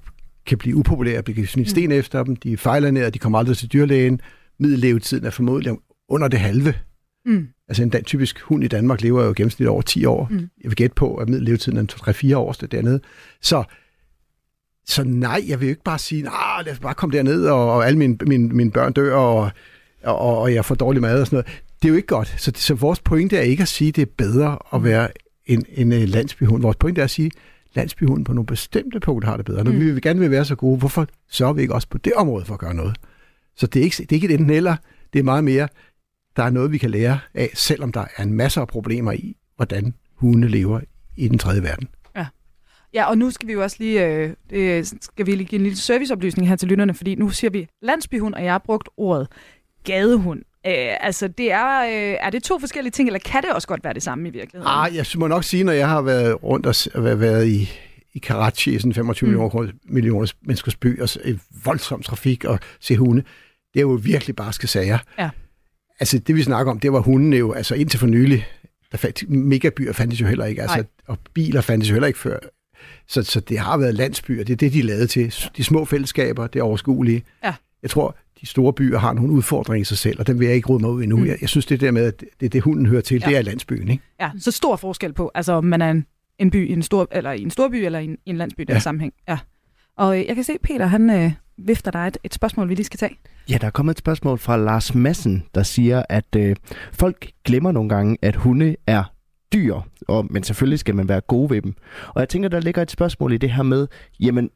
kan 0.46 0.58
blive 0.58 0.76
upopulære, 0.76 1.24
blive 1.24 1.48
smidt 1.48 1.70
sten 1.70 1.92
efter 1.92 2.24
dem, 2.24 2.36
de 2.36 2.58
fejler 2.58 2.92
ned, 2.92 3.12
de 3.12 3.20
kommer 3.20 3.40
aldrig 3.40 3.58
til 3.58 3.74
dyrlægen. 3.74 4.22
Middellevetiden 4.60 5.26
er 5.26 5.30
formodentlig 5.30 5.78
under 6.10 6.28
det 6.28 6.40
halve. 6.40 6.74
Mm. 7.26 7.48
Altså 7.68 7.84
en 7.84 7.92
typisk 7.92 8.42
hund 8.42 8.64
i 8.64 8.68
Danmark 8.68 9.02
lever 9.02 9.26
jo 9.26 9.34
gennemsnit 9.38 9.68
over 9.68 9.82
10 9.82 10.06
år. 10.06 10.28
Mm. 10.32 10.38
Jeg 10.38 10.70
vil 10.70 10.76
gætte 10.76 10.96
på, 10.96 11.16
at 11.16 11.30
middellevetiden 11.30 11.78
er 11.78 12.34
3-4 12.34 12.36
år 12.36 12.52
dernede. 12.52 13.00
Så, 13.42 13.64
så 14.86 15.04
nej, 15.04 15.44
jeg 15.48 15.60
vil 15.60 15.66
jo 15.66 15.70
ikke 15.70 15.84
bare 15.84 16.00
sige, 16.00 16.22
nej, 16.22 16.62
lad 16.66 16.74
os 16.74 16.80
bare 16.80 16.94
komme 16.94 17.18
derned, 17.18 17.46
og, 17.46 17.74
og 17.74 17.88
alle 17.88 18.00
mine, 18.00 18.18
mine, 18.22 18.48
mine 18.50 18.72
børn 18.72 18.94
dør, 18.94 19.16
og, 19.16 19.52
og, 20.12 20.38
og 20.42 20.54
jeg 20.54 20.66
får 20.66 20.76
dårlig 20.76 21.02
mad 21.02 21.22
og 21.22 21.28
sådan 21.28 21.36
noget. 21.38 21.64
Det 21.82 21.88
er 21.88 21.90
jo 21.90 21.96
ikke 21.96 22.08
godt. 22.08 22.36
Så, 22.38 22.52
så 22.56 22.74
vores 22.74 23.00
pointe 23.00 23.38
er 23.38 23.42
ikke 23.42 23.62
at 23.62 23.68
sige, 23.68 23.88
at 23.90 23.96
det 23.96 24.02
er 24.02 24.12
bedre 24.18 24.58
at 24.74 24.84
være 24.84 25.10
en, 25.46 25.66
en 25.72 25.94
øh, 25.94 26.02
landsbyhund. 26.02 26.62
Vores 26.62 26.78
pointe 26.78 27.02
er 27.02 27.06
at 27.06 27.10
sige, 27.12 27.26
at 27.26 27.76
landsbyhunden 27.76 28.24
på 28.24 28.34
nogle 28.34 28.46
bestemte 28.46 29.00
punkter 29.00 29.30
har 29.30 29.38
det 29.38 29.46
bedre. 29.46 29.64
Når 29.64 29.72
Mm. 29.72 29.96
vi 29.96 30.02
gerne 30.02 30.20
vil 30.20 30.32
være 30.32 30.46
så 30.46 30.56
gode, 30.56 30.78
hvorfor 30.78 31.08
sørger 31.30 31.54
vi 31.54 31.62
ikke 31.62 31.74
også 31.74 31.88
på 31.90 31.98
det 31.98 32.14
område 32.14 32.46
for 32.46 32.54
at 32.54 32.60
gøre 32.60 32.74
noget? 32.74 32.96
Så 33.56 33.68
det 33.68 33.80
er 33.80 33.84
ikke, 33.84 33.96
det 33.98 34.12
er 34.12 34.16
ikke 34.16 34.28
et 34.28 34.32
enten 34.34 34.50
eller, 34.50 34.76
det 35.14 35.20
er 35.20 35.24
meget 35.24 35.44
mere, 35.44 35.68
der 36.36 36.44
er 36.44 36.50
noget, 36.50 36.72
vi 36.72 36.78
kan 36.78 36.90
lære 36.90 37.20
af, 37.34 37.50
selvom 37.54 37.92
der 37.92 38.06
er 38.18 38.24
en 38.24 38.34
masse 38.34 38.60
af 38.62 38.68
problemer 38.68 39.12
i, 39.12 39.36
hvordan 39.56 39.94
hunde 40.16 40.48
lever 40.48 40.80
i 41.18 41.28
den 41.28 41.38
tredje 41.38 41.64
verden. 41.64 41.88
Ja, 42.94 43.06
og 43.10 43.18
nu 43.18 43.32
skal 43.32 43.48
vi 43.48 43.54
jo 43.54 43.62
også 43.64 43.76
lige, 43.80 44.06
øh, 44.06 44.34
det 44.50 44.94
skal 45.04 45.26
vi 45.26 45.36
lige 45.36 45.48
give 45.48 45.60
en 45.60 45.64
lille 45.64 45.78
serviceoplysning 45.78 46.48
her 46.48 46.56
til 46.56 46.68
lytterne, 46.68 46.94
fordi 46.94 47.16
nu 47.16 47.30
siger 47.30 47.52
vi 47.52 47.68
landsbyhund, 47.82 48.34
og 48.36 48.44
jeg 48.44 48.54
har 48.54 48.62
brugt 48.66 48.90
ordet 48.98 49.28
gadehund. 49.88 50.40
Øh, 50.68 50.74
altså, 51.00 51.28
det 51.28 51.52
er, 51.52 51.80
øh, 51.82 52.18
er 52.20 52.30
det 52.30 52.44
to 52.44 52.60
forskellige 52.60 52.92
ting, 52.92 53.08
eller 53.10 53.20
kan 53.26 53.44
det 53.44 53.52
også 53.52 53.68
godt 53.68 53.84
være 53.84 53.94
det 53.94 54.04
samme 54.04 54.28
i 54.28 54.32
virkeligheden? 54.32 54.74
Ah, 54.76 54.96
jeg 54.96 55.06
må 55.18 55.28
nok 55.28 55.44
sige, 55.44 55.64
når 55.64 55.72
jeg 55.72 55.90
har 55.90 56.02
været 56.02 56.44
rundt 56.44 56.66
og 56.96 57.04
været- 57.04 57.20
været 57.20 57.48
i, 57.48 57.70
i 58.14 58.20
Karachi, 58.20 58.76
i 58.76 58.80
sådan 58.80 58.94
25 58.94 59.28
Mm. 59.28 59.32
millioner, 59.34 59.72
millioner 59.86 60.34
menneskers 60.42 60.76
by, 60.76 61.02
og 61.02 61.10
voldsom 61.66 62.02
trafik 62.04 62.46
og 62.46 62.60
se 62.80 62.98
hunde, 62.98 63.22
det 63.74 63.80
er 63.80 63.82
jo 63.82 64.00
virkelig 64.04 64.36
barske 64.36 64.68
sager. 64.68 64.98
Ja. 65.20 65.30
Altså, 66.00 66.20
det 66.20 66.36
vi 66.36 66.44
snakker 66.44 66.72
om, 66.72 66.80
det 66.80 66.92
var 66.94 67.00
hundene 67.00 67.38
jo, 67.38 67.54
altså 67.54 67.76
indtil 67.76 68.00
for 68.00 68.08
nylig, 68.08 68.46
der 68.92 68.98
fandt, 68.98 69.30
megabyer 69.30 69.94
fandtes 69.94 70.22
jo 70.22 70.26
heller 70.26 70.46
ikke, 70.46 70.62
altså, 70.62 70.78
Nej. 70.78 70.86
og 71.08 71.18
biler 71.34 71.62
fandtes 71.62 71.90
jo 71.90 71.94
heller 71.94 72.08
ikke 72.08 72.20
før. 72.20 72.40
Så, 73.08 73.24
så 73.24 73.40
det 73.40 73.60
har 73.60 73.78
været 73.78 73.94
landsbyer, 73.96 74.44
det 74.44 74.54
er 74.54 74.58
det, 74.58 74.74
de 74.74 74.82
lavet 74.82 75.10
til. 75.10 75.34
De 75.58 75.64
små 75.64 75.86
fællesskaber, 75.86 76.48
det 76.48 76.60
er 76.60 76.64
overskuelige. 76.64 77.24
Ja. 77.44 77.54
Jeg 77.82 77.90
tror, 77.90 78.16
de 78.42 78.46
store 78.46 78.74
byer 78.74 78.98
har 78.98 79.14
nogle 79.14 79.34
udfordringer 79.34 79.82
i 79.82 79.86
sig 79.86 79.98
selv, 79.98 80.20
og 80.20 80.28
dem 80.28 80.40
vil 80.40 80.46
jeg 80.46 80.56
ikke 80.56 80.68
råde 80.70 80.80
mig 80.82 80.90
ud 80.92 81.04
endnu. 81.04 81.18
Mm. 81.18 81.26
Jeg, 81.26 81.38
jeg 81.42 81.50
synes, 81.50 81.66
det 81.66 81.82
der 81.82 81.92
med, 81.92 82.06
at 82.06 82.24
det 82.40 82.54
det, 82.54 82.62
hunden 82.62 82.86
hører 82.86 83.02
til, 83.02 83.22
Ja. 83.22 83.30
det 83.30 83.38
er 83.38 83.42
landsbyen, 83.42 83.88
ikke? 83.90 84.04
Ja, 84.20 84.32
så 84.40 84.52
stor 84.52 84.76
forskel 84.76 85.14
på, 85.14 85.32
altså 85.36 85.54
om 85.54 85.64
man 85.66 85.82
er 85.82 85.92
en, 85.92 86.06
en 86.40 86.52
by 86.52 86.70
i 86.70 86.74
en 86.74 86.84
stor, 86.84 87.08
eller 87.12 87.32
i 87.32 87.42
en 87.42 87.52
stor 87.52 87.70
by, 87.70 87.76
eller 87.76 88.00
i 88.00 88.06
en, 88.06 88.18
i 88.26 88.30
en 88.30 88.38
landsby, 88.38 88.62
der 88.62 88.66
ja. 88.70 88.76
Ja. 88.76 88.80
sammenhæng. 88.80 89.14
Ja. 89.30 89.38
Og 89.98 90.20
øh, 90.20 90.26
jeg 90.26 90.36
kan 90.36 90.44
se, 90.44 90.54
Peter, 90.64 90.86
han 90.86 91.10
øh, 91.10 91.32
vifter 91.58 91.92
dig 91.92 92.08
et, 92.08 92.18
et 92.24 92.34
spørgsmål, 92.34 92.70
vi 92.70 92.76
lige 92.76 92.86
skal 92.86 92.98
tage. 92.98 93.18
Ja, 93.50 93.58
der 93.62 93.68
er 93.68 93.72
kommet 93.72 93.94
et 93.94 94.00
spørgsmål 94.00 94.38
fra 94.38 94.58
Lars 94.58 94.96
Madsen, 94.96 95.44
der 95.56 95.64
siger, 95.64 96.04
at 96.10 96.36
øh, 96.38 96.56
folk 96.94 97.30
glemmer 97.46 97.72
nogle 97.72 97.90
gange, 97.90 98.18
at 98.22 98.36
hunde 98.36 98.76
er 98.88 99.04
dyr, 99.54 99.76
og, 100.08 100.28
men 100.30 100.44
selvfølgelig 100.44 100.80
skal 100.80 100.96
man 100.96 101.10
være 101.10 101.22
god 101.22 101.50
ved 101.50 101.62
dem. 101.62 101.74
Og 102.08 102.20
jeg 102.20 102.30
tænker, 102.30 102.50
der 102.50 102.60
ligger 102.60 102.82
et 102.82 102.92
spørgsmål 102.92 103.34
i 103.34 103.38
det 103.38 103.52
her 103.52 103.64
med, 103.64 103.88
jamen, 104.20 104.50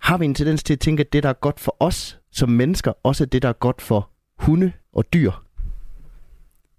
har 0.00 0.18
vi 0.18 0.24
en 0.24 0.34
tendens 0.34 0.62
til 0.62 0.72
at 0.72 0.80
tænke, 0.80 1.00
at 1.00 1.12
det, 1.12 1.22
der 1.22 1.28
er 1.28 1.32
godt 1.40 1.60
for 1.60 1.76
os 1.80 2.17
som 2.30 2.48
mennesker, 2.48 2.92
også 3.02 3.24
er 3.24 3.28
det, 3.28 3.42
der 3.42 3.48
er 3.48 3.52
godt 3.52 3.82
for 3.82 4.10
hunde 4.38 4.72
og 4.92 5.12
dyr? 5.12 5.30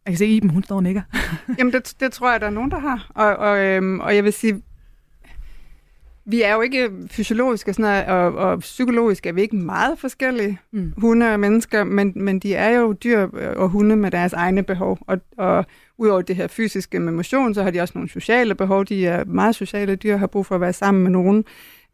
Jeg 0.05 0.11
kan 0.13 0.17
se, 0.17 0.25
Iben, 0.27 0.49
hun 0.49 0.63
står 0.63 0.75
og 0.75 0.83
nikker. 0.83 1.01
Jamen, 1.59 1.73
det, 1.73 1.93
det 1.99 2.11
tror 2.11 2.31
jeg, 2.31 2.41
der 2.41 2.47
er 2.47 2.51
nogen, 2.51 2.71
der 2.71 2.79
har. 2.79 3.11
Og, 3.15 3.35
og, 3.35 3.57
øhm, 3.59 3.99
og 3.99 4.15
jeg 4.15 4.23
vil 4.23 4.33
sige, 4.33 4.61
vi 6.25 6.41
er 6.41 6.53
jo 6.53 6.61
ikke 6.61 6.89
fysiologisk 7.11 7.67
og, 7.67 7.75
sådan 7.75 8.05
noget, 8.07 8.35
og, 8.35 8.35
og 8.49 8.59
psykologisk 8.59 9.25
er 9.25 9.31
vi 9.33 9.41
ikke 9.41 9.55
meget 9.55 9.99
forskellige, 9.99 10.59
Mm. 10.71 10.93
hunde 10.97 11.33
og 11.33 11.39
mennesker, 11.39 11.83
men, 11.83 12.13
men 12.15 12.39
de 12.39 12.55
er 12.55 12.69
jo 12.69 12.93
dyr 12.93 13.19
og 13.55 13.69
hunde 13.69 13.95
med 13.95 14.11
deres 14.11 14.33
egne 14.33 14.63
behov. 14.63 14.97
Og, 15.07 15.17
og 15.37 15.65
udover 15.97 16.21
det 16.21 16.35
her 16.35 16.47
fysiske 16.47 16.99
med 16.99 17.13
motion, 17.13 17.53
så 17.53 17.63
har 17.63 17.71
de 17.71 17.81
også 17.81 17.91
nogle 17.95 18.09
sociale 18.09 18.55
behov. 18.55 18.85
De 18.85 19.05
er 19.07 19.25
meget 19.25 19.55
sociale 19.55 19.95
dyr, 19.95 20.17
har 20.17 20.27
brug 20.27 20.45
for 20.45 20.55
at 20.55 20.61
være 20.61 20.73
sammen 20.73 21.03
med 21.03 21.11
nogen. 21.11 21.45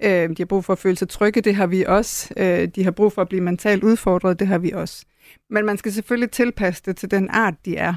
Øh, 0.04 0.30
de 0.30 0.36
har 0.38 0.46
brug 0.46 0.66
for 0.66 0.74
at 0.74 0.80
føle 0.80 0.96
sig 0.96 1.10
trygge, 1.10 1.42
det 1.42 1.56
har 1.56 1.68
vi 1.68 1.84
også. 1.84 2.34
Øh, 2.38 2.68
de 2.68 2.84
har 2.84 2.92
brug 2.92 3.14
for 3.14 3.22
at 3.22 3.30
blive 3.30 3.42
mentalt 3.42 3.84
udfordret, 3.84 4.40
det 4.40 4.48
har 4.48 4.58
vi 4.58 4.72
også. 4.72 5.06
Men 5.50 5.66
man 5.66 5.78
skal 5.78 5.92
selvfølgelig 5.92 6.32
tilpasse 6.32 6.84
det 6.86 6.98
til 6.98 7.12
den 7.12 7.30
art, 7.30 7.54
de 7.66 7.78
er. 7.78 7.94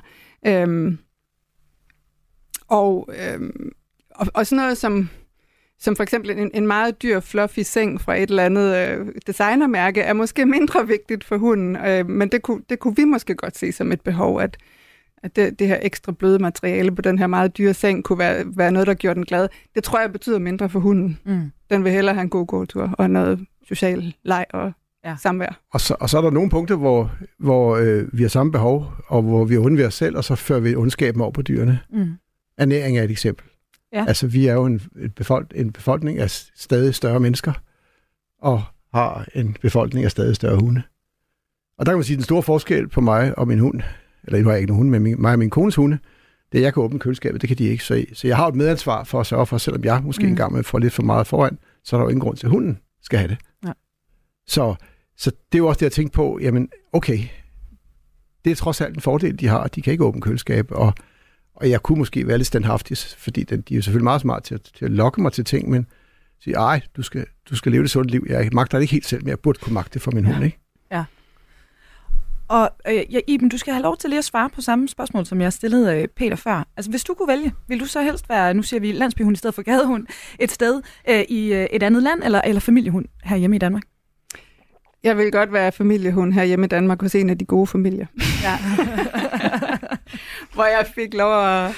Øhm, 0.46 0.98
og, 2.68 3.08
øhm, 3.22 3.72
og, 4.10 4.26
og 4.34 4.46
sådan 4.46 4.62
noget 4.62 4.78
som, 4.78 5.08
som 5.78 5.96
for 5.96 6.02
eksempel 6.02 6.30
en, 6.30 6.50
en 6.54 6.66
meget 6.66 7.02
dyr, 7.02 7.20
fluffy 7.20 7.60
seng 7.60 8.00
fra 8.00 8.16
et 8.16 8.30
eller 8.30 8.44
andet 8.44 8.76
øh, 8.76 9.06
designermærke, 9.26 10.00
er 10.00 10.12
måske 10.12 10.46
mindre 10.46 10.86
vigtigt 10.86 11.24
for 11.24 11.36
hunden, 11.36 11.76
øh, 11.76 12.08
men 12.08 12.28
det 12.28 12.42
kunne, 12.42 12.62
det 12.70 12.78
kunne 12.78 12.96
vi 12.96 13.04
måske 13.04 13.34
godt 13.34 13.56
se 13.56 13.72
som 13.72 13.92
et 13.92 14.00
behov, 14.00 14.40
at, 14.40 14.56
at 15.22 15.36
det, 15.36 15.58
det 15.58 15.66
her 15.68 15.78
ekstra 15.82 16.12
bløde 16.12 16.38
materiale 16.38 16.94
på 16.94 17.02
den 17.02 17.18
her 17.18 17.26
meget 17.26 17.58
dyre 17.58 17.74
seng 17.74 18.04
kunne 18.04 18.18
være, 18.18 18.44
være 18.56 18.72
noget, 18.72 18.86
der 18.86 18.94
gjorde 18.94 19.14
den 19.14 19.24
glad. 19.24 19.48
Det 19.74 19.84
tror 19.84 20.00
jeg 20.00 20.12
betyder 20.12 20.38
mindre 20.38 20.68
for 20.68 20.80
hunden. 20.80 21.18
Mm. 21.24 21.52
Den 21.70 21.84
vil 21.84 21.92
hellere 21.92 22.14
have 22.14 22.22
en 22.22 22.28
god 22.30 22.46
gåtur 22.46 22.94
og 22.98 23.10
noget 23.10 23.46
social 23.68 24.14
leg 24.22 24.46
og 24.50 24.72
Ja. 25.04 25.16
samvær. 25.22 25.60
Og 25.72 25.80
så, 25.80 25.96
og 26.00 26.10
så 26.10 26.18
er 26.18 26.22
der 26.22 26.30
nogle 26.30 26.50
punkter, 26.50 26.76
hvor, 26.76 27.12
hvor 27.38 27.76
øh, 27.76 28.04
vi 28.12 28.22
har 28.22 28.28
samme 28.28 28.52
behov, 28.52 28.92
og 29.06 29.22
hvor 29.22 29.44
vi 29.44 29.56
undværer 29.56 29.86
os 29.86 29.94
selv, 29.94 30.16
og 30.16 30.24
så 30.24 30.34
fører 30.34 30.60
vi 30.60 30.74
ondskaben 30.74 31.20
over 31.20 31.30
på 31.30 31.42
dyrene. 31.42 31.78
Mm. 31.92 32.12
Ernæring 32.58 32.98
er 32.98 33.02
et 33.02 33.10
eksempel. 33.10 33.46
Ja. 33.92 34.04
Altså, 34.08 34.26
vi 34.26 34.46
er 34.46 34.52
jo 34.52 34.64
en, 34.66 34.80
et 35.00 35.14
befolk, 35.14 35.52
en 35.54 35.72
befolkning 35.72 36.18
af 36.18 36.30
stadig 36.56 36.94
større 36.94 37.20
mennesker, 37.20 37.52
og 38.42 38.62
har 38.94 39.26
en 39.34 39.56
befolkning 39.62 40.04
af 40.04 40.10
stadig 40.10 40.36
større 40.36 40.56
hunde. 40.56 40.82
Og 41.78 41.86
der 41.86 41.92
kan 41.92 41.98
man 41.98 42.04
sige, 42.04 42.14
at 42.14 42.18
den 42.18 42.24
store 42.24 42.42
forskel 42.42 42.88
på 42.88 43.00
mig 43.00 43.38
og 43.38 43.48
min 43.48 43.58
hund, 43.58 43.80
eller 44.28 44.40
nu 44.40 44.44
har 44.44 44.52
jeg 44.52 44.60
ikke 44.60 44.72
nogen 44.72 44.78
hunde, 44.78 44.90
men 44.90 45.02
min, 45.02 45.20
mig 45.22 45.32
og 45.32 45.38
min 45.38 45.50
kones 45.50 45.74
hunde, 45.74 45.98
det 46.52 46.60
jeg 46.60 46.74
kan 46.74 46.82
åbne 46.82 46.98
køleskabet, 46.98 47.40
det 47.40 47.48
kan 47.48 47.58
de 47.58 47.64
ikke. 47.64 47.84
Så, 47.84 48.04
så 48.12 48.26
jeg 48.26 48.36
har 48.36 48.48
et 48.48 48.54
medansvar 48.54 49.04
for 49.04 49.20
at 49.20 49.26
sørge 49.26 49.46
for, 49.46 49.58
selvom 49.58 49.84
jeg 49.84 50.02
måske 50.04 50.22
mm. 50.22 50.28
engang 50.28 50.52
med 50.52 50.62
får 50.62 50.78
lidt 50.78 50.92
for 50.92 51.02
meget 51.02 51.26
foran, 51.26 51.58
så 51.84 51.96
er 51.96 52.00
der 52.00 52.04
jo 52.04 52.08
ingen 52.08 52.20
grund 52.20 52.36
til, 52.36 52.46
at 52.46 52.50
hunden 52.50 52.78
skal 53.02 53.18
have 53.18 53.28
det. 53.28 53.38
Ja. 53.66 53.72
Så, 54.46 54.74
så 55.16 55.30
det 55.30 55.54
er 55.54 55.58
jo 55.58 55.66
også 55.66 55.78
det, 55.78 55.84
jeg 55.84 55.92
tænkte 55.92 56.16
på, 56.16 56.38
jamen 56.42 56.68
okay, 56.92 57.18
det 58.44 58.50
er 58.50 58.56
trods 58.56 58.80
alt 58.80 58.94
en 58.94 59.00
fordel, 59.00 59.40
de 59.40 59.46
har. 59.46 59.66
De 59.66 59.82
kan 59.82 59.90
ikke 59.92 60.04
åbne 60.04 60.20
køleskab, 60.20 60.66
og, 60.70 60.94
og 61.54 61.70
jeg 61.70 61.82
kunne 61.82 61.98
måske 61.98 62.26
være 62.26 62.38
lidt 62.38 62.46
standhaftig, 62.46 62.96
fordi 63.18 63.42
den, 63.42 63.60
de 63.60 63.74
er 63.74 63.76
jo 63.76 63.82
selvfølgelig 63.82 64.04
meget 64.04 64.20
smart 64.20 64.42
til, 64.42 64.60
til 64.60 64.84
at 64.84 64.90
lokke 64.90 65.22
mig 65.22 65.32
til 65.32 65.44
ting, 65.44 65.70
men 65.70 65.86
sige, 66.40 66.56
ej, 66.56 66.80
du 66.96 67.02
skal, 67.02 67.26
du 67.50 67.56
skal 67.56 67.72
leve 67.72 67.82
det 67.82 67.90
sundt 67.90 68.10
liv. 68.10 68.26
Jeg 68.28 68.48
magter 68.52 68.78
det 68.78 68.82
ikke 68.82 68.92
helt 68.92 69.06
selv, 69.06 69.22
men 69.22 69.28
jeg 69.28 69.38
burde 69.38 69.58
kunne 69.58 69.74
magte 69.74 69.94
det 69.94 70.02
for 70.02 70.10
min 70.10 70.24
ja. 70.24 70.32
hund, 70.32 70.44
ikke? 70.44 70.58
Og 72.48 72.70
øh, 72.88 73.14
ja, 73.14 73.20
Iben, 73.26 73.48
du 73.48 73.58
skal 73.58 73.72
have 73.72 73.82
lov 73.82 73.96
til 73.96 74.10
lige 74.10 74.18
at 74.18 74.24
svare 74.24 74.50
på 74.50 74.60
samme 74.60 74.88
spørgsmål, 74.88 75.26
som 75.26 75.40
jeg 75.40 75.52
stillede 75.52 75.96
øh, 75.96 76.08
Peter 76.08 76.36
før. 76.36 76.66
Altså, 76.76 76.90
hvis 76.90 77.04
du 77.04 77.14
kunne 77.14 77.28
vælge, 77.28 77.54
vil 77.68 77.80
du 77.80 77.86
så 77.86 78.02
helst 78.02 78.28
være, 78.28 78.54
nu 78.54 78.62
siger 78.62 78.80
vi 78.80 78.92
landsbyhund 78.92 79.36
i 79.36 79.38
stedet 79.38 79.54
for 79.54 79.62
gadehund, 79.62 80.06
et 80.38 80.50
sted 80.50 80.82
øh, 81.08 81.20
i 81.28 81.52
øh, 81.52 81.66
et 81.72 81.82
andet 81.82 82.02
land, 82.02 82.22
eller, 82.24 82.40
eller 82.44 82.60
familiehund 82.60 83.06
her 83.24 83.36
hjemme 83.36 83.56
i 83.56 83.58
Danmark? 83.58 83.82
Jeg 85.04 85.16
vil 85.16 85.32
godt 85.32 85.52
være 85.52 85.72
familiehund 85.72 86.32
her 86.32 86.44
hjemme 86.44 86.66
i 86.66 86.68
Danmark 86.68 87.02
hos 87.02 87.14
en 87.14 87.30
af 87.30 87.38
de 87.38 87.44
gode 87.44 87.66
familier. 87.66 88.06
Ja. 88.42 88.58
Hvor 90.54 90.64
jeg 90.64 90.86
fik 90.94 91.14
lov 91.14 91.44
at, 91.44 91.70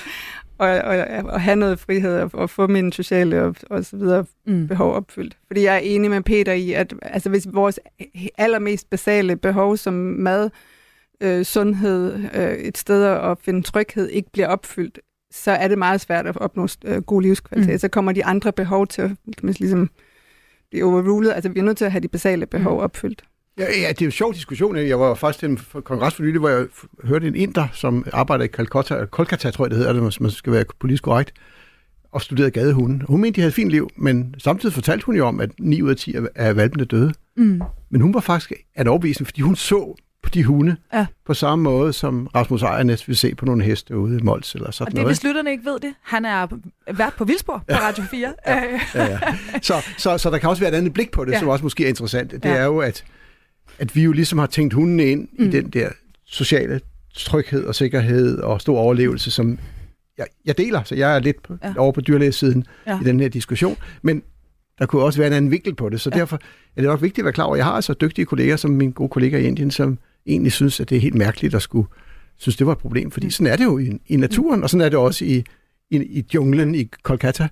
at, 0.61 1.01
at, 1.01 1.27
at 1.33 1.41
have 1.41 1.57
noget 1.57 1.79
frihed 1.79 2.21
og, 2.21 2.31
og 2.35 2.51
få 2.51 2.67
mine 2.67 2.93
sociale 2.93 3.43
og, 3.43 3.55
og 3.71 3.85
så 3.85 3.97
videre 3.97 4.25
mm. 4.47 4.69
behov 4.69 4.95
opfyldt. 4.95 5.37
Fordi 5.47 5.63
jeg 5.63 5.75
er 5.75 5.79
enig 5.79 6.11
med 6.11 6.23
Peter 6.23 6.53
i, 6.53 6.73
at 6.73 6.95
altså, 7.03 7.31
hvis 7.31 7.47
vores 7.53 7.81
allermest 8.39 8.91
basale 8.91 9.37
behov 9.37 9.77
som 9.77 9.95
mad, 9.95 10.51
øh, 11.21 11.45
sundhed, 11.45 12.25
øh, 12.35 12.53
et 12.53 12.79
sted 12.79 13.05
at 13.05 13.39
finde 13.41 13.63
tryghed 13.63 14.09
ikke 14.09 14.31
bliver 14.33 14.49
opfyldt, 14.49 14.99
så 15.33 15.51
er 15.51 15.69
det 15.69 15.79
meget 15.79 16.01
svært 16.01 16.27
at 16.27 16.37
opnå 16.37 16.69
øh, 16.85 17.03
god 17.03 17.23
livskvalitet. 17.23 17.73
Mm. 17.73 17.79
Så 17.79 17.89
kommer 17.89 18.13
de 18.13 18.25
andre 18.25 18.53
behov 18.53 18.87
til 18.87 19.03
at 19.03 19.09
kan 19.09 19.47
man 19.47 19.55
ligesom, 19.59 19.91
blive 20.71 20.85
overrulet. 20.85 21.33
Altså, 21.33 21.49
vi 21.49 21.61
er 21.61 21.65
nødt 21.65 21.77
til 21.79 21.85
at 21.85 21.93
have 21.93 22.03
de 22.03 22.09
basale 22.09 22.47
behov 22.47 22.73
Mm. 22.79 22.85
opfyldt. 22.85 23.25
Ja, 23.61 23.81
ja, 23.81 23.89
det 23.89 24.01
er 24.03 24.05
jo 24.05 24.07
en 24.09 24.13
sjov 24.13 24.35
diskussion. 24.35 24.77
Jeg 24.77 25.01
var 25.01 25.15
faktisk 25.15 25.39
til 25.39 25.49
en 25.49 25.59
kongres 25.85 26.15
for 26.15 26.23
nylig, 26.23 26.39
hvor 26.41 26.49
jeg 26.49 26.67
hørte 27.05 27.27
en 27.27 27.35
inder, 27.37 27.67
som 27.73 28.07
arbejder 28.13 28.45
i 28.45 28.49
Calcutta, 28.49 29.05
Kolkata, 29.05 29.51
tror 29.51 29.65
jeg 29.65 29.71
det 29.71 29.79
hedder, 29.79 29.93
det, 29.93 30.03
hvis 30.03 30.21
man 30.21 30.31
skal 30.31 30.53
være 30.53 30.65
politisk 30.81 31.03
korrekt, 31.03 31.33
og 32.13 32.23
studerede 32.23 32.51
gadehunde. 32.51 33.05
Hun 33.07 33.21
mente, 33.21 33.37
de 33.37 33.41
havde 33.41 33.49
et 33.49 33.55
fint 33.55 33.71
liv, 33.71 33.91
men 33.97 34.35
samtidig 34.39 34.73
fortalte 34.73 35.07
hun 35.07 35.17
jo 35.17 35.27
om, 35.27 35.41
at 35.41 35.51
9 35.61 35.83
ud 35.83 35.91
af 35.91 35.97
10 35.97 36.15
af- 36.35 36.57
valpene 36.57 36.85
døde. 36.85 37.13
Mm. 37.37 37.61
Men 37.91 38.01
hun 38.01 38.15
var 38.15 38.21
faktisk 38.21 38.53
en 38.79 38.87
overbevisning, 38.89 39.27
fordi 39.27 39.41
hun 39.41 39.57
så 39.57 39.95
på 40.23 40.31
de 40.35 40.45
hunde 40.45 40.77
Ja. 40.93 41.07
på 41.27 41.35
samme 41.35 41.63
måde, 41.63 41.93
som 41.93 42.27
Rasmus 42.35 42.63
Ejernes 42.63 43.09
vil 43.09 43.17
se 43.17 43.35
på 43.35 43.45
nogle 43.45 43.65
heste 43.65 43.97
ude 43.99 44.19
i 44.19 44.23
Mols 44.23 44.55
eller 44.55 44.71
sådan 44.71 44.87
Og 44.87 44.91
det, 44.93 44.95
noget. 44.95 45.09
hvis 45.09 45.25
lytterne 45.25 45.51
ikke 45.51 45.65
ved 45.65 45.81
det, 45.81 45.95
han 46.03 46.25
er 46.25 46.47
vært 46.93 47.13
på 47.19 47.25
Vildspor 47.25 47.65
på 47.69 47.75
Radio 47.77 48.05
4. 48.11 48.33
Ja. 48.47 48.57
Øh, 48.65 48.81
ja, 48.95 49.05
ja. 49.05 49.19
Så, 49.63 49.75
så, 49.99 50.19
så 50.19 50.31
der 50.31 50.39
kan 50.39 50.49
også 50.51 50.63
være 50.63 50.73
et 50.73 50.77
andet 50.77 50.93
blik 50.93 51.11
på 51.11 51.25
det, 51.25 51.33
Ja. 51.33 51.39
som 51.39 51.49
også 51.49 51.63
måske 51.65 51.85
er 51.85 51.89
interessant. 51.89 52.31
Det 52.31 52.45
ja. 52.45 52.51
er 52.51 52.65
jo, 52.65 52.79
at, 52.79 53.05
at 53.81 53.97
vi 53.97 54.03
jo 54.03 54.13
ligesom 54.13 54.39
har 54.39 54.47
tænkt 54.47 54.75
hundene 54.75 55.05
ind 55.05 55.21
mm. 55.21 55.45
Mm. 55.45 55.49
i 55.49 55.53
den 55.53 55.71
der 55.71 55.89
sociale 56.25 56.81
tryghed 57.15 57.65
og 57.65 57.75
sikkerhed 57.75 58.39
og 58.39 58.61
stor 58.61 58.79
overlevelse, 58.79 59.31
som 59.31 59.59
jeg, 60.19 60.27
jeg 60.45 60.59
deler. 60.59 60.83
Så 60.83 60.95
jeg 60.95 61.15
er 61.17 61.19
lidt 61.19 61.43
på, 61.43 61.57
Ja. 61.65 61.75
over 61.79 61.93
på 61.93 62.01
dyrlægesiden 62.01 62.65
Ja. 62.87 63.01
i 63.01 63.05
den 63.05 63.21
her 63.21 63.29
diskussion. 63.29 63.77
Men 64.03 64.23
der 64.79 64.87
kunne 64.87 65.03
også 65.03 65.19
være 65.19 65.27
en 65.27 65.33
anden 65.33 65.51
vinkel 65.51 65.75
på 65.75 65.89
det, 65.89 66.01
så 66.01 66.11
Ja. 66.15 66.19
derfor 66.19 66.37
er 66.77 66.81
det 66.81 66.85
nok 66.85 67.03
vigtigt 67.03 67.19
at 67.19 67.25
være 67.25 67.33
klar 67.33 67.45
over, 67.45 67.57
jeg 67.57 67.65
har 67.65 67.73
altså 67.73 67.95
dygtige 67.95 68.25
kolleger, 68.27 68.57
som 68.57 68.71
min 68.71 68.91
gode 68.93 69.09
kollega 69.09 69.39
i 69.39 69.45
Indien, 69.45 69.71
som 69.71 69.99
egentlig 70.27 70.53
synes, 70.53 70.81
at 70.81 70.91
det 70.91 70.97
er 70.97 71.01
helt 71.01 71.15
mærkeligt 71.15 71.55
at 71.55 71.63
skulle 71.63 71.89
synes, 72.37 72.57
det 72.57 72.67
var 72.67 72.73
et 72.73 72.79
problem. 72.79 73.11
Fordi 73.11 73.27
Mm. 73.27 73.31
sådan 73.31 73.53
er 73.53 73.57
det 73.57 73.65
jo 73.65 73.79
i, 73.79 73.91
i 74.07 74.17
naturen, 74.17 74.63
og 74.63 74.71
sådan 74.71 74.85
er 74.87 74.89
det 74.89 74.99
også 74.99 75.25
i, 75.25 75.45
i, 75.91 75.97
i 75.97 76.25
junglen 76.35 76.75
i 76.75 76.85
Kolkata. 77.03 77.49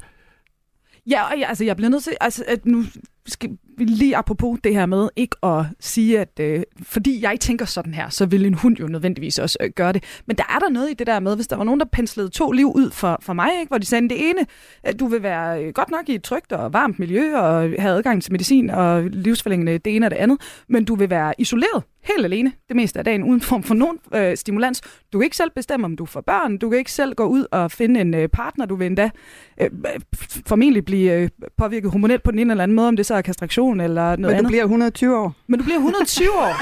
Ja, 1.10 1.22
og 1.32 1.40
jeg, 1.40 1.48
altså, 1.48 1.64
jeg 1.64 1.76
bliver 1.76 1.90
nødt 1.90 2.04
til, 2.04 2.12
altså, 2.20 2.44
at 2.48 2.66
nu 2.66 2.84
skal 3.26 3.50
lige 3.84 4.16
apropos 4.16 4.58
det 4.64 4.74
her 4.74 4.86
med 4.86 5.08
ikke 5.16 5.36
at 5.42 5.64
sige, 5.80 6.20
at 6.20 6.40
øh, 6.40 6.62
fordi 6.82 7.22
jeg 7.22 7.40
tænker 7.40 7.64
sådan 7.64 7.94
her, 7.94 8.08
så 8.08 8.26
vil 8.26 8.46
en 8.46 8.54
hund 8.54 8.76
jo 8.76 8.86
nødvendigvis 8.86 9.38
også 9.38 9.58
øh, 9.60 9.70
gøre 9.70 9.92
det. 9.92 10.04
Men 10.26 10.36
der 10.36 10.44
er 10.54 10.58
der 10.58 10.68
noget 10.68 10.90
i 10.90 10.94
det 10.94 11.06
der 11.06 11.20
med, 11.20 11.36
hvis 11.36 11.46
der 11.46 11.56
var 11.56 11.64
nogen, 11.64 11.80
der 11.80 11.86
penslede 11.92 12.28
to 12.28 12.50
liv 12.50 12.72
ud 12.74 12.90
for, 12.90 13.18
for 13.22 13.32
mig, 13.32 13.50
ikke? 13.60 13.68
hvor 13.68 13.78
de 13.78 13.86
sagde, 13.86 14.08
det 14.08 14.30
ene, 14.30 14.46
at 14.82 15.00
du 15.00 15.06
vil 15.06 15.22
være 15.22 15.64
øh, 15.64 15.72
godt 15.72 15.90
nok 15.90 16.08
i 16.08 16.14
et 16.14 16.22
trygt 16.22 16.52
og 16.52 16.72
varmt 16.72 16.98
miljø 16.98 17.36
og 17.36 17.60
have 17.60 17.96
adgang 17.96 18.22
til 18.22 18.32
medicin 18.32 18.70
og 18.70 19.02
livsforlængende 19.02 19.78
det 19.78 19.96
ene 19.96 20.06
og 20.06 20.10
det 20.10 20.16
andet, 20.16 20.38
men 20.68 20.84
du 20.84 20.94
vil 20.94 21.10
være 21.10 21.34
isoleret 21.38 21.82
helt 22.08 22.24
alene 22.24 22.52
det 22.68 22.76
meste 22.76 22.98
af 22.98 23.04
dagen, 23.04 23.22
uden 23.22 23.40
form 23.40 23.62
for 23.62 23.74
nogen 23.74 23.98
øh, 24.14 24.36
stimulans. 24.36 24.80
Du 25.12 25.18
kan 25.18 25.24
ikke 25.24 25.36
selv 25.36 25.50
bestemme, 25.50 25.84
om 25.84 25.96
du 25.96 26.06
får 26.06 26.20
børn. 26.20 26.58
Du 26.58 26.70
kan 26.70 26.78
ikke 26.78 26.92
selv 26.92 27.14
gå 27.14 27.24
ud 27.24 27.46
og 27.50 27.70
finde 27.70 28.00
en 28.00 28.14
øh, 28.14 28.28
partner. 28.28 28.66
Du 28.66 28.74
vil 28.74 28.86
endda 28.86 29.10
øh, 29.60 29.70
formentlig 30.46 30.84
blive 30.84 31.12
øh, 31.12 31.28
påvirket 31.56 31.90
hormonelt 31.90 32.22
på 32.22 32.30
den 32.30 32.38
ene 32.38 32.52
eller 32.52 32.62
anden 32.62 32.74
måde, 32.74 32.88
om 32.88 32.96
det 32.96 33.06
så 33.06 33.14
er 33.14 33.22
kastration 33.22 33.67
eller 33.72 34.04
noget 34.04 34.18
Men 34.18 34.28
du 34.30 34.34
andet. 34.36 34.50
bliver 34.50 34.62
120 34.64 35.16
år. 35.18 35.34
Men 35.46 35.58
du 35.58 35.64
bliver 35.64 35.76
120 35.78 36.28
år. 36.38 36.54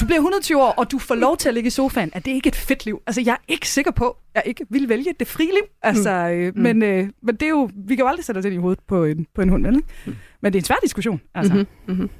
Du 0.00 0.06
bliver 0.06 0.18
120 0.18 0.62
år, 0.62 0.70
og 0.70 0.90
du 0.90 0.98
får 0.98 1.14
lov 1.14 1.36
til 1.36 1.48
at 1.48 1.54
ligge 1.54 1.66
i 1.66 1.70
sofaen. 1.70 2.10
Er 2.14 2.18
det 2.20 2.30
ikke 2.30 2.48
et 2.48 2.56
fedt 2.56 2.84
liv? 2.84 3.02
Altså, 3.06 3.22
jeg 3.26 3.32
er 3.32 3.44
ikke 3.48 3.68
sikker 3.68 3.90
på, 3.90 4.08
at 4.08 4.16
jeg 4.34 4.42
ikke 4.46 4.66
vil 4.70 4.88
vælge 4.88 5.14
det 5.20 5.26
frie 5.28 5.46
liv. 5.46 5.62
Altså, 5.82 6.10
øh, 6.10 6.52
Mm. 6.56 6.62
men, 6.62 6.82
øh, 6.82 7.08
men 7.22 7.34
det 7.34 7.42
er 7.42 7.48
jo, 7.48 7.70
vi 7.86 7.96
kan 7.96 8.02
jo 8.02 8.08
aldrig 8.08 8.24
sætte 8.24 8.38
os 8.38 8.44
ind 8.44 8.54
i 8.54 8.58
hovedet 8.58 8.80
på 8.88 9.04
en, 9.04 9.26
på 9.34 9.42
en 9.42 9.48
hund, 9.48 9.66
vel? 9.66 9.74
Mm. 10.06 10.14
Men 10.42 10.52
det 10.52 10.58
er 10.58 10.60
en 10.60 10.64
svær 10.64 10.76
diskussion, 10.82 11.20
altså. 11.34 11.54
Mhm, 11.54 11.66
mhm. 11.98 12.10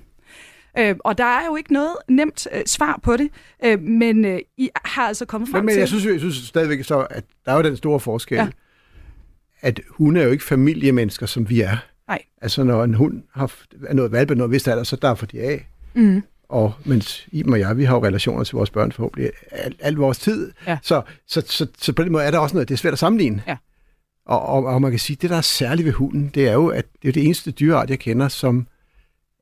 Øh, 0.79 0.95
og 1.05 1.19
der 1.19 1.25
er 1.25 1.47
jo 1.47 1.57
ikke 1.57 1.73
noget 1.73 1.97
nemt 2.09 2.47
øh, 2.53 2.63
svar 2.67 3.01
på 3.03 3.17
det, 3.17 3.29
øh, 3.65 3.81
men 3.83 4.25
øh, 4.25 4.39
I 4.57 4.69
har 4.85 5.03
altså 5.09 5.25
kommet 5.25 5.51
frem 5.51 5.59
Men, 5.59 5.67
men 5.67 5.73
til... 5.73 5.79
jeg 5.79 5.89
synes, 5.89 6.05
jo- 6.07 6.11
jeg 6.11 6.21
synes 6.21 6.37
stadigvæk 6.37 6.85
så, 6.85 6.99
at 7.11 7.25
der 7.45 7.53
er 7.53 7.57
jo 7.57 7.63
den 7.63 7.77
store 7.77 8.01
forskel, 8.01 8.37
Ja. 8.37 8.43
ja. 8.43 8.49
at 9.61 9.81
hunde 9.91 10.21
er 10.21 10.25
jo 10.25 10.31
ikke 10.31 10.45
familiemennesker, 10.45 11.27
som 11.27 11.49
vi 11.49 11.61
er. 11.61 11.77
Nej. 12.09 12.23
Altså, 12.43 12.65
når 12.65 12.85
en 12.85 12.95
hund 12.95 13.23
har 13.35 13.53
er 13.87 13.95
noget 13.95 14.13
valpe, 14.13 14.35
noget 14.35 14.51
vist 14.51 14.69
alder, 14.69 14.85
så 14.85 14.97
derfor 14.97 15.27
de 15.27 15.41
af. 15.41 15.67
Mm. 15.95 16.23
Og 16.49 16.73
mens 16.85 17.29
Iben 17.33 17.53
og 17.53 17.61
jeg, 17.61 17.77
vi 17.77 17.85
har 17.85 17.95
jo 17.95 18.05
relationer 18.05 18.45
til 18.45 18.57
vores 18.57 18.71
børn 18.71 18.93
forhåbentlig 18.93 19.31
al, 19.51 19.75
al 19.81 19.95
vores 19.95 20.19
tid. 20.19 20.53
Ja. 20.67 20.79
Så, 20.83 21.03
så, 21.27 21.43
så, 21.47 21.67
så, 21.79 21.93
på 21.93 22.03
den 22.05 22.13
måde 22.13 22.25
er 22.25 22.31
der 22.31 22.39
også 22.39 22.55
noget, 22.55 22.69
det 22.69 22.75
er 22.75 22.79
svært 22.79 22.93
at 22.93 22.99
sammenligne. 22.99 23.43
Ja. 23.47 23.57
Og, 24.27 24.43
og, 24.43 24.65
og 24.65 24.83
man 24.83 24.91
kan 24.91 25.01
sige, 25.01 25.17
det 25.23 25.31
der 25.31 25.37
er 25.37 25.41
særligt 25.41 25.87
ved 25.87 25.93
hunden, 25.93 26.31
det 26.35 26.49
er 26.49 26.53
jo, 26.53 26.67
at 26.69 26.85
det 27.03 27.09
er 27.09 27.13
det 27.13 27.25
eneste 27.25 27.51
dyreart, 27.51 27.91
jeg 27.91 27.99
kender, 27.99 28.29
som 28.29 28.67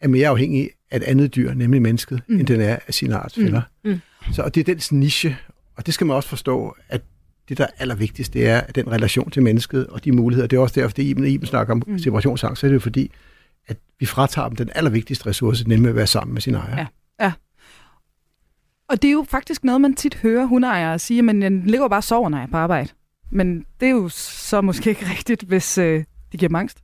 er 0.01 0.09
mere 0.09 0.29
afhængig 0.29 0.71
af 0.91 0.97
et 0.97 1.03
andet 1.03 1.35
dyr, 1.35 1.55
nemlig 1.55 1.83
mennesket, 1.83 2.23
Mm. 2.29 2.39
end 2.39 2.47
den 2.47 2.61
er 2.61 2.79
af 2.87 2.95
sine 2.95 3.17
artsfælder. 3.17 3.63
Mm. 3.85 3.91
Mm. 3.91 4.01
Så 4.33 4.43
og 4.43 4.55
det 4.55 4.61
er 4.61 4.65
dens 4.65 4.93
niche, 4.93 5.37
og 5.77 5.87
det 5.87 5.95
skal 5.95 6.07
man 6.07 6.17
også 6.17 6.29
forstå, 6.29 6.77
at 6.89 7.03
det, 7.49 7.59
der 7.59 7.65
er 7.65 7.71
allervigtigst, 7.79 8.35
det 8.35 8.49
er 8.49 8.61
den 8.61 8.91
relation 8.93 9.31
til 9.31 9.43
mennesket 9.43 9.87
og 9.87 10.05
de 10.05 10.13
muligheder. 10.13 10.49
Det 10.49 10.57
er 10.57 10.61
også 10.61 10.81
derfor, 10.81 10.95
det 10.95 11.03
Iben, 11.03 11.25
Iben 11.27 11.47
snakker 11.47 11.73
om 11.75 11.83
Mm. 11.87 11.99
separationsangst, 11.99 12.61
så 12.61 12.67
er 12.67 12.69
det 12.69 12.75
jo 12.75 12.81
fordi, 12.81 13.11
at 13.67 13.77
vi 14.01 14.07
fratager 14.07 14.49
dem 14.49 14.57
den 14.57 14.71
allervigtigste 14.75 15.27
ressource, 15.27 15.69
nemlig 15.69 15.89
at 15.89 15.97
være 15.97 16.07
sammen 16.07 16.33
med 16.35 16.43
sin 16.43 16.55
ejer. 16.55 16.77
Ja. 17.21 17.33
Og 18.89 19.03
det 19.03 19.09
er 19.09 19.13
jo 19.13 19.27
faktisk 19.29 19.65
noget, 19.65 19.81
man 19.81 19.95
tit 19.95 20.15
hører 20.15 20.47
hundeejere 20.47 20.99
sige, 20.99 21.23
men 21.23 21.43
den 21.43 21.63
ligger 21.67 21.85
jo 21.85 21.89
bare 21.89 21.99
og 21.99 22.05
sover, 22.05 22.29
når 22.29 22.39
jeg 22.39 22.45
er 22.47 22.51
på 22.51 22.57
arbejde. 22.57 22.89
Men 23.31 23.65
det 23.81 23.87
er 23.87 23.91
jo 23.91 24.09
så 24.09 24.61
måske 24.61 24.91
ikke 24.91 25.07
rigtigt, 25.11 25.43
hvis 25.43 25.79
øh, 25.79 26.05
de 26.33 26.37
giver 26.39 26.57
angst. 26.59 26.79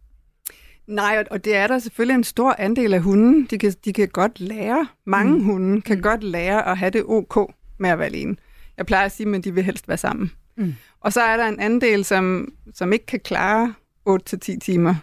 Nej, 0.86 1.24
og- 1.30 1.44
det 1.44 1.56
er 1.56 1.66
der 1.66 1.78
selvfølgelig 1.78 2.14
en 2.14 2.24
stor 2.24 2.56
andel 2.58 2.94
af 2.94 3.00
hunden. 3.00 3.46
De 3.50 3.58
kan, 3.58 3.72
de 3.84 3.92
kan 3.92 4.08
godt 4.08 4.40
lære, 4.40 4.86
mange 5.06 5.34
Mm. 5.38 5.44
hunde 5.44 5.80
kan 5.82 5.96
mm. 5.96 6.02
godt 6.02 6.22
lære 6.24 6.68
at 6.68 6.78
have 6.78 6.90
det 6.90 7.02
ok 7.06 7.52
med 7.78 7.90
at 7.90 7.98
være 7.98 8.06
alene. 8.08 8.36
Jeg 8.76 8.86
plejer 8.86 9.04
at 9.04 9.12
sige, 9.12 9.36
at 9.36 9.44
de 9.44 9.54
vil 9.54 9.64
helst 9.64 9.88
være 9.88 9.96
sammen. 9.98 10.30
Mm. 10.58 10.74
Og 11.00 11.12
så 11.12 11.20
er 11.20 11.36
der 11.36 11.44
en 11.44 11.60
anden 11.60 11.80
del, 11.80 12.04
som, 12.04 12.52
som 12.74 12.92
ikke 12.92 13.06
kan 13.06 13.20
klare 13.20 13.74
8-10 14.08 14.58
timer, 14.58 14.94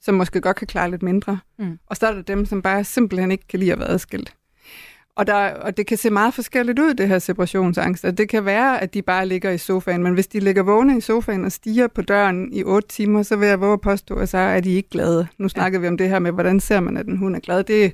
som 0.00 0.14
måske 0.14 0.40
godt 0.40 0.56
kan 0.56 0.66
klare 0.66 0.90
lidt 0.90 1.02
mindre. 1.02 1.38
Mm. 1.58 1.78
Og 1.86 1.96
så 1.96 2.06
er 2.06 2.14
der 2.14 2.22
dem, 2.22 2.46
som 2.46 2.62
bare 2.62 2.84
simpelthen 2.84 3.30
ikke 3.30 3.48
kan 3.48 3.58
lide 3.58 3.72
at 3.72 3.78
være 3.78 3.88
adskilt. 3.88 4.34
Og, 5.16 5.26
der, 5.26 5.54
og 5.54 5.76
det 5.76 5.86
kan 5.86 5.98
se 5.98 6.10
meget 6.10 6.34
forskelligt 6.34 6.78
ud, 6.78 6.94
det 6.94 7.08
her 7.08 7.18
separationsangst. 7.18 8.04
Og 8.04 8.18
det 8.18 8.28
kan 8.28 8.44
være, 8.44 8.82
at 8.82 8.94
de 8.94 9.02
bare 9.02 9.26
ligger 9.26 9.50
i 9.50 9.58
sofaen, 9.58 10.02
men 10.02 10.14
hvis 10.14 10.26
de 10.26 10.40
ligger 10.40 10.62
vågne 10.62 10.98
i 10.98 11.00
sofaen 11.00 11.44
og 11.44 11.52
stiger 11.52 11.86
på 11.86 12.02
døren 12.02 12.52
i 12.52 12.64
otte 12.64 12.88
timer, 12.88 13.22
så 13.22 13.36
vil 13.36 13.48
jeg 13.48 13.60
våge 13.60 13.72
at 13.72 13.80
påstå, 13.80 14.14
at 14.14 14.28
så 14.28 14.38
er 14.38 14.60
de 14.60 14.70
ikke 14.70 14.90
glade. 14.90 15.26
Nu 15.38 15.48
snakker 15.48 15.78
vi 15.78 15.88
om 15.88 15.96
det 15.96 16.08
her 16.08 16.18
med, 16.18 16.32
hvordan 16.32 16.60
ser 16.60 16.80
man, 16.80 16.96
at 16.96 17.06
en 17.06 17.16
hund 17.16 17.36
er 17.36 17.40
glad. 17.40 17.64
Det, 17.64 17.92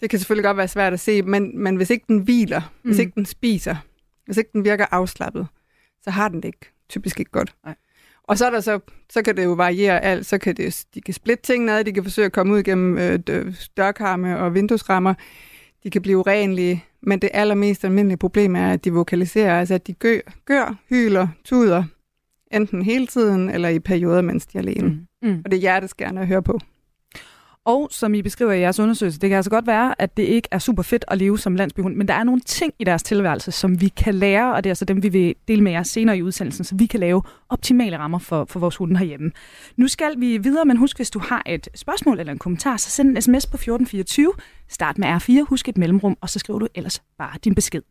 det 0.00 0.10
kan 0.10 0.18
selvfølgelig 0.18 0.44
godt 0.44 0.56
være 0.56 0.68
svært 0.68 0.92
at 0.92 1.00
se, 1.00 1.22
men, 1.22 1.62
men 1.62 1.76
hvis 1.76 1.90
ikke 1.90 2.04
den 2.08 2.18
hviler, 2.18 2.60
mm. 2.60 2.90
hvis 2.90 2.98
ikke 2.98 3.12
den 3.14 3.26
spiser, 3.26 3.76
hvis 4.24 4.36
ikke 4.36 4.50
den 4.52 4.64
virker 4.64 4.86
afslappet, 4.90 5.46
så 6.06 6.10
har 6.10 6.28
den 6.28 6.36
det 6.36 6.44
ikke, 6.44 6.72
typisk 6.88 7.20
ikke 7.20 7.30
godt. 7.30 7.54
Nej. 7.64 7.74
Og 8.24 8.38
så, 8.38 8.46
er 8.46 8.50
der 8.50 8.60
så, 8.60 8.78
så 9.10 9.22
kan 9.22 9.36
det 9.36 9.44
jo 9.44 9.52
variere 9.52 10.04
alt. 10.04 10.26
Så 10.26 10.38
kan 10.38 10.56
det, 10.56 10.84
de 10.94 11.00
kan 11.00 11.14
splitte 11.14 11.42
tingene 11.42 11.78
ad, 11.78 11.84
de 11.84 11.92
kan 11.92 12.02
forsøge 12.02 12.26
at 12.26 12.32
komme 12.32 12.54
ud 12.54 12.62
gennem 12.62 12.98
øh, 12.98 13.18
dø- 13.18 13.52
dørkarme 13.76 14.38
og 14.38 14.54
vinduesrammer. 14.54 15.14
De 15.84 15.90
kan 15.90 16.02
blive 16.02 16.18
urenlige, 16.18 16.84
men 17.02 17.18
det 17.18 17.30
allermest 17.34 17.84
almindelige 17.84 18.18
problem 18.18 18.56
er, 18.56 18.72
at 18.72 18.84
de 18.84 18.92
vokaliserer, 18.92 19.60
altså 19.60 19.74
at 19.74 19.86
de 19.86 19.92
gør, 19.92 20.18
gør 20.44 20.76
hyler, 20.88 21.28
tuder, 21.44 21.84
enten 22.52 22.82
hele 22.82 23.06
tiden 23.06 23.50
eller 23.50 23.68
i 23.68 23.78
perioder, 23.78 24.22
mens 24.22 24.46
de 24.46 24.58
er 24.58 24.62
alene. 24.62 24.88
Mm. 24.88 25.28
Mm. 25.28 25.42
Og 25.44 25.50
det 25.50 25.56
er 25.56 25.60
hjerteskærende 25.60 26.20
at 26.20 26.26
høre 26.26 26.42
på. 26.42 26.60
Og 27.66 27.88
som 27.90 28.14
I 28.14 28.22
beskriver 28.22 28.52
i 28.52 28.60
jeres 28.60 28.80
undersøgelse, 28.80 29.20
det 29.20 29.30
kan 29.30 29.36
altså 29.36 29.50
godt 29.50 29.66
være, 29.66 29.94
at 30.02 30.16
det 30.16 30.22
ikke 30.22 30.48
er 30.50 30.58
super 30.58 30.82
fedt 30.82 31.04
at 31.08 31.18
leve 31.18 31.38
som 31.38 31.56
landsbyhund, 31.56 31.96
men 31.96 32.08
der 32.08 32.14
er 32.14 32.24
nogle 32.24 32.40
ting 32.40 32.74
i 32.78 32.84
deres 32.84 33.02
tilværelse, 33.02 33.52
som 33.52 33.80
vi 33.80 33.88
kan 33.88 34.14
lære, 34.14 34.54
og 34.54 34.64
det 34.64 34.70
er 34.70 34.72
altså 34.72 34.84
dem, 34.84 35.02
vi 35.02 35.08
vil 35.08 35.34
dele 35.48 35.62
med 35.62 35.72
jer 35.72 35.82
senere 35.82 36.18
i 36.18 36.22
udsendelsen, 36.22 36.64
så 36.64 36.74
vi 36.74 36.86
kan 36.86 37.00
lave 37.00 37.22
optimale 37.48 37.98
rammer 37.98 38.18
for, 38.18 38.44
for 38.44 38.60
vores 38.60 38.76
hunde 38.76 38.98
herhjemme. 38.98 39.32
Nu 39.76 39.88
skal 39.88 40.20
vi 40.20 40.38
videre, 40.38 40.64
men 40.64 40.76
husk, 40.76 40.96
hvis 40.96 41.10
du 41.10 41.18
har 41.18 41.42
et 41.46 41.68
spørgsmål 41.74 42.20
eller 42.20 42.32
en 42.32 42.38
kommentar, 42.38 42.76
så 42.76 42.90
send 42.90 43.08
en 43.08 43.22
sms 43.22 43.46
på 43.46 43.56
1424, 43.56 44.32
start 44.68 44.98
med 44.98 45.08
R4, 45.08 45.48
husk 45.48 45.68
et 45.68 45.78
mellemrum, 45.78 46.16
og 46.20 46.30
så 46.30 46.38
skriver 46.38 46.58
du 46.58 46.68
ellers 46.74 47.02
bare 47.18 47.38
din 47.44 47.54
besked. 47.54 47.82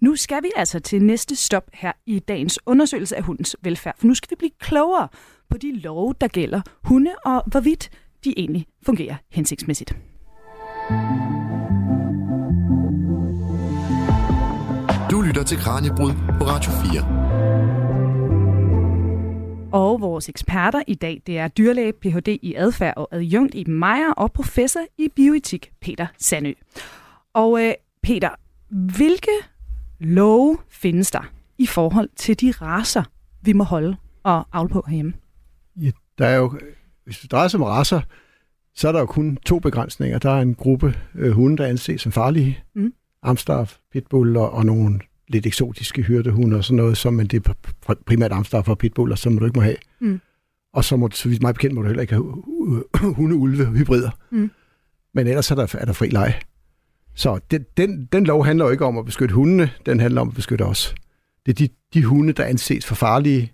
Nu 0.00 0.16
skal 0.16 0.42
vi 0.42 0.50
altså 0.56 0.80
til 0.80 1.02
næste 1.02 1.36
stop 1.36 1.64
her 1.72 1.92
i 2.06 2.18
dagens 2.18 2.58
undersøgelse 2.66 3.16
af 3.16 3.22
hundens 3.22 3.56
velfærd, 3.62 3.94
for 3.98 4.06
nu 4.06 4.14
skal 4.14 4.30
vi 4.30 4.36
blive 4.38 4.50
klogere 4.60 5.08
på 5.50 5.58
de 5.58 5.80
love, 5.80 6.14
der 6.20 6.28
gælder 6.28 6.60
hunde, 6.84 7.10
og 7.24 7.42
hvorvidt 7.46 7.90
de 8.24 8.38
egentlig 8.38 8.66
fungerer 8.82 9.16
hensigtsmæssigt. 9.30 9.96
Du 15.10 15.20
lytter 15.20 15.42
til 15.46 15.58
Kranjebrud 15.58 16.12
på 16.38 16.44
Radio 16.44 16.70
4. 16.92 17.28
Og 19.72 20.00
vores 20.00 20.28
eksperter 20.28 20.82
i 20.86 20.94
dag, 20.94 21.22
det 21.26 21.38
er 21.38 21.48
dyrlæge, 21.48 21.92
Ph.D. 21.92 22.38
i 22.42 22.54
adfærd 22.54 22.94
og 22.96 23.08
adjunkt 23.12 23.54
i 23.54 23.64
Meyer 23.64 24.12
og 24.12 24.32
professor 24.32 24.80
i 24.98 25.08
bioetik, 25.16 25.70
Peter 25.80 26.06
Sandø. 26.18 26.52
Og 27.34 27.64
øh, 27.64 27.72
Peter, 28.02 28.30
hvilke 28.68 29.30
love 29.98 30.58
findes 30.68 31.10
der 31.10 31.30
i 31.58 31.66
forhold 31.66 32.08
til 32.16 32.40
de 32.40 32.50
raser, 32.50 33.02
vi 33.42 33.52
må 33.52 33.64
holde 33.64 33.96
og 34.22 34.46
avle 34.52 34.68
på 34.68 34.84
herhjemme? 34.86 35.12
Ja, 35.76 35.90
der 36.18 36.26
er 36.26 36.36
jo, 36.36 36.58
hvis 37.08 37.18
det 37.18 37.30
drejer 37.30 37.48
sig 37.48 37.60
om 37.60 37.64
raser, 37.64 38.00
så 38.74 38.88
er 38.88 38.92
der 38.92 39.00
jo 39.00 39.06
kun 39.06 39.38
to 39.46 39.58
begrænsninger. 39.58 40.18
Der 40.18 40.30
er 40.30 40.40
en 40.40 40.54
gruppe 40.54 40.94
øh, 41.14 41.32
hunde, 41.32 41.56
der 41.56 41.66
anses 41.66 42.00
som 42.00 42.12
farlige. 42.12 42.58
Mm. 42.74 42.92
Amstaff, 43.22 43.76
pitbuller 43.92 44.40
og 44.40 44.66
nogle 44.66 45.00
lidt 45.28 45.46
eksotiske 45.46 46.02
hyrdehunde 46.02 46.56
og 46.56 46.64
sådan 46.64 46.76
noget, 46.76 46.96
som 46.96 47.14
men 47.14 47.26
det 47.26 47.46
er 47.46 47.54
pr- 47.88 48.02
primært 48.06 48.32
amstaff 48.32 48.68
og 48.68 48.78
pitbuller, 48.78 49.16
som 49.16 49.38
du 49.38 49.44
ikke 49.44 49.58
må 49.58 49.62
have. 49.62 49.76
Mm. 50.00 50.20
Og 50.72 50.84
så 50.84 50.96
må 50.96 51.08
du, 51.08 51.16
så 51.16 51.28
vidt 51.28 51.42
mig 51.42 51.54
bekendt, 51.54 51.74
må 51.74 51.82
du 51.82 51.86
heller 51.86 52.00
ikke 52.00 52.12
have 52.12 52.24
hu- 52.24 52.84
hunde, 53.02 53.36
ulve, 53.36 53.66
hybrider. 53.66 54.10
Mm. 54.30 54.50
Men 55.14 55.26
ellers 55.26 55.50
er 55.50 55.54
der, 55.54 55.74
er 55.78 55.84
der 55.84 55.92
fri 55.92 56.08
leje. 56.08 56.34
Så 57.14 57.40
den, 57.50 57.64
den, 57.76 58.04
den 58.12 58.24
lov 58.24 58.44
handler 58.44 58.64
jo 58.64 58.70
ikke 58.70 58.84
om 58.84 58.98
at 58.98 59.04
beskytte 59.04 59.34
hundene, 59.34 59.70
den 59.86 60.00
handler 60.00 60.20
om 60.20 60.28
at 60.28 60.34
beskytte 60.34 60.62
os. 60.62 60.94
Det 61.46 61.52
er 61.52 61.66
de, 61.66 61.74
de 61.94 62.04
hunde, 62.04 62.32
der 62.32 62.44
anses 62.44 62.86
for 62.86 62.94
farlige, 62.94 63.52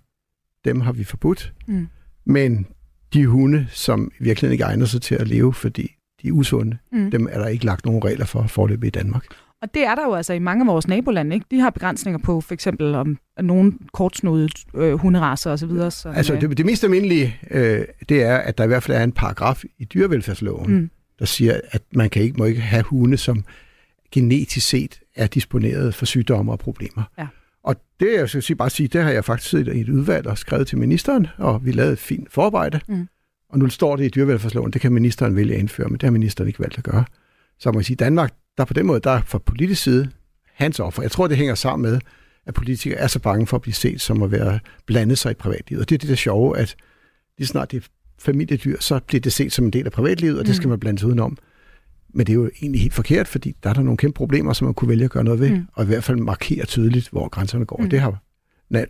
dem 0.65 0.81
har 0.81 0.91
vi 0.91 1.03
forbudt. 1.03 1.53
Mm. 1.67 1.87
Men 2.25 2.67
de 3.15 3.25
hunde, 3.27 3.67
som 3.71 4.11
i 4.19 4.23
virkeligheden 4.23 4.51
ikke 4.53 4.63
egner 4.63 4.85
sig 4.85 5.01
til 5.01 5.15
at 5.15 5.27
leve, 5.27 5.53
fordi 5.53 5.95
de 6.21 6.27
er 6.27 6.31
usunde, 6.31 6.77
Mm. 6.91 7.11
dem 7.11 7.27
er 7.31 7.39
der 7.39 7.47
ikke 7.47 7.65
lagt 7.65 7.85
nogen 7.85 8.05
regler 8.05 8.25
for 8.25 8.47
forløbet 8.47 8.87
i 8.87 8.89
Danmark. 8.89 9.25
Og 9.61 9.73
det 9.73 9.83
er 9.85 9.95
der 9.95 10.03
jo 10.05 10.13
altså 10.13 10.33
i 10.33 10.39
mange 10.39 10.61
af 10.63 10.67
vores 10.67 10.87
nabolande, 10.87 11.33
ikke? 11.35 11.45
De 11.51 11.59
har 11.59 11.69
begrænsninger 11.69 12.19
på 12.19 12.41
for 12.41 12.53
eksempel 12.53 12.95
om 12.95 13.17
nogle 13.41 13.73
kortsnodede 13.93 14.49
øh, 14.75 14.93
hunderaser 14.93 15.51
osv. 15.51 15.69
Som, 15.89 16.13
Altså 16.15 16.33
øh, 16.33 16.41
det, 16.41 16.57
det 16.57 16.65
mest 16.65 16.83
almindelige, 16.83 17.35
øh, 17.51 17.85
det 18.09 18.23
er, 18.23 18.37
at 18.37 18.57
der 18.57 18.63
i 18.63 18.67
hvert 18.67 18.83
fald 18.83 18.97
er 18.97 19.03
en 19.03 19.11
paragraf 19.11 19.63
i 19.79 19.85
dyrevelfærdsloven, 19.85 20.73
Mm. 20.73 20.89
der 21.19 21.25
siger, 21.25 21.59
at 21.71 21.81
man 21.93 22.09
kan 22.09 22.21
ikke, 22.21 22.37
må 22.37 22.45
ikke 22.45 22.61
have 22.61 22.83
hunde, 22.83 23.17
som 23.17 23.43
genetisk 24.11 24.67
set 24.69 24.99
er 25.15 25.27
disponeret 25.27 25.95
for 25.95 26.05
sygdomme 26.05 26.51
og 26.51 26.59
problemer. 26.59 27.03
Ja. 27.17 27.27
Og 27.65 27.75
det, 27.99 28.13
jeg 28.13 28.29
skal 28.29 28.43
sige, 28.43 28.57
bare 28.57 28.69
sige, 28.69 28.87
det 28.87 29.03
har 29.03 29.11
jeg 29.11 29.25
faktisk 29.25 29.49
siddet 29.49 29.75
i 29.75 29.79
et 29.79 29.89
udvalg 29.89 30.27
og 30.27 30.37
skrevet 30.37 30.67
til 30.67 30.77
ministeren, 30.77 31.27
og 31.37 31.65
vi 31.65 31.71
lavede 31.71 31.93
et 31.93 31.99
fint 31.99 32.31
forarbejde. 32.31 32.79
Mm. 32.87 33.07
Og 33.49 33.59
nu 33.59 33.69
står 33.69 33.95
det 33.95 34.05
i 34.05 34.09
dyrevelfærdsloven, 34.09 34.71
det 34.73 34.81
kan 34.81 34.93
ministeren 34.93 35.35
vælge 35.35 35.53
at 35.53 35.59
indføre, 35.59 35.87
men 35.87 35.93
det 35.93 36.03
har 36.03 36.11
ministeren 36.11 36.47
ikke 36.47 36.59
valgt 36.59 36.77
at 36.77 36.83
gøre. 36.83 37.05
Så 37.59 37.71
må 37.71 37.79
jeg 37.79 37.85
sige, 37.85 37.97
Danmark, 37.97 38.33
der 38.57 38.65
på 38.65 38.73
den 38.73 38.85
måde, 38.85 38.99
der 38.99 39.11
er 39.11 39.21
fra 39.25 39.37
politisk 39.37 39.83
side 39.83 40.09
hans 40.53 40.79
offer. 40.79 41.01
Jeg 41.01 41.11
tror, 41.11 41.27
det 41.27 41.37
hænger 41.37 41.55
sammen 41.55 41.91
med, 41.91 41.99
at 42.45 42.53
politikere 42.53 42.99
er 42.99 43.07
så 43.07 43.19
bange 43.19 43.47
for 43.47 43.57
at 43.57 43.61
blive 43.61 43.73
set 43.73 44.01
som 44.01 44.23
at 44.23 44.31
være 44.31 44.59
blandet 44.85 45.17
sig 45.17 45.31
i 45.31 45.33
privatlivet. 45.33 45.81
Og 45.81 45.89
det 45.89 45.95
er 45.95 45.99
det 45.99 46.09
der 46.09 46.15
sjove, 46.15 46.57
at 46.57 46.75
lige 47.37 47.47
snart 47.47 47.71
det 47.71 47.77
er 47.83 47.87
familiedyr, 48.19 48.77
så 48.79 48.99
bliver 49.07 49.21
det 49.21 49.33
set 49.33 49.51
som 49.53 49.65
en 49.65 49.71
del 49.71 49.85
af 49.85 49.91
privatlivet, 49.91 50.39
og 50.39 50.45
det 50.45 50.55
skal 50.55 50.67
Mm. 50.67 50.69
man 50.69 50.79
blande 50.79 50.99
sig 50.99 51.07
udenom. 51.07 51.37
Men 52.15 52.25
det 52.27 52.33
er 52.33 52.35
jo 52.35 52.49
egentlig 52.61 52.81
helt 52.81 52.93
forkert, 52.93 53.27
fordi 53.27 53.55
der 53.63 53.69
er 53.69 53.73
der 53.73 53.81
nogle 53.81 53.97
kæmpe 53.97 54.17
problemer, 54.17 54.53
som 54.53 54.65
man 54.65 54.73
kunne 54.73 54.89
vælge 54.89 55.05
at 55.05 55.11
gøre 55.11 55.23
noget 55.23 55.39
ved, 55.39 55.49
Mm. 55.49 55.55
mm. 55.55 55.65
og 55.73 55.83
i 55.83 55.87
hvert 55.87 56.03
fald 56.03 56.17
markere 56.17 56.65
tydeligt, 56.65 57.09
hvor 57.09 57.27
grænserne 57.29 57.65
går. 57.65 57.77
Mm. 57.77 57.83
Mm. 57.83 57.89
Det 57.89 57.99
har 57.99 58.21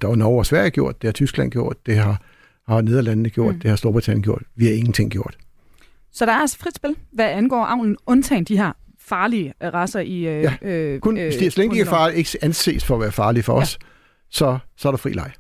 der 0.02 0.16
Norge 0.16 0.38
og 0.40 0.46
Sverige 0.46 0.70
gjort, 0.70 1.02
det 1.02 1.08
har 1.08 1.12
Tyskland 1.12 1.52
gjort, 1.52 1.76
det 1.86 1.98
har, 1.98 2.22
har 2.68 2.82
Nederlandene 2.82 3.30
gjort, 3.30 3.48
Mm. 3.48 3.54
mm. 3.56 3.60
det 3.60 3.70
har 3.70 3.76
Storbritannien 3.76 4.24
gjort. 4.24 4.44
Vi 4.56 4.66
har 4.66 4.74
ingenting 4.74 5.12
gjort. 5.12 5.38
Så 6.12 6.26
der 6.26 6.32
er 6.32 6.36
altså 6.38 6.58
frit 6.58 6.76
spil, 6.76 6.96
hvad 7.12 7.26
angår 7.26 7.66
avlen, 7.66 7.98
undtagen 8.06 8.44
de 8.44 8.58
her 8.58 8.72
farlige 9.00 9.54
øh, 9.64 9.74
raser 9.74 10.00
i... 10.00 10.18
Øh, 10.28 10.44
Ja, 10.44 10.54
øh, 10.62 11.00
Kun, 11.00 11.18
øh, 11.18 11.24
hvis 11.24 11.36
de 11.36 11.52
så 11.52 11.60
længe 11.60 11.74
de 11.74 11.80
ikke, 11.80 11.90
farlige, 11.90 12.18
ikke 12.18 12.38
anses 12.42 12.86
for 12.86 12.96
at 12.96 13.02
være 13.02 13.12
farlige 13.12 13.44
for 13.44 13.54
Ja. 13.56 13.62
os, 13.62 13.80
så, 14.30 14.58
så 14.78 14.88
er 14.88 14.92
der 14.92 14.98
fri 14.98 15.14
leg. 15.14 15.32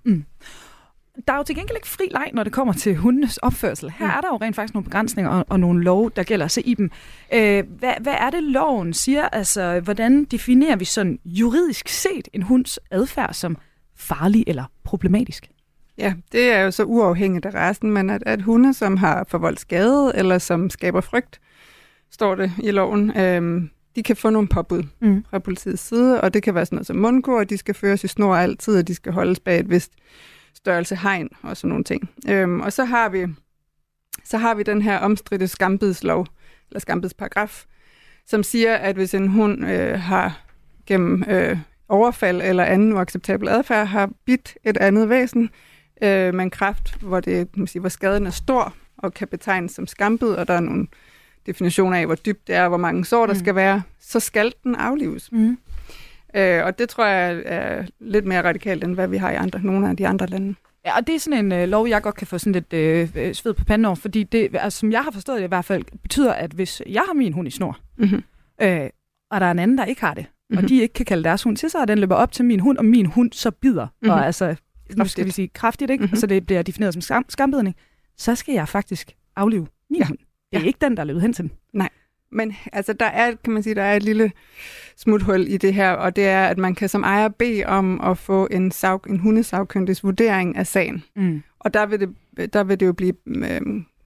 Der 1.27 1.33
er 1.33 1.37
jo 1.37 1.43
til 1.43 1.55
gengæld 1.55 1.77
ikke 1.77 1.87
fri 1.87 2.03
leg, 2.11 2.29
når 2.33 2.43
det 2.43 2.53
kommer 2.53 2.73
til 2.73 2.95
hundenes 2.95 3.37
opførsel. 3.37 3.89
Her 3.97 4.05
Mm. 4.05 4.11
er 4.17 4.21
der 4.21 4.27
jo 4.27 4.37
rent 4.37 4.55
faktisk 4.55 4.73
nogle 4.73 4.83
begrænsninger 4.83 5.31
og, 5.31 5.45
og 5.49 5.59
nogle 5.59 5.83
lov, 5.83 6.11
der 6.11 6.23
gælder 6.23 6.47
sig 6.47 6.67
i 6.67 6.73
dem. 6.73 6.91
Øh, 7.33 7.63
hvad, 7.79 7.93
hvad 8.01 8.13
er 8.19 8.29
det, 8.29 8.43
loven 8.43 8.93
siger? 8.93 9.27
Altså, 9.29 9.79
hvordan 9.79 10.23
definerer 10.25 10.75
vi 10.75 10.85
sådan 10.85 11.19
juridisk 11.25 11.87
set 11.89 12.27
en 12.33 12.41
hunds 12.41 12.79
adfærd 12.91 13.33
som 13.33 13.57
farlig 13.95 14.43
eller 14.47 14.63
problematisk? 14.83 15.49
Ja, 15.97 16.13
det 16.31 16.51
er 16.51 16.59
jo 16.61 16.71
så 16.71 16.83
uafhængigt 16.83 17.45
af 17.45 17.53
resten, 17.53 17.91
men 17.91 18.09
at, 18.09 18.23
at 18.25 18.41
hunde, 18.41 18.73
som 18.73 18.97
har 18.97 19.25
forvoldt 19.29 19.59
skade, 19.59 20.11
eller 20.15 20.37
som 20.37 20.69
skaber 20.69 21.01
frygt, 21.01 21.39
står 22.11 22.35
det 22.35 22.51
i 22.63 22.71
loven, 22.71 23.17
øhm, 23.17 23.69
de 23.95 24.03
kan 24.03 24.15
få 24.15 24.29
nogle 24.29 24.47
påbud 24.47 24.83
Mm. 24.99 25.25
fra 25.29 25.39
politiets 25.39 25.81
side, 25.81 26.21
og 26.21 26.33
det 26.33 26.43
kan 26.43 26.55
være 26.55 26.65
sådan 26.65 26.75
noget 26.75 26.87
som 26.87 26.95
mundkur, 26.95 27.43
de 27.43 27.57
skal 27.57 27.75
føres 27.75 28.03
i 28.03 28.07
snor 28.07 28.35
altid, 28.35 28.77
og 28.77 28.87
de 28.87 28.95
skal 28.95 29.11
holdes 29.13 29.39
bag 29.39 29.59
et 29.59 29.69
vist 29.69 29.91
størrelse 30.65 30.95
hegn 30.95 31.29
og 31.41 31.57
sådan 31.57 31.69
nogle 31.69 31.83
ting. 31.83 32.09
Øhm, 32.29 32.61
og 32.61 32.73
så 32.73 32.85
har 32.85 33.09
vi 33.09 33.27
så 34.23 34.37
har 34.37 34.53
vi 34.55 34.63
den 34.63 34.81
her 34.81 34.97
omstridte 34.97 35.47
skambidslov, 35.47 36.27
eller 36.69 36.79
skambidsparagraf, 36.79 37.65
som 38.25 38.43
siger, 38.43 38.75
at 38.75 38.95
hvis 38.95 39.13
en 39.13 39.27
hund 39.27 39.65
øh, 39.65 39.99
har 39.99 40.41
gennem 40.85 41.23
øh, 41.29 41.57
overfald 41.89 42.41
eller 42.41 42.63
anden 42.63 42.93
uacceptabel 42.93 43.49
adfærd 43.49 43.87
har 43.87 44.09
bidt 44.25 44.57
et 44.63 44.77
andet 44.77 45.09
væsen 45.09 45.49
øh, 46.03 46.33
med 46.33 46.43
en 46.43 46.49
kraft, 46.49 46.95
hvor, 47.01 47.19
det, 47.19 47.57
man 47.57 47.67
sige, 47.67 47.79
hvor 47.79 47.89
skaden 47.89 48.25
er 48.27 48.31
stor 48.31 48.73
og 48.97 49.13
kan 49.13 49.27
betegnes 49.27 49.71
som 49.71 49.87
skambid, 49.87 50.29
og 50.29 50.47
der 50.47 50.53
er 50.53 50.59
nogle 50.59 50.87
definitioner 51.45 51.97
af, 51.97 52.05
hvor 52.05 52.15
dybt 52.15 52.47
det 52.47 52.55
er, 52.55 52.63
og 52.63 52.69
hvor 52.69 52.77
mange 52.77 53.05
sår 53.05 53.25
der 53.25 53.33
Mm. 53.33 53.39
skal 53.39 53.55
være, 53.55 53.81
så 53.99 54.19
skal 54.19 54.53
den 54.63 54.75
aflives. 54.75 55.31
Mm. 55.31 55.57
Øh, 56.35 56.65
og 56.65 56.79
det 56.79 56.89
tror 56.89 57.05
jeg 57.05 57.41
er 57.45 57.85
lidt 57.99 58.25
mere 58.25 58.43
radikalt, 58.43 58.83
end 58.83 58.93
hvad 58.93 59.07
vi 59.07 59.17
har 59.17 59.31
i 59.31 59.35
andre, 59.35 59.59
nogle 59.63 59.89
af 59.89 59.97
de 59.97 60.07
andre 60.07 60.25
lande. 60.25 60.55
Ja, 60.85 60.97
og 60.97 61.07
det 61.07 61.15
er 61.15 61.19
sådan 61.19 61.45
en 61.45 61.51
øh, 61.51 61.67
lov, 61.67 61.87
jeg 61.87 62.01
godt 62.01 62.15
kan 62.15 62.27
få 62.27 62.37
sådan 62.37 62.53
lidt 62.53 62.73
øh, 62.73 63.09
øh, 63.15 63.33
sved 63.33 63.53
på 63.53 63.65
panden 63.65 63.85
over, 63.85 63.95
fordi 63.95 64.23
det, 64.23 64.49
altså, 64.53 64.79
som 64.79 64.91
jeg 64.91 65.03
har 65.03 65.11
forstået 65.11 65.37
det 65.39 65.45
i 65.45 65.47
hvert 65.47 65.65
fald, 65.65 65.83
betyder, 66.01 66.33
at 66.33 66.51
hvis 66.51 66.81
jeg 66.89 67.01
har 67.07 67.13
min 67.13 67.33
hund 67.33 67.47
i 67.47 67.51
snor, 67.51 67.77
Mm-hmm. 67.97 68.23
øh, 68.61 68.89
og 69.31 69.41
der 69.41 69.47
er 69.47 69.51
en 69.51 69.59
anden, 69.59 69.77
der 69.77 69.85
ikke 69.85 70.01
har 70.01 70.13
det, 70.13 70.25
mm-hmm. 70.29 70.55
Mhm. 70.57 70.63
og 70.63 70.69
de 70.69 70.81
ikke 70.81 70.93
kan 70.93 71.05
kalde 71.05 71.23
deres 71.23 71.43
hund 71.43 71.57
til 71.57 71.69
sig, 71.69 71.81
og 71.81 71.87
den 71.87 71.97
løber 71.99 72.15
op 72.15 72.31
til 72.31 72.45
min 72.45 72.59
hund, 72.59 72.77
og 72.77 72.85
min 72.85 73.05
hund 73.05 73.31
så 73.33 73.51
bider, 73.51 73.85
mm-hmm. 73.85 74.09
og 74.09 74.17
Mhm. 74.17 74.25
altså, 74.25 74.55
nu 74.97 75.05
skal 75.05 75.25
vi 75.25 75.31
sige 75.31 75.47
kraftigt, 75.47 75.91
ikke? 75.91 76.01
Mhm. 76.01 76.05
Mm-hmm. 76.07 76.15
så 76.19 76.27
det 76.27 76.45
bliver 76.45 76.61
defineret 76.61 76.93
som 76.93 77.01
skam, 77.01 77.25
skambidning, 77.29 77.75
så 78.17 78.35
skal 78.35 78.53
jeg 78.53 78.67
faktisk 78.69 79.11
aflive 79.35 79.67
min 79.89 79.99
Ja. 80.01 80.05
hund. 80.07 80.17
Det 80.51 80.57
er 80.57 80.61
Ja. 80.61 80.65
ikke 80.67 80.79
den, 80.81 80.95
der 80.97 81.03
er 81.03 81.05
løbet 81.07 81.21
hen 81.21 81.33
til 81.33 81.43
den. 81.43 81.51
Men 82.31 82.55
altså, 82.73 82.93
der 82.93 83.05
er, 83.05 83.31
kan 83.43 83.53
man 83.53 83.63
sige, 83.63 83.75
der 83.75 83.83
er 83.83 83.95
et 83.95 84.03
lille 84.03 84.31
smuthul 84.97 85.45
i 85.47 85.57
det 85.57 85.73
her, 85.73 85.91
og 85.91 86.15
det 86.15 86.25
er, 86.27 86.45
at 86.45 86.57
man 86.57 86.75
kan 86.75 86.89
som 86.89 87.03
ejer 87.03 87.27
bede 87.27 87.65
om 87.65 88.01
at 88.01 88.17
få 88.17 88.47
en, 88.51 88.71
sag, 88.71 88.99
en 89.09 89.19
hundesagkyndigs 89.19 90.03
vurdering 90.03 90.55
af 90.57 90.67
sagen. 90.67 91.03
Mm. 91.15 91.43
Og 91.59 91.73
der 91.73 91.85
vil 91.85 91.99
det, 91.99 92.53
der 92.53 92.63
vil 92.63 92.79
det 92.79 92.85
jo 92.85 92.93
blive 92.93 93.13
øh, 93.27 93.61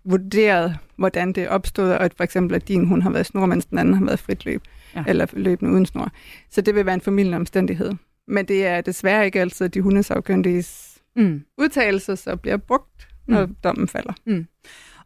vurderet, 0.05 0.77
hvordan 0.95 1.33
det 1.33 1.49
opstået, 1.49 1.93
og 1.97 2.05
at 2.05 2.13
for 2.17 2.23
eksempel, 2.23 2.55
at 2.55 2.67
din 2.67 2.85
hund 2.85 3.01
har 3.01 3.09
været 3.09 3.25
snor, 3.25 3.45
mens 3.45 3.65
den 3.65 3.77
anden 3.77 3.93
har 3.93 4.05
været 4.05 4.19
frit 4.19 4.45
løb, 4.45 4.61
Ja. 4.95 5.03
eller 5.07 5.25
løbende 5.33 5.71
uden 5.73 5.85
snor. 5.85 6.11
Så 6.49 6.61
det 6.61 6.75
vil 6.75 6.85
være 6.85 6.95
en 6.95 7.01
formidlende 7.01 7.35
omstændighed. 7.35 7.91
Men 8.27 8.45
det 8.45 8.65
er 8.65 8.81
desværre 8.81 9.25
ikke 9.25 9.41
altid, 9.41 9.65
at 9.65 9.73
de 9.73 9.81
hundesagkyndiges 9.81 10.85
Mm. 11.15 11.41
udtalelser 11.57 12.15
så 12.15 12.35
bliver 12.35 12.57
brugt, 12.57 13.07
når 13.27 13.41
Mm. 13.41 13.49
mm. 13.49 13.55
dommen 13.63 13.87
falder. 13.87 14.13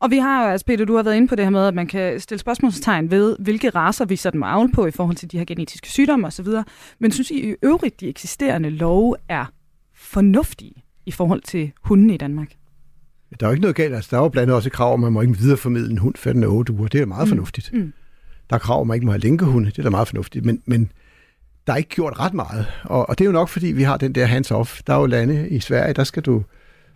Og 0.04 0.12
vi 0.12 0.18
har 0.18 0.44
jo, 0.46 0.50
altså 0.52 0.66
Peter, 0.66 0.86
du 0.86 0.96
har 0.96 1.04
været 1.04 1.16
inde 1.16 1.28
på 1.28 1.36
det 1.36 1.46
her 1.46 1.50
med, 1.50 1.68
at 1.68 1.74
man 1.74 1.88
kan 1.88 2.20
stille 2.20 2.40
spørgsmålstegn 2.40 3.12
ved, 3.12 3.36
hvilke 3.40 3.70
raser 3.70 4.06
vi 4.06 4.16
sådan 4.16 4.40
må 4.40 4.68
på 4.74 4.86
i 4.86 4.92
forhold 4.92 5.16
til 5.18 5.32
de 5.32 5.38
her 5.38 5.46
genetiske 5.46 5.90
sygdomme 5.90 6.28
osv. 6.28 6.48
Men 7.00 7.12
synes 7.12 7.32
I 7.32 7.50
i 7.50 7.56
øvrigt, 7.62 8.00
de 8.00 8.08
eksisterende 8.08 8.70
love 8.70 9.16
er 9.30 9.46
fornuftige 9.96 10.84
i 11.06 11.12
forhold 11.12 11.42
til 11.42 11.72
hundene 11.84 12.14
i 12.14 12.18
Danmark? 12.18 12.48
Der 13.40 13.46
er 13.46 13.50
jo 13.50 13.52
ikke 13.52 13.62
noget 13.62 13.76
galt. 13.76 13.96
Altså, 13.96 14.08
der 14.12 14.18
er 14.18 14.22
jo 14.22 14.30
blandt 14.30 14.44
andet 14.44 14.56
også 14.56 14.70
et 14.70 14.74
krav, 14.74 14.94
om, 14.94 15.00
at 15.00 15.04
man 15.04 15.14
må 15.14 15.22
ikke 15.22 15.38
videreformidle 15.38 15.92
en 15.92 15.98
hund 15.98 16.16
før 16.16 16.34
den 16.34 16.44
er 16.44 16.48
8 16.48 16.74
uger. 16.74 16.88
Det 16.88 17.02
er 17.02 17.06
meget 17.06 17.28
Mm. 17.28 17.30
fornuftigt. 17.30 17.74
Mm. 17.74 17.94
Der 18.50 18.56
er 18.56 18.60
krav, 18.60 18.82
om, 18.82 18.86
at 18.86 18.88
man 18.88 18.96
ikke 18.96 19.06
må 19.06 19.12
have 19.12 19.22
lænkehunde. 19.22 19.70
Det 19.70 19.80
er 19.80 19.84
da 19.84 19.90
meget 19.90 20.08
fornuftigt. 20.08 20.46
Men, 20.46 20.62
men 20.66 20.92
der 21.68 21.74
er 21.74 21.78
ikke 21.78 21.90
gjort 21.90 22.20
ret 22.20 22.34
meget. 22.34 22.66
Og, 22.84 23.10
og 23.10 23.18
det 23.18 23.24
er 23.24 23.26
jo 23.26 23.32
nok, 23.32 23.50
fordi 23.50 23.68
vi 23.68 23.84
har 23.84 23.98
den 23.98 24.16
der 24.16 24.26
hands-off. 24.28 24.82
Der 24.88 24.94
er 24.94 25.00
jo 25.00 25.06
lande 25.06 25.50
i 25.50 25.60
Sverige, 25.60 25.94
der 25.94 26.04
skal 26.04 26.24
du 26.24 26.44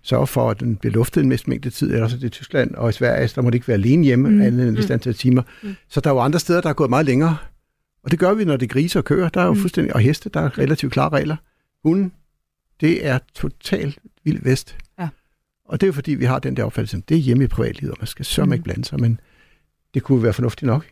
sørge 0.07 0.27
for, 0.27 0.49
at 0.49 0.59
den 0.59 0.75
bliver 0.75 0.93
luftet 0.93 1.23
en 1.23 1.29
mest 1.29 1.47
mængde 1.47 1.69
tid, 1.69 1.93
ellers 1.93 2.13
er 2.13 2.17
det 2.17 2.25
i 2.27 2.29
Tyskland 2.29 2.75
og 2.75 2.89
i 2.89 2.91
Sverige, 2.91 3.27
så 3.27 3.33
der 3.35 3.41
må 3.41 3.49
det 3.49 3.55
ikke 3.55 3.67
være 3.67 3.77
alene 3.77 4.03
hjemme, 4.03 4.29
Mm. 4.29 4.35
mm. 4.35 4.41
andet 4.41 4.61
end 4.61 4.69
en 4.69 4.77
vis 4.77 4.89
antal 4.89 5.13
timer. 5.13 5.41
Mm. 5.63 5.69
Mm. 5.69 5.75
Så 5.89 6.01
der 6.01 6.09
er 6.09 6.13
jo 6.13 6.19
andre 6.19 6.39
steder, 6.39 6.61
der 6.61 6.69
er 6.69 6.73
gået 6.73 6.89
meget 6.89 7.05
længere, 7.05 7.37
og 8.03 8.11
det 8.11 8.19
gør 8.19 8.33
vi, 8.33 8.45
når 8.45 8.57
det 8.57 8.65
er 8.65 8.73
griser 8.73 8.99
og 8.99 9.05
køer. 9.05 9.29
Der 9.29 9.41
er 9.41 9.45
jo 9.45 9.51
Mm. 9.51 9.57
mm. 9.57 9.61
fuldstændig, 9.61 9.93
og 9.95 9.99
heste, 10.01 10.29
der 10.29 10.41
er 10.41 10.57
relativt 10.57 10.93
klare 10.93 11.09
regler. 11.09 11.35
Hunden, 11.83 12.11
det 12.81 13.05
er 13.07 13.19
totalt 13.35 13.99
vild 14.23 14.41
vest. 14.43 14.77
Ja. 14.99 15.07
Og 15.65 15.81
det 15.81 15.87
er 15.87 15.87
jo 15.87 15.93
fordi, 15.93 16.11
vi 16.13 16.25
har 16.25 16.39
den 16.39 16.57
der 16.57 16.63
opfattelse, 16.63 16.97
at 16.97 17.09
det 17.09 17.15
er 17.17 17.21
hjemme 17.21 17.43
i 17.43 17.47
privatlivet, 17.47 17.91
og 17.91 17.97
man 17.99 18.07
skal 18.07 18.25
sørge 18.25 18.45
Mm. 18.45 18.49
mm. 18.49 18.53
ikke 18.53 18.63
blande 18.63 18.85
sig, 18.85 18.99
men 18.99 19.19
det 19.93 20.03
kunne 20.03 20.23
være 20.23 20.33
fornuftigt 20.33 20.67
nok. 20.67 20.85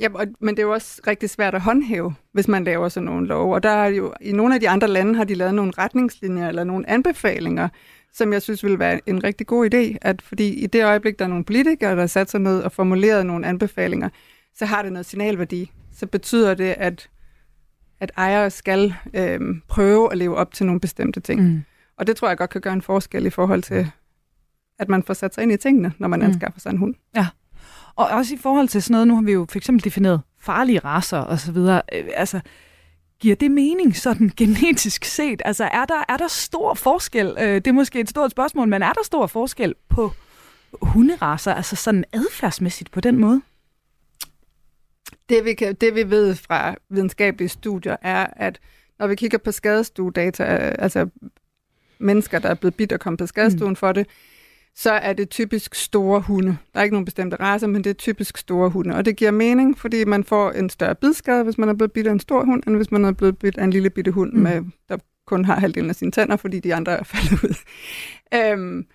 Ja, 0.00 0.08
og, 0.14 0.26
men 0.40 0.56
det 0.56 0.62
er 0.62 0.66
jo 0.66 0.72
også 0.72 1.00
rigtig 1.06 1.30
svært 1.30 1.54
at 1.54 1.60
håndhæve, 1.60 2.14
hvis 2.32 2.48
man 2.48 2.64
laver 2.64 2.88
sådan 2.88 3.04
nogle 3.04 3.26
love. 3.26 3.54
Og 3.54 3.62
der 3.62 3.70
er 3.70 3.86
jo, 3.88 4.14
i 4.20 4.32
nogle 4.32 4.54
af 4.54 4.60
de 4.60 4.68
andre 4.68 4.88
lande 4.88 5.14
har 5.14 5.24
de 5.24 5.34
lavet 5.34 5.54
nogle 5.54 5.72
retningslinjer 5.78 6.48
eller 6.48 6.64
nogle 6.64 6.90
anbefalinger, 6.90 7.68
som 8.14 8.32
jeg 8.32 8.42
synes 8.42 8.62
ville 8.64 8.78
være 8.78 9.00
en 9.06 9.24
rigtig 9.24 9.46
god 9.46 9.74
idé. 9.74 9.96
At 10.02 10.22
fordi 10.22 10.48
i 10.48 10.66
det 10.66 10.84
øjeblik, 10.84 11.18
der 11.18 11.24
er 11.24 11.28
nogle 11.28 11.44
politikere, 11.44 11.90
der 11.90 12.00
har 12.00 12.06
sat 12.06 12.30
sig 12.30 12.40
ned 12.40 12.60
og 12.62 12.72
formuleret 12.72 13.26
nogle 13.26 13.46
anbefalinger, 13.46 14.08
så 14.54 14.66
har 14.66 14.82
det 14.82 14.92
noget 14.92 15.06
signalværdi. 15.06 15.70
Så 15.92 16.06
betyder 16.06 16.54
det, 16.54 16.74
at, 16.78 17.08
at 18.00 18.12
ejere 18.16 18.50
skal 18.50 18.94
øhm, 19.14 19.62
prøve 19.68 20.12
at 20.12 20.18
leve 20.18 20.36
op 20.36 20.52
til 20.54 20.66
nogle 20.66 20.80
bestemte 20.80 21.20
ting. 21.20 21.42
Mm. 21.42 21.62
Og 21.98 22.06
det 22.06 22.16
tror 22.16 22.28
jeg 22.28 22.36
godt 22.38 22.50
kan 22.50 22.60
gøre 22.60 22.72
en 22.72 22.82
forskel 22.82 23.26
i 23.26 23.30
forhold 23.30 23.62
til, 23.62 23.90
at 24.78 24.88
man 24.88 25.02
får 25.02 25.14
sat 25.14 25.34
sig 25.34 25.42
ind 25.42 25.52
i 25.52 25.56
tingene, 25.56 25.92
når 25.98 26.08
man 26.08 26.20
Mm. 26.20 26.26
anskaffer 26.26 26.60
sig 26.60 26.70
en 26.70 26.76
hund. 26.78 26.94
Og 27.96 28.08
også 28.08 28.34
i 28.34 28.38
forhold 28.38 28.68
til 28.68 28.82
sådan 28.82 28.92
noget, 28.92 29.08
nu 29.08 29.14
har 29.14 29.22
vi 29.22 29.32
jo 29.32 29.46
for 29.50 29.58
eksempel 29.58 29.84
defineret 29.84 30.20
farlige 30.40 30.78
raser 30.78 31.18
og 31.18 31.38
så 31.40 31.52
videre. 31.52 31.82
Øh, 31.94 32.04
altså, 32.14 32.40
giver 33.20 33.36
det 33.36 33.50
mening 33.50 33.96
sådan 33.96 34.30
genetisk 34.36 35.04
set? 35.04 35.42
Altså, 35.44 35.64
er 35.64 35.84
der, 35.84 36.04
er 36.08 36.16
der 36.16 36.28
stor 36.28 36.74
forskel? 36.74 37.36
Øh, 37.38 37.54
det 37.54 37.66
er 37.66 37.72
måske 37.72 38.00
et 38.00 38.08
stort 38.08 38.30
spørgsmål, 38.30 38.68
men 38.68 38.82
er 38.82 38.92
der 38.92 39.04
stor 39.04 39.26
forskel 39.26 39.74
på 39.88 40.12
hunderaser, 40.82 41.54
altså 41.54 41.76
sådan 41.76 42.04
adfærdsmæssigt 42.12 42.90
på 42.90 43.00
den 43.00 43.18
måde? 43.18 43.42
Det 45.28 45.44
vi, 45.44 45.54
kan, 45.54 45.74
det 45.74 45.94
vi 45.94 46.10
ved 46.10 46.34
fra 46.34 46.74
videnskabelige 46.88 47.48
studier 47.48 47.96
er, 48.02 48.26
at 48.36 48.60
når 48.98 49.06
vi 49.06 49.14
kigger 49.14 49.38
på 49.38 49.52
skadestuedata, 49.52 50.42
altså 50.78 51.08
mennesker, 51.98 52.38
der 52.38 52.48
er 52.48 52.54
blevet 52.54 52.74
bidt 52.74 52.92
og 52.92 53.00
kommet 53.00 53.18
på 53.18 53.26
skadestuen 53.26 53.70
mm. 53.70 53.76
for 53.76 53.92
det, 53.92 54.06
så 54.76 54.90
er 54.92 55.12
det 55.12 55.30
typisk 55.30 55.74
store 55.74 56.20
hunde. 56.20 56.56
Der 56.74 56.80
er 56.80 56.84
ikke 56.84 56.94
nogen 56.94 57.04
bestemte 57.04 57.36
racer, 57.40 57.66
men 57.66 57.84
det 57.84 57.90
er 57.90 57.94
typisk 57.94 58.38
store 58.38 58.70
hunde. 58.70 58.94
Og 58.94 59.04
det 59.04 59.16
giver 59.16 59.30
mening, 59.30 59.78
fordi 59.78 60.04
man 60.04 60.24
får 60.24 60.50
en 60.50 60.70
større 60.70 60.94
bidskade, 60.94 61.44
hvis 61.44 61.58
man 61.58 61.68
er 61.68 61.74
blevet 61.74 61.92
bidt 61.92 62.06
af 62.06 62.12
en 62.12 62.20
stor 62.20 62.44
hund, 62.44 62.62
end 62.66 62.76
hvis 62.76 62.90
man 62.90 63.04
er 63.04 63.12
blevet 63.12 63.38
bidt 63.38 63.58
af 63.58 63.64
en 63.64 63.70
lille 63.70 63.90
bitte 63.90 64.10
hund, 64.10 64.32
Mm. 64.32 64.36
mm. 64.38 64.42
med, 64.42 64.62
der 64.88 64.96
kun 65.26 65.44
har 65.44 65.60
halvdelen 65.60 65.90
af 65.90 65.96
sine 65.96 66.10
tænder, 66.10 66.36
fordi 66.36 66.60
de 66.60 66.74
andre 66.74 66.92
er 66.92 67.02
faldet 67.14 67.44
ud. 67.44 67.54
øhm, 68.34 68.86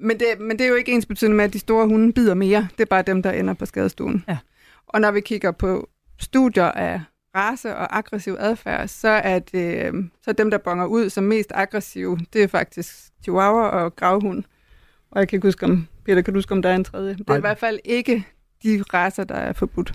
men, 0.00 0.18
det, 0.18 0.26
men 0.40 0.58
det 0.58 0.64
er 0.64 0.68
jo 0.68 0.74
ikke 0.74 0.92
ens 0.92 1.06
betydende 1.06 1.36
med, 1.36 1.44
at 1.44 1.52
de 1.52 1.58
store 1.58 1.86
hunde 1.88 2.12
bider 2.12 2.34
mere. 2.34 2.68
Det 2.78 2.80
er 2.80 2.88
bare 2.88 3.02
dem, 3.02 3.22
der 3.22 3.30
ender 3.32 3.54
på 3.54 3.66
skadestuen. 3.66 4.24
Ja. 4.28 4.38
Og 4.86 5.00
når 5.00 5.10
vi 5.10 5.20
kigger 5.20 5.50
på 5.50 5.88
studier 6.18 6.64
af 6.64 7.00
race 7.36 7.76
og 7.76 7.96
aggressiv 7.98 8.36
adfærd, 8.38 8.88
så 8.88 9.08
er, 9.08 9.38
det, 9.38 9.86
øh, 9.86 10.04
så 10.24 10.32
dem, 10.32 10.50
der 10.50 10.58
bonger 10.58 10.86
ud 10.86 11.10
som 11.10 11.24
mest 11.24 11.52
aggressive, 11.54 12.18
det 12.32 12.42
er 12.42 12.46
faktisk 12.46 12.94
chihuahua 13.22 13.62
og 13.68 13.96
gravhund. 13.96 14.44
Og 15.10 15.20
jeg 15.20 15.28
kan 15.28 15.36
ikke 15.36 15.46
huske 15.46 15.66
om, 15.66 15.86
Peter, 16.04 16.22
kan 16.22 16.34
du 16.34 16.38
huske, 16.38 16.52
om 16.52 16.62
der 16.62 16.68
er 16.68 16.76
en 16.76 16.84
tredje? 16.84 17.12
Det 17.12 17.20
er 17.20 17.24
Nej. 17.28 17.36
i 17.36 17.40
hvert 17.40 17.58
fald 17.58 17.78
ikke 17.84 18.24
de 18.62 18.82
racer, 18.94 19.24
der 19.24 19.34
er 19.34 19.52
forbudt. 19.52 19.92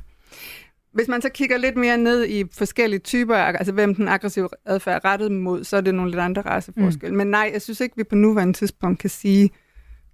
Hvis 0.94 1.08
man 1.08 1.22
så 1.22 1.30
kigger 1.30 1.58
lidt 1.58 1.78
mere 1.78 1.98
ned 1.98 2.28
i 2.28 2.44
forskellige 2.52 3.00
typer, 3.00 3.36
altså 3.36 3.74
hvem 3.74 3.96
den 3.96 4.08
aggressive 4.08 4.50
adfærd 4.66 5.06
er 5.06 5.10
rettet 5.10 5.32
mod, 5.32 5.64
så 5.64 5.78
er 5.78 5.82
det 5.82 5.96
nogle 5.96 6.12
lidt 6.12 6.22
andre 6.22 6.42
raceforskelle. 6.42 7.12
Mm. 7.12 7.18
Men 7.18 7.28
nej, 7.28 7.50
jeg 7.54 7.62
synes 7.62 7.82
ikke, 7.82 7.98
vi 7.98 8.04
på 8.04 8.16
nuværende 8.16 8.54
tidspunkt 8.54 9.00
kan 9.00 9.10
sige, 9.10 9.50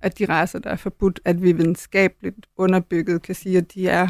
at 0.02 0.20
de 0.20 0.26
racer, 0.26 0.60
der 0.60 0.70
er 0.70 0.76
forbudt, 0.76 1.20
at 1.26 1.44
vi 1.44 1.52
videnskabeligt 1.52 2.36
underbygget 2.58 3.22
kan 3.22 3.36
sige, 3.36 3.58
at 3.58 3.74
de 3.74 3.88
er 3.88 4.08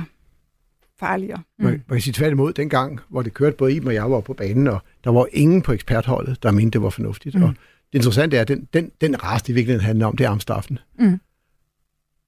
farligere. 1.00 1.42
Mm. 1.60 1.66
Man, 1.66 1.72
man 1.72 1.96
kan 1.96 2.02
sige 2.02 2.14
tværtimod, 2.14 2.54
dengang, 2.54 3.00
hvor 3.10 3.22
det 3.22 3.34
kørte 3.34 3.58
både 3.58 3.74
Iben 3.74 3.88
og 3.88 3.94
jeg 3.94 4.12
var 4.12 4.20
på 4.20 4.34
banen, 4.34 4.68
og 4.68 4.80
der 5.04 5.12
var 5.12 5.28
ingen 5.32 5.62
på 5.62 5.72
ekspertholdet, 5.72 6.44
der 6.44 6.52
mente, 6.52 6.72
det 6.72 6.82
var 6.82 6.90
fornuftigt. 6.90 7.36
Mm. 7.36 7.44
Og 7.44 7.54
det 7.94 8.00
interessante 8.00 8.38
er, 8.38 8.42
at 8.42 8.48
den, 8.48 8.68
den, 8.74 8.92
den 9.02 9.24
race, 9.24 9.44
det 9.44 9.50
i 9.50 9.54
virkeligheden 9.54 9.86
handler 9.86 10.06
om, 10.06 10.18
det 10.18 10.26
er 10.26 10.30
amstaffen. 10.30 10.80
Mm. 11.00 11.20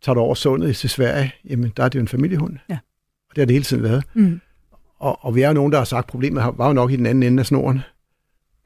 Tager 0.02 0.14
du 0.14 0.20
over 0.20 0.36
sundet 0.36 0.76
til 0.76 0.90
Sverige, 0.90 1.32
jamen 1.50 1.74
der 1.78 1.84
er 1.84 1.90
det 1.90 1.96
jo 1.96 2.02
en 2.02 2.08
familiehund. 2.08 2.58
Ja. 2.70 2.78
Og 3.30 3.36
det 3.36 3.42
har 3.42 3.46
det 3.46 3.54
hele 3.54 3.66
tiden 3.66 3.84
været. 3.84 4.04
Mm. 4.14 4.42
Og, 5.00 5.26
og 5.26 5.36
vi 5.36 5.42
er 5.42 5.48
jo 5.48 5.54
nogen, 5.54 5.72
der 5.72 5.78
har 5.78 5.86
sagt, 5.86 6.04
at 6.04 6.08
problemet 6.10 6.44
var 6.58 6.68
jo 6.68 6.74
nok 6.74 6.92
i 6.92 6.96
den 6.96 7.06
anden 7.06 7.24
ende 7.24 7.40
af 7.40 7.46
snoren. 7.46 7.82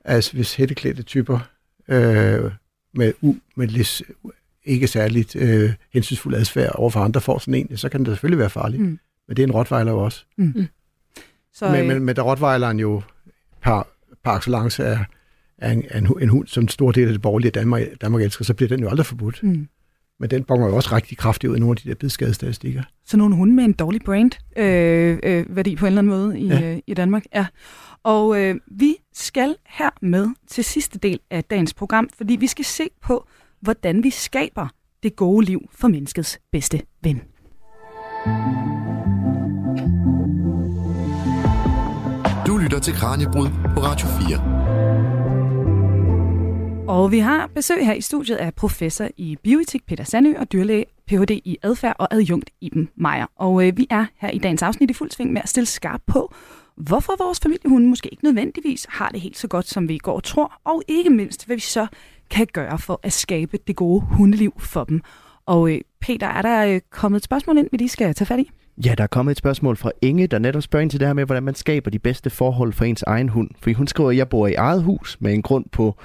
Altså 0.05 0.33
hvis 0.33 0.55
hætteklædte 0.55 1.03
typer 1.03 1.39
øh, 1.87 2.51
med, 2.93 3.13
u, 3.21 3.35
med 3.55 3.67
lidt 3.67 4.01
ikke 4.63 4.87
særligt 4.87 5.35
øh, 5.35 5.73
hensynsfuld 5.93 6.35
adfærd 6.35 6.71
overfor 6.75 6.99
andre 6.99 7.21
får 7.21 7.39
sådan 7.39 7.53
en, 7.53 7.77
så 7.77 7.89
kan 7.89 7.99
det 7.99 8.07
selvfølgelig 8.07 8.39
være 8.39 8.49
farligt. 8.49 8.81
Mm. 8.81 8.87
Mm. 8.87 8.99
Men 9.27 9.37
det 9.37 9.43
er 9.43 9.47
en 9.47 9.53
rottweiler 9.53 9.91
jo 9.91 10.03
også. 10.03 10.25
Så, 11.53 11.71
Men, 11.71 11.81
øh, 11.81 11.87
men, 11.87 12.03
men 12.03 12.15
da 12.15 12.21
rottweileren 12.21 12.79
jo 12.79 13.01
par, 13.61 13.87
par 14.23 14.37
excellence 14.37 14.83
er, 14.83 15.05
er 15.57 15.71
en, 15.71 15.85
en, 15.95 16.07
en 16.21 16.29
hund, 16.29 16.47
som 16.47 16.63
en 16.63 16.67
stor 16.67 16.91
del 16.91 17.07
af 17.07 17.11
det 17.11 17.21
borgerlige 17.21 17.51
Danmark, 17.51 17.81
Danmark 18.01 18.21
elsker, 18.21 18.45
så 18.45 18.53
bliver 18.53 18.69
den 18.69 18.79
jo 18.79 18.89
aldrig 18.89 19.05
forbudt. 19.05 19.43
mm. 19.43 19.67
Men 20.19 20.29
den 20.29 20.43
bonger 20.43 20.67
jo 20.67 20.75
også 20.75 20.95
rigtig 20.95 21.17
kraftigt 21.17 21.51
ud 21.51 21.57
i 21.57 21.59
nogle 21.59 21.71
af 21.71 21.77
de 21.77 21.89
der 21.89 21.95
bidskadestatistikker. 21.95 22.83
Så 23.05 23.17
nogle 23.17 23.35
hunde 23.35 23.53
med 23.55 23.63
en 23.63 23.73
dårlig 23.73 24.01
brand 24.01 24.31
øh, 24.57 25.19
øh, 25.23 25.55
værdi 25.55 25.75
på 25.75 25.85
en 25.85 25.87
eller 25.87 26.01
anden 26.01 26.13
måde 26.19 26.39
i. 26.39 26.47
Ja. 26.47 26.73
øh, 26.73 26.79
i 26.87 26.93
Danmark. 26.93 27.23
Ja. 27.35 27.45
Og 28.03 28.41
øh, 28.41 28.55
vi 28.71 28.95
skal 29.13 29.55
her 29.65 29.89
med 30.01 30.27
til 30.47 30.63
sidste 30.63 30.99
del 30.99 31.19
af 31.31 31.43
dagens 31.43 31.73
program, 31.73 32.09
fordi 32.17 32.35
vi 32.35 32.47
skal 32.47 32.65
se 32.65 32.83
på, 33.01 33.27
hvordan 33.61 34.03
vi 34.03 34.09
skaber 34.09 34.67
det 35.03 35.15
gode 35.15 35.45
liv 35.45 35.61
for 35.71 35.87
menneskets 35.87 36.39
bedste 36.51 36.81
ven. 37.03 37.21
Du 42.47 42.57
lytter 42.57 42.79
til 42.79 42.93
Kranjebrud 42.93 43.47
på 43.75 43.79
Radio 43.79 44.07
4. 44.07 45.14
Og 46.87 47.11
vi 47.11 47.19
har 47.19 47.47
besøg 47.47 47.85
her 47.85 47.93
i 47.93 48.01
studiet 48.01 48.35
af 48.35 48.53
professor 48.53 49.07
i 49.17 49.37
bioetik 49.43 49.85
Peter 49.85 50.03
Sandø 50.03 50.33
og 50.37 50.51
dyrlæge 50.51 50.85
Ph.D. 51.07 51.31
i 51.31 51.57
adfærd 51.63 51.95
og 51.99 52.13
adjunkt 52.13 52.49
Iben 52.61 52.89
Meier. 52.95 53.25
Og 53.35 53.67
øh, 53.67 53.77
vi 53.77 53.87
er 53.89 54.05
her 54.17 54.29
i 54.29 54.37
dagens 54.37 54.61
afsnit 54.61 54.89
i 54.89 54.93
fuld 54.93 55.11
sving 55.11 55.33
med 55.33 55.41
at 55.41 55.49
stille 55.49 55.67
skarp 55.67 56.01
på, 56.07 56.33
hvorfor 56.77 57.23
vores 57.23 57.39
familiehunde 57.39 57.87
måske 57.87 58.09
ikke 58.09 58.23
nødvendigvis 58.23 58.85
har 58.89 59.09
det 59.09 59.21
helt 59.21 59.37
så 59.37 59.47
godt, 59.47 59.67
som 59.67 59.87
vi 59.87 59.95
i 59.95 59.97
går 59.97 60.19
tror, 60.19 60.59
og 60.63 60.83
ikke 60.87 61.09
mindst, 61.09 61.45
hvad 61.45 61.55
vi 61.55 61.61
så 61.61 61.87
kan 62.29 62.47
gøre 62.53 62.79
for 62.79 62.99
at 63.03 63.13
skabe 63.13 63.57
det 63.67 63.75
gode 63.75 64.01
hundeliv 64.01 64.53
for 64.59 64.83
dem. 64.83 65.01
Og 65.45 65.71
øh, 65.71 65.81
Peter, 66.01 66.27
er 66.27 66.41
der 66.41 66.65
øh, 66.65 66.81
kommet 66.89 67.17
et 67.17 67.23
spørgsmål 67.23 67.57
ind, 67.57 67.67
vi 67.71 67.77
lige 67.77 67.89
skal 67.89 68.13
tage 68.13 68.25
fat 68.25 68.39
i? 68.39 68.51
Ja, 68.77 68.95
der 68.97 69.03
er 69.03 69.07
kommet 69.07 69.31
et 69.31 69.37
spørgsmål 69.37 69.77
fra 69.77 69.91
Inge, 70.01 70.27
der 70.27 70.39
netop 70.39 70.61
spørger 70.61 70.81
ind 70.81 70.89
til 70.89 70.99
det 70.99 71.07
her 71.07 71.13
med, 71.13 71.25
hvordan 71.25 71.43
man 71.43 71.55
skaber 71.55 71.91
de 71.91 71.99
bedste 71.99 72.29
forhold 72.29 72.73
for 72.73 72.85
ens 72.85 73.03
egen 73.03 73.29
hund. 73.29 73.49
Fordi 73.59 73.73
hun 73.73 73.87
skriver, 73.87 74.09
at 74.09 74.17
jeg 74.17 74.29
bor 74.29 74.47
i 74.47 74.53
eget 74.53 74.83
hus 74.83 75.17
med 75.19 75.33
en 75.33 75.41
grund 75.41 75.65
på 75.71 75.95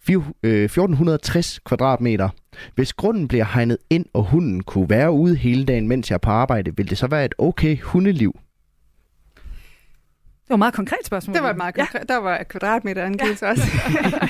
fire- 0.00 0.32
øh, 0.42 0.64
1460 0.64 1.58
kvadratmeter. 1.58 2.28
Hvis 2.74 2.92
grunden 2.92 3.28
bliver 3.28 3.44
hegnet 3.44 3.78
ind, 3.90 4.06
og 4.12 4.24
hunden 4.24 4.62
kunne 4.62 4.90
være 4.90 5.10
ude 5.12 5.36
hele 5.36 5.64
dagen, 5.64 5.88
mens 5.88 6.10
jeg 6.10 6.14
er 6.14 6.18
på 6.18 6.30
arbejde, 6.30 6.76
vil 6.76 6.90
det 6.90 6.98
så 6.98 7.06
være 7.06 7.24
et 7.24 7.34
okay 7.38 7.78
hundeliv? 7.82 8.32
Det 9.34 10.50
var 10.50 10.54
et 10.54 10.58
meget 10.58 10.74
konkret 10.74 10.98
spørgsmål. 11.04 11.34
Det 11.34 11.42
var 11.42 11.50
et 11.50 11.56
meget 11.56 11.74
konkret. 11.74 12.04
Ja. 12.08 12.14
Der 12.14 12.20
var 12.20 12.38
et 12.38 12.48
kvadratmeter 12.48 13.04
angivelse 13.04 13.46
ja. 13.46 13.50
også. 13.50 13.62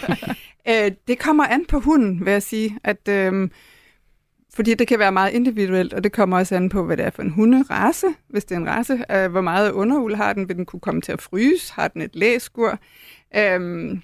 øh, 0.71 0.91
det 1.09 1.19
kommer 1.19 1.45
an 1.45 1.65
på 1.69 1.81
hunden, 1.81 2.25
vil 2.25 2.31
jeg 2.31 2.43
sige. 2.43 2.79
At, 2.85 3.09
øh, 3.09 3.49
fordi 4.57 4.75
det 4.75 4.89
kan 4.89 4.99
være 4.99 5.13
meget 5.13 5.33
individuelt, 5.33 5.93
og 5.93 6.05
det 6.05 6.13
kommer 6.13 6.39
også 6.39 6.55
an 6.57 6.69
på, 6.69 6.85
hvad 6.85 6.97
det 6.97 7.05
er 7.05 7.11
for 7.11 7.23
en 7.23 7.31
hunderace. 7.31 8.07
Hvis 8.29 8.45
det 8.45 8.55
er 8.55 8.61
en 8.61 8.69
race, 8.69 9.05
øh, 9.11 9.31
hvor 9.31 9.41
meget 9.41 9.73
underul 9.73 10.15
har 10.15 10.33
den, 10.33 10.49
vil 10.49 10.57
den 10.57 10.67
kunne 10.67 10.81
komme 10.81 11.01
til 11.01 11.13
at 11.13 11.23
fryse? 11.23 11.73
Har 11.73 11.89
den 11.89 12.03
et 12.03 12.17
læskur? 12.17 12.79
Øh, 13.37 13.99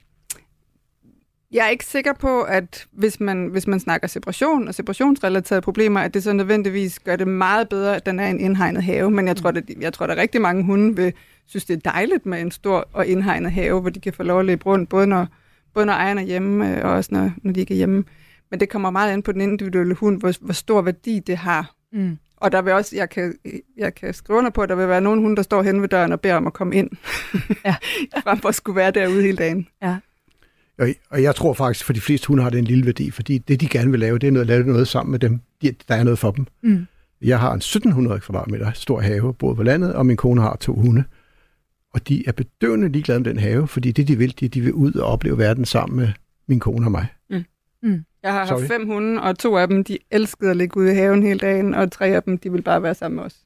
jeg 1.53 1.67
er 1.67 1.69
ikke 1.69 1.85
sikker 1.85 2.13
på, 2.13 2.43
at 2.43 2.87
hvis 2.93 3.21
man, 3.21 3.47
hvis 3.47 3.67
man 3.67 3.81
snakker 3.81 4.09
separation 4.09 4.69
og 4.69 4.75
separationsrelaterede 4.75 5.63
problemer, 5.63 6.01
at 6.01 6.15
det 6.15 6.23
så 6.23 6.33
nødvendigvis 6.33 6.99
gør 6.99 7.17
det 7.17 7.29
meget 7.29 7.69
bedre, 7.69 7.97
at 7.97 8.07
den 8.07 8.21
er 8.21 8.27
en 8.27 8.41
indhegnet 8.41 8.83
have. 8.83 9.11
Men 9.11 9.29
jeg 9.29 9.37
tror, 9.37 9.51
at, 9.51 9.71
jeg 9.81 9.93
tror, 9.93 10.05
at 10.05 10.09
der 10.09 10.17
er 10.17 10.21
rigtig 10.21 10.41
mange 10.41 10.65
hunde 10.65 10.97
vil 10.97 11.13
synes, 11.47 11.65
det 11.65 11.77
er 11.77 11.91
dejligt 11.91 12.27
med 12.27 12.41
en 12.41 12.51
stor 12.51 12.89
og 12.93 13.07
indhegnet 13.07 13.53
have, 13.53 13.81
hvor 13.81 13.91
de 13.91 14.01
kan 14.01 14.13
få 14.13 14.23
lov 14.23 14.41
at 14.41 14.47
løbe 14.47 14.67
rundt, 14.67 14.89
både 14.89 15.07
når, 15.07 15.27
både 15.75 15.87
når 15.87 15.93
ejeren 15.93 16.19
er 16.19 16.23
hjemme, 16.23 16.79
øh, 16.79 16.85
og 16.85 16.91
også 16.91 17.09
når, 17.13 17.31
når 17.43 17.53
de 17.53 17.61
ikke 17.61 17.75
er 17.75 17.77
hjemme. 17.77 18.05
Men 18.53 18.61
det 18.61 18.69
kommer 18.69 18.91
meget 18.91 19.13
an 19.13 19.23
på 19.23 19.33
den 19.33 19.41
individuelle 19.41 19.95
hund, 19.95 20.21
hvor, 20.21 20.33
hvor 20.41 20.53
stor 20.53 20.83
værdi 20.83 21.19
det 21.27 21.37
har. 21.37 21.75
Mm. 21.93 22.19
Og 22.37 22.53
der 22.53 22.63
vil 22.63 22.73
også, 22.73 22.97
jeg 22.97 23.11
kan, 23.11 23.35
jeg 23.77 23.95
kan 23.95 24.15
skrive 24.15 24.39
under 24.39 24.51
på, 24.51 24.63
at 24.63 24.69
der 24.69 24.75
vil 24.75 24.89
være 24.89 25.01
nogen 25.01 25.21
hunde, 25.21 25.37
der 25.37 25.43
står 25.43 25.63
hen 25.63 25.83
ved 25.83 25.89
døren 25.89 26.13
og 26.13 26.21
beder 26.21 26.35
om 26.35 26.47
at 26.47 26.53
komme 26.53 26.77
ind. 26.77 26.91
Ja. 27.65 27.75
Frem 28.25 28.39
for 28.39 28.49
at 28.49 28.55
skulle 28.55 28.77
være 28.77 28.91
derude 28.91 29.23
hele 29.23 29.37
dagen. 29.37 29.69
Og, 30.79 30.89
og 31.11 31.23
jeg 31.23 31.35
tror 31.35 31.53
faktisk, 31.53 31.85
for 31.85 31.93
de 31.93 32.01
fleste 32.01 32.27
hunde 32.27 32.43
har 32.43 32.51
det 32.51 32.59
en 32.59 32.65
lille 32.65 32.87
værdi, 32.87 33.11
fordi 33.11 33.39
det, 33.39 33.61
de 33.61 33.69
gerne 33.69 33.91
vil 33.91 34.01
lave, 34.01 34.19
det 34.19 34.27
er 34.27 34.31
noget, 34.31 34.45
at 34.45 34.49
lave 34.49 34.67
noget 34.67 34.89
sammen 34.89 35.11
med 35.11 35.19
dem. 35.19 35.41
De, 35.63 35.75
der 35.89 35.95
er 35.95 36.05
noget 36.05 36.19
for 36.19 36.31
dem. 36.31 36.47
Mm. 36.63 36.87
Jeg 37.23 37.41
har 37.41 37.53
en 37.53 37.59
1700 37.59 38.21
kvadratmeter 38.21 38.73
stor 38.73 39.01
have, 39.01 39.35
både 39.35 39.57
på 39.57 39.63
landet, 39.63 39.95
og 39.95 40.07
min 40.07 40.17
kone 40.17 40.41
har 40.41 40.57
to 40.57 40.75
hunde. 40.75 41.05
Og 41.95 42.09
de 42.09 42.25
er 42.29 42.33
bedøvende 42.33 42.89
ligeglade 42.89 43.21
med 43.21 43.31
den 43.31 43.39
have, 43.39 43.69
fordi 43.69 43.93
det, 43.93 44.09
de 44.09 44.19
vil, 44.19 44.41
de, 44.41 44.49
de 44.49 44.61
vil 44.61 44.73
ud 44.73 44.95
og 44.95 45.09
opleve 45.13 45.39
verden 45.39 45.65
sammen 45.65 45.97
med 45.97 46.09
min 46.49 46.61
kone 46.61 46.87
og 46.87 46.91
mig. 46.91 47.07
Mm. 47.31 48.05
Jeg 48.23 48.33
har 48.33 48.47
Sorry. 48.47 48.59
haft 48.61 48.73
fem 48.73 48.87
hunde, 48.87 49.23
og 49.23 49.39
to 49.39 49.57
af 49.57 49.69
dem, 49.69 49.85
de 49.85 49.99
elskede 50.11 50.51
at 50.51 50.57
ligge 50.57 50.77
ude 50.81 50.93
i 50.93 50.95
haven 50.95 51.23
hele 51.23 51.39
dagen, 51.39 51.75
og 51.75 51.93
tre 51.93 52.07
af 52.07 52.23
dem, 52.23 52.39
de 52.39 52.51
ville 52.51 52.63
bare 52.63 52.83
være 52.83 52.95
sammen 52.95 53.17
med 53.17 53.25
os. 53.25 53.37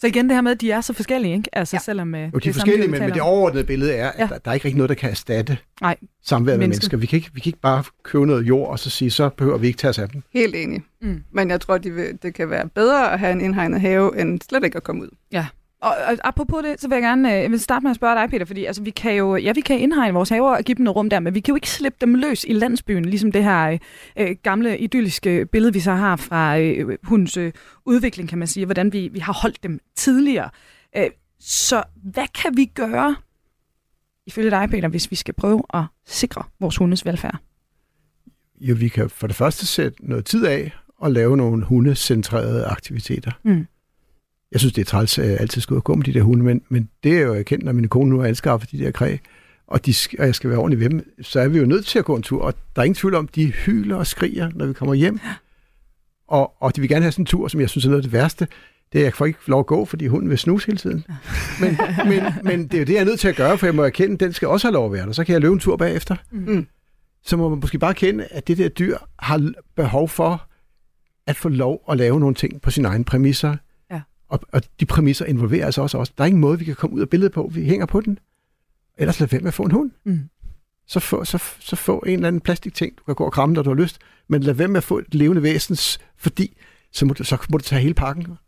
Så 0.00 0.06
igen 0.06 0.28
det 0.28 0.34
her 0.36 0.40
med, 0.42 0.52
at 0.52 0.60
de 0.60 0.70
er 0.70 0.80
så 0.80 0.92
forskellige, 0.92 1.34
ikke? 1.34 1.48
Altså 1.56 1.76
Ja. 1.76 1.80
selvom 1.80 2.14
øh, 2.14 2.20
Jo, 2.22 2.26
de 2.26 2.30
det 2.30 2.36
er 2.36 2.40
samme 2.40 2.52
forskellige, 2.54 2.88
men, 2.90 3.00
men 3.00 3.12
det 3.12 3.20
overordnede 3.22 3.64
billede 3.64 3.94
er, 3.94 4.08
at 4.10 4.18
Ja. 4.18 4.26
der, 4.26 4.38
der 4.38 4.50
er 4.50 4.54
ikke 4.54 4.64
rigtig 4.64 4.76
noget, 4.76 4.88
der 4.88 4.94
kan 4.94 5.10
erstatte 5.10 5.58
Nej. 5.80 5.96
samværet 6.24 6.58
med 6.58 6.66
mennesker. 6.68 6.96
Vi 6.96 7.06
kan, 7.06 7.16
ikke, 7.16 7.30
vi 7.34 7.40
kan 7.40 7.48
ikke 7.50 7.60
bare 7.60 7.84
købe 8.02 8.26
noget 8.26 8.42
jord 8.42 8.68
og 8.68 8.78
så 8.78 8.90
sige, 8.90 9.10
så 9.10 9.28
behøver 9.28 9.58
vi 9.58 9.66
ikke 9.66 9.76
tage 9.76 9.88
os 9.88 9.98
af 9.98 10.08
dem. 10.08 10.22
Helt 10.32 10.54
enig. 10.54 10.82
Mm. 11.02 11.22
Men 11.32 11.50
jeg 11.50 11.60
tror, 11.60 11.78
de 11.78 11.90
vil, 11.90 12.18
det 12.22 12.34
kan 12.34 12.50
være 12.50 12.68
bedre 12.68 13.12
at 13.12 13.18
have 13.18 13.32
en 13.32 13.40
indhegnet 13.40 13.80
have, 13.80 14.20
end 14.20 14.40
slet 14.48 14.64
ikke 14.64 14.76
at 14.76 14.82
komme 14.82 15.02
ud. 15.02 15.08
Og, 15.82 15.94
og 16.06 16.16
apropos 16.24 16.62
det, 16.62 16.80
så 16.80 16.88
vil 16.88 16.94
jeg 16.94 17.02
gerne 17.02 17.34
øh, 17.34 17.42
jeg 17.42 17.50
vil 17.50 17.60
starte 17.60 17.82
med 17.82 17.90
at 17.90 17.96
spørge 17.96 18.14
dig, 18.14 18.30
Peter, 18.30 18.44
fordi 18.44 18.64
altså, 18.64 18.82
vi 18.82 18.90
kan 18.90 19.14
jo 19.14 19.36
ja, 19.36 19.52
vi 19.52 19.60
kan 19.60 19.78
indhegne 19.78 20.14
vores 20.14 20.28
haver 20.28 20.56
og 20.56 20.62
give 20.64 20.74
dem 20.74 20.84
noget 20.84 20.96
rum 20.96 21.10
der, 21.10 21.20
men 21.20 21.34
vi 21.34 21.40
kan 21.40 21.52
jo 21.52 21.56
ikke 21.56 21.70
slippe 21.70 21.96
dem 22.00 22.14
løs 22.14 22.44
i 22.44 22.52
landsbyen, 22.52 23.04
ligesom 23.04 23.32
det 23.32 23.44
her 23.44 23.78
øh, 24.16 24.36
gamle, 24.42 24.78
idylliske 24.78 25.46
billede, 25.46 25.72
vi 25.72 25.80
så 25.80 25.92
har 25.92 26.16
fra 26.16 26.58
øh, 26.58 26.98
hundens 27.02 27.36
øh, 27.36 27.52
udvikling, 27.84 28.28
kan 28.28 28.38
man 28.38 28.48
sige, 28.48 28.66
hvordan 28.66 28.92
vi, 28.92 29.08
vi 29.08 29.18
har 29.18 29.32
holdt 29.32 29.62
dem 29.62 29.80
tidligere. 29.96 30.50
Øh, 30.96 31.10
så 31.40 31.82
hvad 32.02 32.42
kan 32.42 32.56
vi 32.56 32.64
gøre, 32.64 33.16
ifølge 34.26 34.50
dig, 34.50 34.68
Peter, 34.70 34.88
hvis 34.88 35.10
vi 35.10 35.16
skal 35.16 35.34
prøve 35.34 35.62
at 35.74 35.84
sikre 36.06 36.42
vores 36.60 36.76
hundes 36.76 37.06
velfærd? 37.06 37.36
Jo, 38.60 38.74
vi 38.78 38.88
kan 38.88 39.10
for 39.10 39.26
det 39.26 39.36
første 39.36 39.66
sætte 39.66 40.08
noget 40.08 40.24
tid 40.24 40.46
af 40.46 40.72
og 40.96 41.12
lave 41.12 41.36
nogle 41.36 41.64
hundecentrerede 41.64 42.66
aktiviteter. 42.66 43.30
Mm. 43.42 43.66
Jeg 44.52 44.60
synes, 44.60 44.72
det 44.72 44.80
er 44.80 44.84
træls, 44.84 45.18
at 45.18 45.30
jeg 45.30 45.40
altid 45.40 45.72
og 45.72 45.84
gå 45.84 45.94
med 45.94 46.04
de 46.04 46.14
der 46.14 46.22
hunde, 46.22 46.44
men, 46.44 46.62
men 46.68 46.88
det 47.04 47.16
er 47.16 47.20
jo 47.20 47.34
erkendt, 47.34 47.64
når 47.64 47.72
min 47.72 47.88
kone 47.88 48.10
nu 48.10 48.18
har 48.18 48.28
anskaffet 48.28 48.70
de 48.70 48.78
der 48.78 48.90
kræ, 48.90 49.16
og, 49.66 49.86
de, 49.86 49.94
og 50.18 50.26
jeg 50.26 50.34
skal 50.34 50.50
være 50.50 50.58
ordentlig 50.58 50.80
ved 50.80 50.90
dem, 50.90 51.14
så 51.22 51.40
er 51.40 51.48
vi 51.48 51.58
jo 51.58 51.66
nødt 51.66 51.86
til 51.86 51.98
at 51.98 52.04
gå 52.04 52.16
en 52.16 52.22
tur, 52.22 52.42
og 52.42 52.54
der 52.76 52.82
er 52.82 52.84
ingen 52.84 52.94
tvivl 52.94 53.14
om, 53.14 53.28
de 53.28 53.46
hyler 53.46 53.96
og 53.96 54.06
skriger, 54.06 54.50
når 54.54 54.66
vi 54.66 54.72
kommer 54.72 54.94
hjem. 54.94 55.20
Og, 56.28 56.62
og 56.62 56.76
de 56.76 56.80
vil 56.80 56.90
gerne 56.90 57.02
have 57.02 57.12
sådan 57.12 57.22
en 57.22 57.26
tur, 57.26 57.48
som 57.48 57.60
jeg 57.60 57.70
synes 57.70 57.84
er 57.84 57.88
noget 57.88 57.98
af 57.98 58.02
det 58.02 58.12
værste, 58.12 58.46
det 58.92 58.98
er, 58.98 59.02
at 59.02 59.04
jeg 59.04 59.14
får 59.14 59.26
ikke 59.26 59.38
lov 59.46 59.60
at 59.60 59.66
gå, 59.66 59.84
fordi 59.84 60.06
hunden 60.06 60.30
vil 60.30 60.38
snuse 60.38 60.66
hele 60.66 60.78
tiden. 60.78 61.04
Men, 61.60 61.78
men, 62.06 62.22
men 62.44 62.68
det 62.68 62.74
er 62.74 62.78
jo 62.78 62.84
det, 62.84 62.92
jeg 62.92 63.00
er 63.00 63.04
nødt 63.04 63.20
til 63.20 63.28
at 63.28 63.36
gøre, 63.36 63.58
for 63.58 63.66
jeg 63.66 63.74
må 63.74 63.84
erkende, 63.84 64.14
at 64.14 64.20
den 64.20 64.32
skal 64.32 64.48
også 64.48 64.66
have 64.66 64.72
lov 64.72 64.86
at 64.86 64.92
være 64.92 65.06
der. 65.06 65.12
Så 65.12 65.24
kan 65.24 65.32
jeg 65.32 65.40
løbe 65.40 65.52
en 65.52 65.58
tur 65.58 65.76
bagefter. 65.76 66.16
Mm. 66.30 66.66
Så 67.24 67.36
må 67.36 67.48
man 67.48 67.58
måske 67.60 67.78
bare 67.78 67.94
kende, 67.94 68.24
at 68.24 68.48
det 68.48 68.58
der 68.58 68.68
dyr 68.68 68.98
har 69.18 69.52
behov 69.76 70.08
for 70.08 70.46
at 71.26 71.36
få 71.36 71.48
lov 71.48 71.84
at 71.90 71.96
lave 71.96 72.20
nogle 72.20 72.34
ting 72.34 72.60
på 72.60 72.70
sine 72.70 72.88
egne 72.88 73.04
præmisser. 73.04 73.56
Og, 74.30 74.40
og 74.52 74.62
de 74.80 74.86
præmisser 74.86 75.24
involverer 75.24 75.66
altså 75.66 75.82
også 75.82 75.98
os. 75.98 76.10
Der 76.10 76.24
er 76.24 76.26
ingen 76.26 76.40
måde, 76.40 76.58
vi 76.58 76.64
kan 76.64 76.74
komme 76.74 76.96
ud 76.96 77.00
af 77.00 77.08
billedet 77.08 77.32
på. 77.32 77.50
Vi 77.54 77.64
hænger 77.64 77.86
på 77.86 78.00
den. 78.00 78.18
Ellers 78.98 79.20
lad 79.20 79.28
være 79.28 79.40
med 79.40 79.48
at 79.48 79.54
få 79.54 79.62
en 79.62 79.70
hund. 79.70 79.90
Mm. 80.04 80.20
Så 80.86 81.00
få, 81.00 81.24
så, 81.24 81.38
så 81.58 81.76
få 81.76 81.98
en 81.98 82.12
eller 82.12 82.28
anden 82.28 82.40
plastikting, 82.40 82.98
du 82.98 83.02
kan 83.04 83.14
gå 83.14 83.24
og 83.24 83.32
kramme, 83.32 83.54
når 83.54 83.62
du 83.62 83.70
har 83.70 83.74
lyst. 83.74 83.98
Men 84.28 84.42
lad 84.42 84.54
være 84.54 84.68
med 84.68 84.76
at 84.76 84.84
få 84.84 84.98
et 84.98 85.14
levende 85.14 85.42
væsens, 85.42 86.00
fordi 86.16 86.56
så 86.92 87.06
må 87.06 87.14
du, 87.14 87.24
så 87.24 87.36
må 87.50 87.58
du 87.58 87.64
tage 87.64 87.82
hele 87.82 87.94
pakken. 87.94 88.38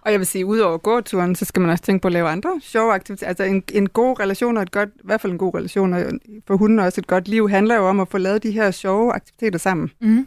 Og 0.00 0.12
jeg 0.12 0.18
vil 0.18 0.26
sige, 0.26 0.46
udover 0.46 0.78
gåturen, 0.78 1.34
så 1.34 1.44
skal 1.44 1.60
man 1.60 1.70
også 1.70 1.84
tænke 1.84 2.02
på 2.02 2.08
at 2.08 2.12
lave 2.12 2.28
andre 2.28 2.60
sjove 2.62 2.92
aktiviteter. 2.94 3.28
Altså 3.28 3.44
en, 3.44 3.62
en 3.72 3.88
god 3.88 4.20
relation 4.20 4.56
og 4.56 4.62
et 4.62 4.70
godt, 4.70 4.88
i 4.88 5.00
hvert 5.04 5.20
fald 5.20 5.32
en 5.32 5.38
god 5.38 5.54
relation, 5.54 5.92
og 5.92 6.04
for 6.46 6.56
hunden 6.56 6.78
også 6.78 7.00
et 7.00 7.06
godt 7.06 7.28
liv, 7.28 7.48
handler 7.48 7.76
jo 7.76 7.88
om 7.88 8.00
at 8.00 8.08
få 8.08 8.18
lavet 8.18 8.42
de 8.42 8.50
her 8.50 8.70
sjove 8.70 9.12
aktiviteter 9.12 9.58
sammen. 9.58 9.90
Mm. 10.00 10.26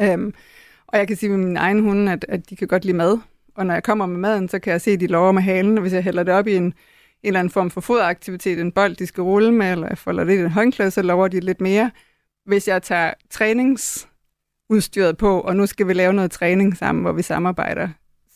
Øhm, 0.00 0.34
og 0.92 0.98
jeg 0.98 1.08
kan 1.08 1.16
sige 1.16 1.30
med 1.30 1.38
min 1.46 1.56
egen 1.56 1.80
hunde, 1.80 2.12
at, 2.12 2.24
at 2.28 2.50
de 2.50 2.56
kan 2.56 2.68
godt 2.68 2.84
lide 2.84 2.96
mad. 2.96 3.18
Og 3.54 3.66
når 3.66 3.74
jeg 3.74 3.82
kommer 3.82 4.06
med 4.06 4.18
maden, 4.18 4.48
så 4.48 4.58
kan 4.58 4.72
jeg 4.72 4.80
se, 4.80 4.90
at 4.90 5.00
de 5.00 5.06
lover 5.06 5.32
med 5.32 5.42
halen. 5.42 5.78
Og 5.78 5.82
hvis 5.82 5.92
jeg 5.92 6.04
hælder 6.04 6.22
det 6.22 6.34
op 6.34 6.46
i 6.46 6.54
en, 6.54 6.62
en 6.64 6.74
eller 7.22 7.40
anden 7.40 7.50
form 7.52 7.70
for 7.70 7.80
foderaktivitet, 7.80 8.60
en 8.60 8.72
bold, 8.72 8.96
de 8.96 9.06
skal 9.06 9.22
rulle 9.22 9.52
med, 9.52 9.72
eller 9.72 9.88
jeg 9.88 9.98
folder 9.98 10.24
det 10.24 10.34
i 10.36 10.38
en 10.40 10.50
håndklæde, 10.50 10.90
så 10.90 11.02
lover 11.02 11.28
de 11.28 11.40
lidt 11.40 11.60
mere. 11.60 11.90
Hvis 12.46 12.68
jeg 12.68 12.82
tager 12.82 13.12
træningsudstyret 13.30 15.16
på, 15.16 15.40
og 15.40 15.56
nu 15.56 15.66
skal 15.66 15.88
vi 15.88 15.92
lave 15.92 16.12
noget 16.12 16.30
træning 16.30 16.76
sammen, 16.76 17.02
hvor 17.02 17.12
vi 17.12 17.22
samarbejder, 17.22 17.88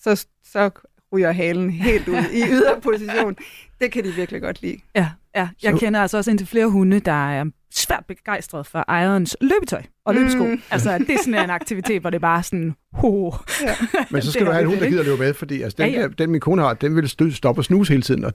så, 0.03 0.27
så 0.45 0.71
ryger 1.13 1.33
halen 1.33 1.71
helt 1.71 2.09
ud 2.09 2.23
i 2.33 2.43
yderposition. 2.51 3.37
Det 3.81 3.93
kan 3.93 4.05
de 4.05 4.13
virkelig 4.13 4.43
godt 4.43 4.63
lide. 4.63 4.79
Ja, 4.95 5.09
ja. 5.37 5.49
jeg 5.63 5.73
Så- 5.73 5.79
kender 5.79 6.01
altså 6.01 6.17
også 6.17 6.31
indtil 6.31 6.47
flere 6.47 6.67
hunde, 6.69 7.01
der 7.01 7.31
er 7.31 7.45
svært 7.75 8.05
begejstret 8.09 8.67
for 8.67 8.85
ejerens 8.89 9.37
løbetøj 9.41 9.83
og 10.05 10.15
løbesko. 10.15 10.45
Mm. 10.45 10.63
Altså, 10.71 10.99
det 10.99 11.11
er 11.11 11.19
sådan 11.25 11.45
en 11.45 11.51
aktivitet, 11.51 12.01
hvor 12.01 12.11
det 12.11 12.17
er 12.17 12.21
bare 12.21 12.43
sådan, 12.43 12.75
ho. 12.93 13.31
Men 14.11 14.23
så 14.23 14.27
Det 14.27 14.33
skal 14.33 14.47
du 14.47 14.51
have 14.51 14.63
en 14.63 14.69
hund, 14.69 14.81
der 14.81 14.89
gider 14.89 15.03
løbe 15.05 15.19
med, 15.23 15.35
fordi 15.35 15.63
altså, 15.63 15.77
den, 15.83 15.91
Ja, 15.93 16.01
ja. 16.01 16.03
der, 16.03 16.09
den 16.09 16.31
min 16.31 16.41
kone 16.41 16.63
har, 16.63 16.75
den 16.75 16.97
vil 16.97 17.09
stø- 17.09 17.31
stoppe 17.31 17.61
og 17.61 17.65
snuse 17.65 17.93
hele 17.93 18.03
tiden, 18.03 18.25
og 18.25 18.33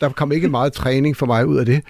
der 0.00 0.08
kommer 0.08 0.34
ikke 0.34 0.48
meget 0.48 0.72
træning 0.72 1.16
for 1.16 1.26
mig 1.26 1.46
ud 1.46 1.56
af 1.56 1.66
det. 1.66 1.82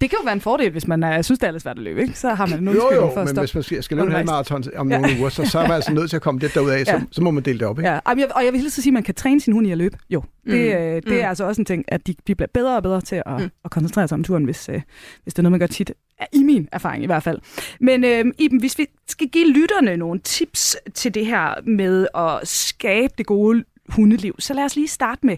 Det 0.00 0.10
kan 0.10 0.16
jo 0.20 0.24
være 0.24 0.32
en 0.34 0.40
fordel, 0.40 0.70
hvis 0.70 0.86
man 0.88 1.04
uh, 1.04 1.22
synes, 1.22 1.38
det 1.38 1.46
er 1.46 1.50
lidt 1.50 1.62
svært 1.62 1.76
at 1.78 1.82
løbe, 1.84 2.00
ikke? 2.02 2.18
Så 2.18 2.28
har 2.34 2.46
man 2.46 2.62
nogle 2.62 2.80
Jo, 2.80 2.94
jo, 2.94 3.00
for 3.00 3.06
at 3.08 3.16
men 3.16 3.26
stoppe. 3.28 3.40
hvis 3.40 3.54
man 3.54 3.62
skal, 3.62 3.82
skal 3.82 3.96
løbe 3.96 4.06
en 4.06 4.12
halvmarathon 4.16 4.62
om 4.76 4.90
Ja. 4.90 4.98
nogle 4.98 5.16
uger, 5.20 5.28
så, 5.28 5.44
så 5.46 5.58
er 5.58 5.62
man 5.62 5.72
altså 5.72 5.92
nødt 5.92 6.10
til 6.10 6.16
at 6.16 6.22
komme 6.22 6.40
lidt 6.40 6.54
derud 6.54 6.70
af, 6.70 6.86
så, 6.86 6.92
Ja. 6.92 7.00
så 7.12 7.22
må 7.22 7.30
man 7.30 7.42
dele 7.42 7.58
det 7.58 7.66
op. 7.66 7.78
Ikke? 7.78 7.90
Ja, 7.90 7.98
men 8.08 8.18
jeg, 8.18 8.28
og 8.36 8.44
jeg 8.44 8.52
vil 8.52 8.60
hilse 8.60 8.78
at 8.78 8.82
sige, 8.82 8.90
at 8.90 8.94
man 8.94 9.02
kan 9.02 9.14
træne 9.14 9.40
sin 9.40 9.52
hund 9.52 9.66
i 9.66 9.70
at 9.70 9.78
løbe. 9.78 9.98
Jo, 10.10 10.22
det, 10.46 10.52
Mm. 10.54 10.54
øh, 10.54 10.94
det 10.96 11.06
Mm. 11.06 11.12
er 11.12 11.28
altså 11.28 11.44
også 11.44 11.60
en 11.60 11.64
ting, 11.64 11.84
at 11.88 12.06
de, 12.06 12.14
de 12.26 12.34
bliver 12.34 12.48
bedre 12.54 12.76
og 12.76 12.82
bedre 12.82 13.00
til 13.00 13.22
at, 13.26 13.40
Mm. 13.40 13.48
at 13.64 13.70
koncentrere 13.70 14.08
sig 14.08 14.14
om 14.16 14.24
turen, 14.24 14.44
hvis, 14.44 14.68
øh, 14.68 14.80
hvis 15.22 15.34
det 15.34 15.38
er 15.38 15.42
noget, 15.42 15.50
man 15.52 15.60
gør 15.60 15.66
tit. 15.66 15.92
Ja, 16.20 16.24
I 16.32 16.42
min 16.42 16.68
erfaring 16.72 17.02
i 17.02 17.06
hvert 17.06 17.22
fald. 17.22 17.38
Men 17.80 18.04
øh, 18.04 18.24
Iben, 18.38 18.60
hvis 18.60 18.78
vi 18.78 18.86
skal 19.08 19.28
give 19.28 19.52
lytterne 19.52 19.96
nogle 19.96 20.20
tips 20.20 20.76
til 20.94 21.14
det 21.14 21.26
her 21.26 21.54
med 21.66 22.06
at 22.14 22.48
skabe 22.48 23.14
det 23.18 23.26
gode 23.26 23.64
hundeliv, 23.88 24.34
så 24.38 24.54
lad 24.54 24.64
os 24.64 24.76
lige 24.76 24.88
starte 24.88 25.26
med 25.26 25.36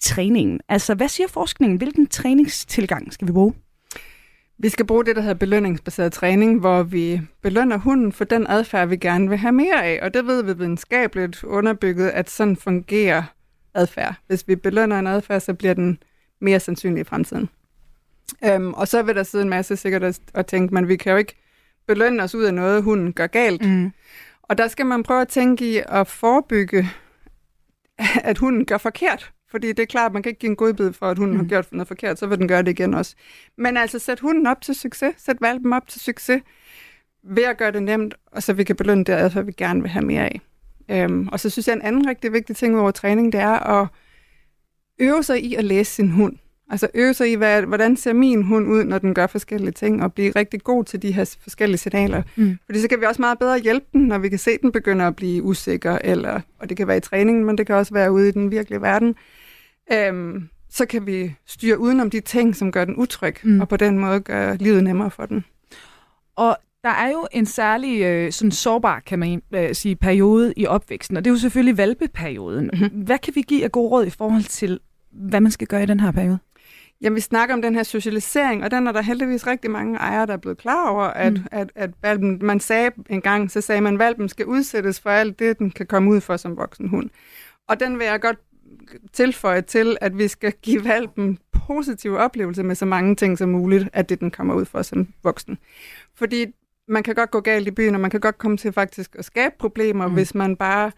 træningen. 0.00 0.60
Altså, 0.68 0.94
hvad 0.94 1.08
siger 1.08 1.28
forskningen? 1.28 1.76
Hvilken 1.78 2.06
træningstilgang 2.06 3.12
skal 3.12 3.28
vi 3.28 3.32
bruge? 3.32 3.54
Vi 4.62 4.68
skal 4.68 4.86
bruge 4.86 5.04
det, 5.04 5.16
der 5.16 5.22
hedder 5.22 5.34
belønningsbaseret 5.34 6.12
træning, 6.12 6.60
hvor 6.60 6.82
vi 6.82 7.20
belønner 7.42 7.76
hunden 7.76 8.12
for 8.12 8.24
den 8.24 8.46
adfærd, 8.46 8.88
vi 8.88 8.96
gerne 8.96 9.28
vil 9.28 9.38
have 9.38 9.52
mere 9.52 9.84
af. 9.84 9.98
Og 10.02 10.14
det 10.14 10.26
ved 10.26 10.42
vi 10.42 10.52
videnskabeligt 10.52 11.44
underbygget, 11.44 12.08
at 12.08 12.30
sådan 12.30 12.56
fungerer 12.56 13.22
adfærd. 13.74 14.14
Hvis 14.26 14.48
vi 14.48 14.56
belønner 14.56 14.98
en 14.98 15.06
adfærd, 15.06 15.40
så 15.40 15.54
bliver 15.54 15.74
den 15.74 15.98
mere 16.40 16.60
sandsynlig 16.60 17.00
i 17.00 17.04
fremtiden. 17.04 17.48
Øhm, 18.44 18.72
og 18.72 18.88
så 18.88 19.02
vil 19.02 19.14
der 19.14 19.22
sidde 19.22 19.44
en 19.44 19.50
masse 19.50 19.76
sikkert 19.76 20.20
at 20.34 20.46
tænke, 20.46 20.74
men 20.74 20.88
vi 20.88 20.96
kan 20.96 21.12
jo 21.12 21.18
ikke 21.18 21.36
belønne 21.86 22.22
os 22.22 22.34
ud 22.34 22.44
af 22.44 22.54
noget, 22.54 22.82
hunden 22.82 23.12
gør 23.12 23.26
galt. 23.26 23.66
Mm. 23.66 23.92
Og 24.42 24.58
der 24.58 24.68
skal 24.68 24.86
man 24.86 25.02
prøve 25.02 25.20
at 25.20 25.28
tænke 25.28 25.72
i 25.72 25.82
at 25.88 26.06
forebygge, 26.06 26.88
at 28.30 28.38
hunden 28.38 28.64
gør 28.64 28.78
forkert. 28.78 29.32
Fordi 29.50 29.68
det 29.68 29.78
er 29.78 29.86
klart, 29.86 30.06
at 30.06 30.12
man 30.12 30.22
kan 30.22 30.30
ikke 30.30 30.40
give 30.40 30.50
en 30.50 30.56
godbid 30.56 30.92
for, 30.92 31.06
at 31.06 31.18
hunden 31.18 31.36
mm. 31.36 31.42
har 31.42 31.48
gjort 31.48 31.72
noget 31.72 31.88
forkert, 31.88 32.18
så 32.18 32.26
vil 32.26 32.38
den 32.38 32.48
gøre 32.48 32.62
det 32.62 32.70
igen 32.70 32.94
også. 32.94 33.14
Men 33.58 33.76
altså, 33.76 33.98
sæt 33.98 34.20
hunden 34.20 34.46
op 34.46 34.60
til 34.60 34.74
succes. 34.74 35.14
Sæt 35.18 35.36
valpen 35.40 35.72
op 35.72 35.88
til 35.88 36.00
succes 36.00 36.42
ved 37.22 37.42
at 37.42 37.58
gøre 37.58 37.72
det 37.72 37.82
nemt, 37.82 38.14
og 38.32 38.42
så 38.42 38.52
vi 38.52 38.64
kan 38.64 38.76
belønne 38.76 39.04
det 39.04 39.12
adfærd, 39.12 39.44
vi 39.44 39.52
gerne 39.52 39.80
vil 39.80 39.90
have 39.90 40.04
mere 40.04 40.22
af. 40.22 40.40
Øhm, 40.90 41.28
og 41.28 41.40
så 41.40 41.50
synes 41.50 41.68
jeg, 41.68 41.74
en 41.74 41.82
anden 41.82 42.08
rigtig 42.08 42.32
vigtig 42.32 42.56
ting 42.56 42.80
over 42.80 42.90
træning, 42.90 43.32
det 43.32 43.40
er 43.40 43.80
at 43.80 43.88
øve 44.98 45.22
sig 45.22 45.44
i 45.44 45.54
at 45.54 45.64
læse 45.64 45.92
sin 45.92 46.10
hund. 46.10 46.36
Altså 46.70 46.88
øve 46.94 47.14
sig 47.14 47.32
i, 47.32 47.34
hvad, 47.34 47.62
hvordan 47.62 47.96
ser 47.96 48.12
min 48.12 48.42
hund 48.42 48.68
ud, 48.68 48.84
når 48.84 48.98
den 48.98 49.14
gør 49.14 49.26
forskellige 49.26 49.72
ting, 49.72 50.02
og 50.02 50.12
blive 50.12 50.32
rigtig 50.36 50.62
god 50.62 50.84
til 50.84 51.02
de 51.02 51.12
her 51.12 51.36
forskellige 51.42 51.78
signaler. 51.78 52.22
Mm. 52.36 52.58
Fordi 52.66 52.80
så 52.80 52.88
kan 52.88 53.00
vi 53.00 53.06
også 53.06 53.22
meget 53.22 53.38
bedre 53.38 53.58
hjælpe 53.58 53.86
den, 53.92 54.00
når 54.00 54.18
vi 54.18 54.28
kan 54.28 54.38
se, 54.38 54.50
at 54.50 54.60
den 54.62 54.72
begynder 54.72 55.06
at 55.06 55.16
blive 55.16 55.42
usikker, 55.42 55.98
eller, 56.04 56.40
og 56.58 56.68
det 56.68 56.76
kan 56.76 56.88
være 56.88 56.96
i 56.96 57.00
træningen, 57.00 57.44
men 57.44 57.58
det 57.58 57.66
kan 57.66 57.74
også 57.74 57.94
være 57.94 58.12
ude 58.12 58.28
i 58.28 58.32
den 58.32 58.50
virkelige 58.50 58.82
verden. 58.82 59.14
Øhm, 59.92 60.48
så 60.70 60.86
kan 60.86 61.06
vi 61.06 61.34
styre 61.46 61.78
udenom 61.78 62.10
de 62.10 62.20
ting, 62.20 62.56
som 62.56 62.72
gør 62.72 62.84
den 62.84 62.96
utryg, 62.96 63.36
Mm. 63.42 63.60
og 63.60 63.68
på 63.68 63.76
den 63.76 63.98
måde 63.98 64.20
gøre 64.20 64.56
livet 64.56 64.84
nemmere 64.84 65.10
for 65.10 65.26
den. 65.26 65.44
Og 66.36 66.56
der 66.84 66.90
er 66.90 67.08
jo 67.10 67.26
en 67.32 67.46
særlig 67.46 68.02
øh, 68.02 68.32
sådan 68.32 68.50
sårbar, 68.52 69.00
kan 69.00 69.18
man 69.18 69.42
øh, 69.54 69.74
sige, 69.74 69.96
periode 69.96 70.52
i 70.56 70.66
opvæksten, 70.66 71.16
og 71.16 71.24
det 71.24 71.30
er 71.30 71.34
jo 71.34 71.38
selvfølgelig 71.40 71.76
valpeperioden. 71.76 72.70
Mhm. 72.72 72.88
Hvad 73.04 73.18
kan 73.18 73.34
vi 73.34 73.42
give 73.42 73.64
af 73.64 73.72
gode 73.72 73.90
råd 73.90 74.06
i 74.06 74.10
forhold 74.10 74.44
til, 74.44 74.80
hvad 75.12 75.40
man 75.40 75.50
skal 75.52 75.66
gøre 75.66 75.82
i 75.82 75.86
den 75.86 76.00
her 76.00 76.12
periode? 76.12 76.38
Jamen, 77.02 77.16
vi 77.16 77.20
snakker 77.20 77.54
om 77.54 77.62
den 77.62 77.74
her 77.74 77.82
socialisering, 77.82 78.64
og 78.64 78.70
den 78.70 78.86
er 78.86 78.92
der 78.92 79.02
heldigvis 79.02 79.46
rigtig 79.46 79.70
mange 79.70 79.98
ejere, 79.98 80.26
der 80.26 80.32
er 80.32 80.36
blevet 80.36 80.58
klar 80.58 80.88
over, 80.90 81.02
at, 81.04 81.32
Mm. 81.32 81.38
at, 81.50 81.72
at 81.74 81.90
valpen, 82.02 82.38
man 82.42 82.60
sagde 82.60 82.90
en 83.10 83.20
gang, 83.20 83.50
så 83.50 83.60
sagde 83.60 83.80
man, 83.80 83.92
at 83.92 83.98
valpen 83.98 84.28
skal 84.28 84.46
udsættes 84.46 85.00
for 85.00 85.10
alt 85.10 85.38
det, 85.38 85.58
den 85.58 85.70
kan 85.70 85.86
komme 85.86 86.10
ud 86.10 86.20
for 86.20 86.36
som 86.36 86.56
voksen 86.56 86.88
hund. 86.88 87.10
Og 87.68 87.80
den 87.80 87.98
vil 87.98 88.06
jeg 88.06 88.20
godt 88.20 88.38
tilføje 89.12 89.62
til, 89.62 89.96
at 90.00 90.18
vi 90.18 90.28
skal 90.28 90.52
give 90.62 90.84
valpen 90.84 91.38
positive 91.66 92.18
oplevelser 92.18 92.62
med 92.62 92.74
så 92.74 92.86
mange 92.86 93.16
ting 93.16 93.38
som 93.38 93.48
muligt, 93.48 93.88
at 93.92 94.08
det 94.08 94.20
den 94.20 94.30
kommer 94.30 94.54
ud 94.54 94.64
for 94.64 94.82
som 94.82 95.08
voksen. 95.22 95.58
Fordi 96.14 96.46
man 96.88 97.02
kan 97.02 97.14
godt 97.14 97.30
gå 97.30 97.40
galt 97.40 97.68
i 97.68 97.70
byen, 97.70 97.94
og 97.94 98.00
man 98.00 98.10
kan 98.10 98.20
godt 98.20 98.38
komme 98.38 98.56
til 98.56 98.72
faktisk 98.72 99.16
at 99.18 99.24
skabe 99.24 99.54
problemer, 99.58 100.06
Mm. 100.06 100.14
hvis 100.14 100.34
man 100.34 100.56
bare 100.56 100.92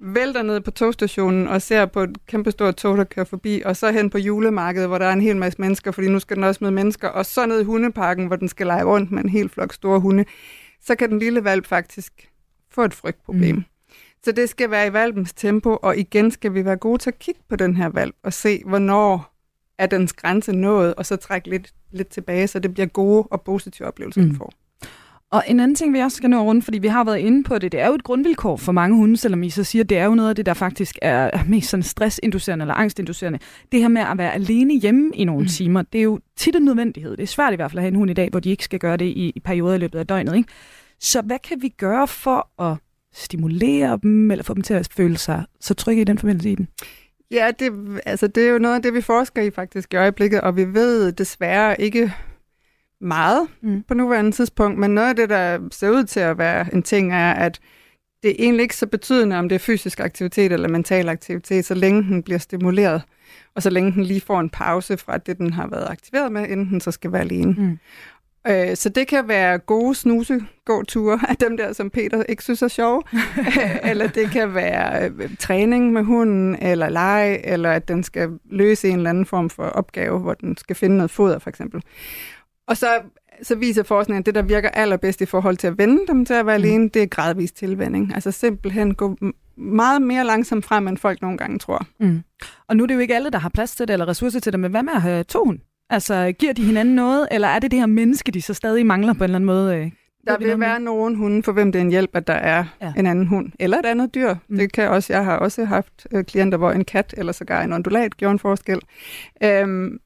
vælter 0.00 0.42
ned 0.42 0.60
på 0.60 0.70
togstationen 0.70 1.48
og 1.48 1.62
ser 1.62 1.86
på 1.86 2.00
et 2.02 2.26
kæmpestort 2.26 2.76
tog, 2.76 2.96
der 2.96 3.04
kører 3.04 3.24
forbi, 3.26 3.62
og 3.64 3.76
så 3.76 3.90
hen 3.92 4.10
på 4.10 4.18
julemarkedet, 4.18 4.88
hvor 4.88 4.98
der 4.98 5.06
er 5.06 5.12
en 5.12 5.20
hel 5.20 5.36
masse 5.36 5.60
mennesker, 5.60 5.90
fordi 5.90 6.08
nu 6.08 6.18
skal 6.18 6.36
den 6.36 6.44
også 6.44 6.58
møde 6.64 6.72
mennesker, 6.72 7.08
og 7.08 7.26
så 7.26 7.46
ned 7.46 7.60
i 7.60 7.64
hundeparken, 7.64 8.26
hvor 8.26 8.36
den 8.36 8.48
skal 8.48 8.66
lege 8.66 8.84
rundt 8.84 9.10
med 9.10 9.22
en 9.24 9.28
hel 9.28 9.48
flok 9.48 9.72
store 9.72 10.00
hunde, 10.00 10.24
så 10.80 10.94
kan 10.94 11.10
den 11.10 11.18
lille 11.18 11.44
valp 11.44 11.66
faktisk 11.66 12.30
få 12.70 12.84
et 12.84 12.94
frygtproblem. 12.94 13.56
Mm. 13.56 13.64
Så 14.26 14.32
det 14.32 14.48
skal 14.48 14.70
være 14.70 14.86
i 14.86 14.92
valpens 14.92 15.32
tempo, 15.32 15.76
og 15.82 15.98
igen 15.98 16.30
skal 16.30 16.54
vi 16.54 16.64
være 16.64 16.76
gode 16.76 16.98
til 16.98 17.10
at 17.10 17.18
kigge 17.18 17.40
på 17.48 17.56
den 17.56 17.76
her 17.76 17.88
valp 17.88 18.14
og 18.22 18.32
se, 18.32 18.62
hvornår 18.66 19.34
er 19.78 19.86
dens 19.86 20.12
grænse 20.12 20.52
nået, 20.52 20.94
og 20.94 21.06
så 21.06 21.16
trække 21.16 21.50
lidt, 21.50 21.72
lidt 21.92 22.08
tilbage, 22.08 22.46
så 22.46 22.58
det 22.58 22.74
bliver 22.74 22.86
gode 22.86 23.22
og 23.22 23.42
positive 23.42 23.88
oplevelser, 23.88 24.20
Mm. 24.22 24.28
den 24.28 24.36
får. 24.36 24.52
Og 25.30 25.42
en 25.46 25.60
anden 25.60 25.74
ting, 25.74 25.94
vi 25.94 25.98
også 25.98 26.16
skal 26.16 26.30
nå 26.30 26.42
rundt, 26.42 26.64
fordi 26.64 26.78
vi 26.78 26.88
har 26.88 27.04
været 27.04 27.18
inde 27.18 27.44
på 27.44 27.58
det, 27.58 27.72
det 27.72 27.80
er 27.80 27.86
jo 27.86 27.94
et 27.94 28.02
grundvilkår 28.04 28.56
for 28.56 28.72
mange 28.72 28.96
hunde, 28.96 29.16
selvom 29.16 29.42
I 29.42 29.50
så 29.50 29.64
siger, 29.64 29.82
at 29.84 29.88
det 29.88 29.98
er 29.98 30.04
jo 30.04 30.14
noget 30.14 30.28
af 30.28 30.36
det, 30.36 30.46
der 30.46 30.54
faktisk 30.54 30.98
er 31.02 31.44
mest 31.48 31.70
sådan 31.70 31.82
stressinducerende 31.82 32.62
eller 32.62 32.74
angstinducerende. 32.74 33.38
Det 33.72 33.80
her 33.80 33.88
med 33.88 34.02
at 34.02 34.18
være 34.18 34.32
alene 34.34 34.78
hjemme 34.78 35.10
i 35.14 35.24
nogle 35.24 35.42
mm. 35.42 35.48
timer, 35.48 35.82
det 35.82 35.98
er 35.98 36.02
jo 36.02 36.20
tit 36.36 36.56
en 36.56 36.62
nødvendighed. 36.64 37.10
Det 37.16 37.22
er 37.22 37.26
svært 37.26 37.52
i 37.52 37.56
hvert 37.56 37.70
fald 37.70 37.78
at 37.78 37.82
have 37.82 37.88
en 37.92 37.96
hund 37.96 38.10
i 38.10 38.14
dag, 38.14 38.28
hvor 38.30 38.40
de 38.40 38.50
ikke 38.50 38.64
skal 38.64 38.78
gøre 38.78 38.96
det 38.96 39.04
i, 39.04 39.32
i 39.36 39.40
perioder 39.40 39.74
i 39.74 39.78
løbet 39.78 39.98
af 39.98 40.06
døgnet. 40.06 40.36
Ikke? 40.36 40.48
Så 41.00 41.22
hvad 41.22 41.38
kan 41.38 41.62
vi 41.62 41.68
gøre 41.68 42.08
for 42.08 42.62
at 42.62 42.76
stimulere 43.16 43.98
dem, 44.02 44.30
eller 44.30 44.44
få 44.44 44.54
dem 44.54 44.62
til 44.62 44.74
at 44.74 44.88
føle 44.92 45.18
sig 45.18 45.44
så 45.60 45.74
trygge 45.74 46.00
i 46.00 46.04
den 46.04 46.18
forbindelse 46.18 46.50
i 46.50 46.54
dem? 46.54 46.66
Ja, 47.30 47.50
det, 47.58 47.72
altså, 48.06 48.26
det 48.26 48.46
er 48.46 48.50
jo 48.50 48.58
noget 48.58 48.74
af 48.74 48.82
det, 48.82 48.94
vi 48.94 49.00
forsker 49.00 49.42
i 49.42 49.50
faktisk 49.50 49.94
i 49.94 49.96
øjeblikket, 49.96 50.40
og 50.40 50.56
vi 50.56 50.74
ved 50.74 51.12
desværre 51.12 51.80
ikke 51.80 52.12
meget 53.00 53.48
mm. 53.62 53.82
på 53.88 53.94
nuværende 53.94 54.30
tidspunkt, 54.30 54.78
men 54.78 54.90
noget 54.90 55.08
af 55.08 55.16
det, 55.16 55.28
der 55.28 55.58
ser 55.72 55.90
ud 55.90 56.04
til 56.04 56.20
at 56.20 56.38
være 56.38 56.74
en 56.74 56.82
ting, 56.82 57.12
er, 57.12 57.32
at 57.32 57.60
det 58.22 58.30
er 58.30 58.34
egentlig 58.38 58.62
ikke 58.62 58.76
så 58.76 58.86
betydende, 58.86 59.38
om 59.38 59.48
det 59.48 59.54
er 59.54 59.58
fysisk 59.58 60.00
aktivitet 60.00 60.52
eller 60.52 60.68
mental 60.68 61.08
aktivitet, 61.08 61.64
så 61.64 61.74
længe 61.74 62.02
den 62.02 62.22
bliver 62.22 62.38
stimuleret, 62.38 63.02
og 63.54 63.62
så 63.62 63.70
længe 63.70 63.92
den 63.92 64.04
lige 64.04 64.20
får 64.20 64.40
en 64.40 64.50
pause 64.50 64.96
fra 64.96 65.18
det, 65.18 65.38
den 65.38 65.52
har 65.52 65.66
været 65.66 65.86
aktiveret 65.90 66.32
med, 66.32 66.48
inden 66.48 66.66
den 66.66 66.80
så 66.80 66.90
skal 66.90 67.12
være 67.12 67.20
alene. 67.20 67.52
Mm. 67.52 67.78
Øh, 68.48 68.76
så 68.76 68.88
det 68.88 69.08
kan 69.08 69.28
være 69.28 69.58
gode 69.58 69.94
snuse 69.94 70.40
ture 70.88 71.20
af 71.28 71.36
dem 71.36 71.56
der, 71.56 71.72
som 71.72 71.90
Peter 71.90 72.22
ikke 72.22 72.42
synes 72.42 72.62
er 72.62 72.68
sjove. 72.68 73.02
eller 73.90 74.06
det 74.06 74.30
kan 74.30 74.54
være 74.54 75.08
øh, 75.08 75.36
træning 75.38 75.92
med 75.92 76.02
hunden, 76.02 76.56
eller 76.62 76.88
lege, 76.88 77.46
eller 77.46 77.70
at 77.70 77.88
den 77.88 78.02
skal 78.02 78.30
løse 78.50 78.88
en 78.88 78.96
eller 78.96 79.10
anden 79.10 79.26
form 79.26 79.50
for 79.50 79.64
opgave, 79.64 80.18
hvor 80.18 80.34
den 80.34 80.56
skal 80.56 80.76
finde 80.76 80.96
noget 80.96 81.10
foder, 81.10 81.38
for 81.38 81.50
eksempel. 81.50 81.82
Og 82.68 82.76
så, 82.76 82.88
så 83.42 83.54
viser 83.54 83.82
forskningen, 83.82 84.20
at 84.22 84.26
det, 84.26 84.34
der 84.34 84.42
virker 84.42 84.68
allerbedst 84.68 85.20
i 85.20 85.26
forhold 85.26 85.56
til 85.56 85.66
at 85.66 85.78
vende 85.78 86.06
dem 86.06 86.24
til 86.24 86.34
at 86.34 86.46
være 86.46 86.58
mm. 86.58 86.64
alene, 86.64 86.88
det 86.88 87.02
er 87.02 87.06
gradvis 87.06 87.52
tilvænding. 87.52 88.14
Altså 88.14 88.30
simpelthen 88.30 88.94
gå 88.94 89.16
meget 89.56 90.02
mere 90.02 90.24
langsomt 90.24 90.64
frem, 90.64 90.88
end 90.88 90.98
folk 90.98 91.22
nogle 91.22 91.38
gange 91.38 91.58
tror. 91.58 91.86
Mm. 92.00 92.22
Og 92.68 92.76
nu 92.76 92.82
er 92.82 92.86
det 92.86 92.94
jo 92.94 93.00
ikke 93.00 93.16
alle, 93.16 93.30
der 93.30 93.38
har 93.38 93.48
plads 93.48 93.76
til 93.76 93.88
det, 93.88 93.92
eller 93.92 94.08
ressourcer 94.08 94.40
til 94.40 94.52
det, 94.52 94.60
men 94.60 94.70
hvad 94.70 94.82
med 94.82 94.92
at 94.92 95.02
have 95.02 95.24
to 95.24 95.44
hund? 95.44 95.58
Altså, 95.90 96.32
giver 96.38 96.52
de 96.52 96.64
hinanden 96.64 96.94
noget, 96.94 97.28
eller 97.30 97.48
er 97.48 97.58
det 97.58 97.70
det 97.70 97.78
her 97.78 97.86
menneske, 97.86 98.32
de 98.32 98.42
så 98.42 98.54
stadig 98.54 98.86
mangler 98.86 99.12
på 99.12 99.18
en 99.18 99.24
eller 99.24 99.36
anden 99.36 99.46
måde? 99.46 99.76
Øh, 99.76 99.90
der 100.26 100.38
vil 100.38 100.60
være 100.60 100.80
nogen 100.80 101.14
hunde, 101.14 101.42
for 101.42 101.52
hvem 101.52 101.72
det 101.72 101.78
er 101.78 101.82
en 101.82 101.90
hjælp, 101.90 102.10
at 102.14 102.26
der 102.26 102.34
er 102.34 102.64
ja. 102.82 102.92
en 102.96 103.06
anden 103.06 103.26
hund, 103.26 103.52
eller 103.60 103.78
et 103.78 103.86
andet 103.86 104.14
dyr. 104.14 104.34
Mm. 104.48 104.56
Det 104.58 104.72
kan 104.72 104.88
også, 104.88 105.12
jeg 105.12 105.24
har 105.24 105.36
også 105.36 105.64
haft 105.64 106.06
øh, 106.12 106.24
klienter, 106.24 106.58
hvor 106.58 106.70
en 106.70 106.84
kat 106.84 107.14
eller 107.16 107.32
sågar 107.32 107.62
en 107.62 107.72
ondulat 107.72 108.16
gjorde 108.16 108.32
en 108.32 108.38
forskel. 108.38 108.80
Øhm, 109.42 109.98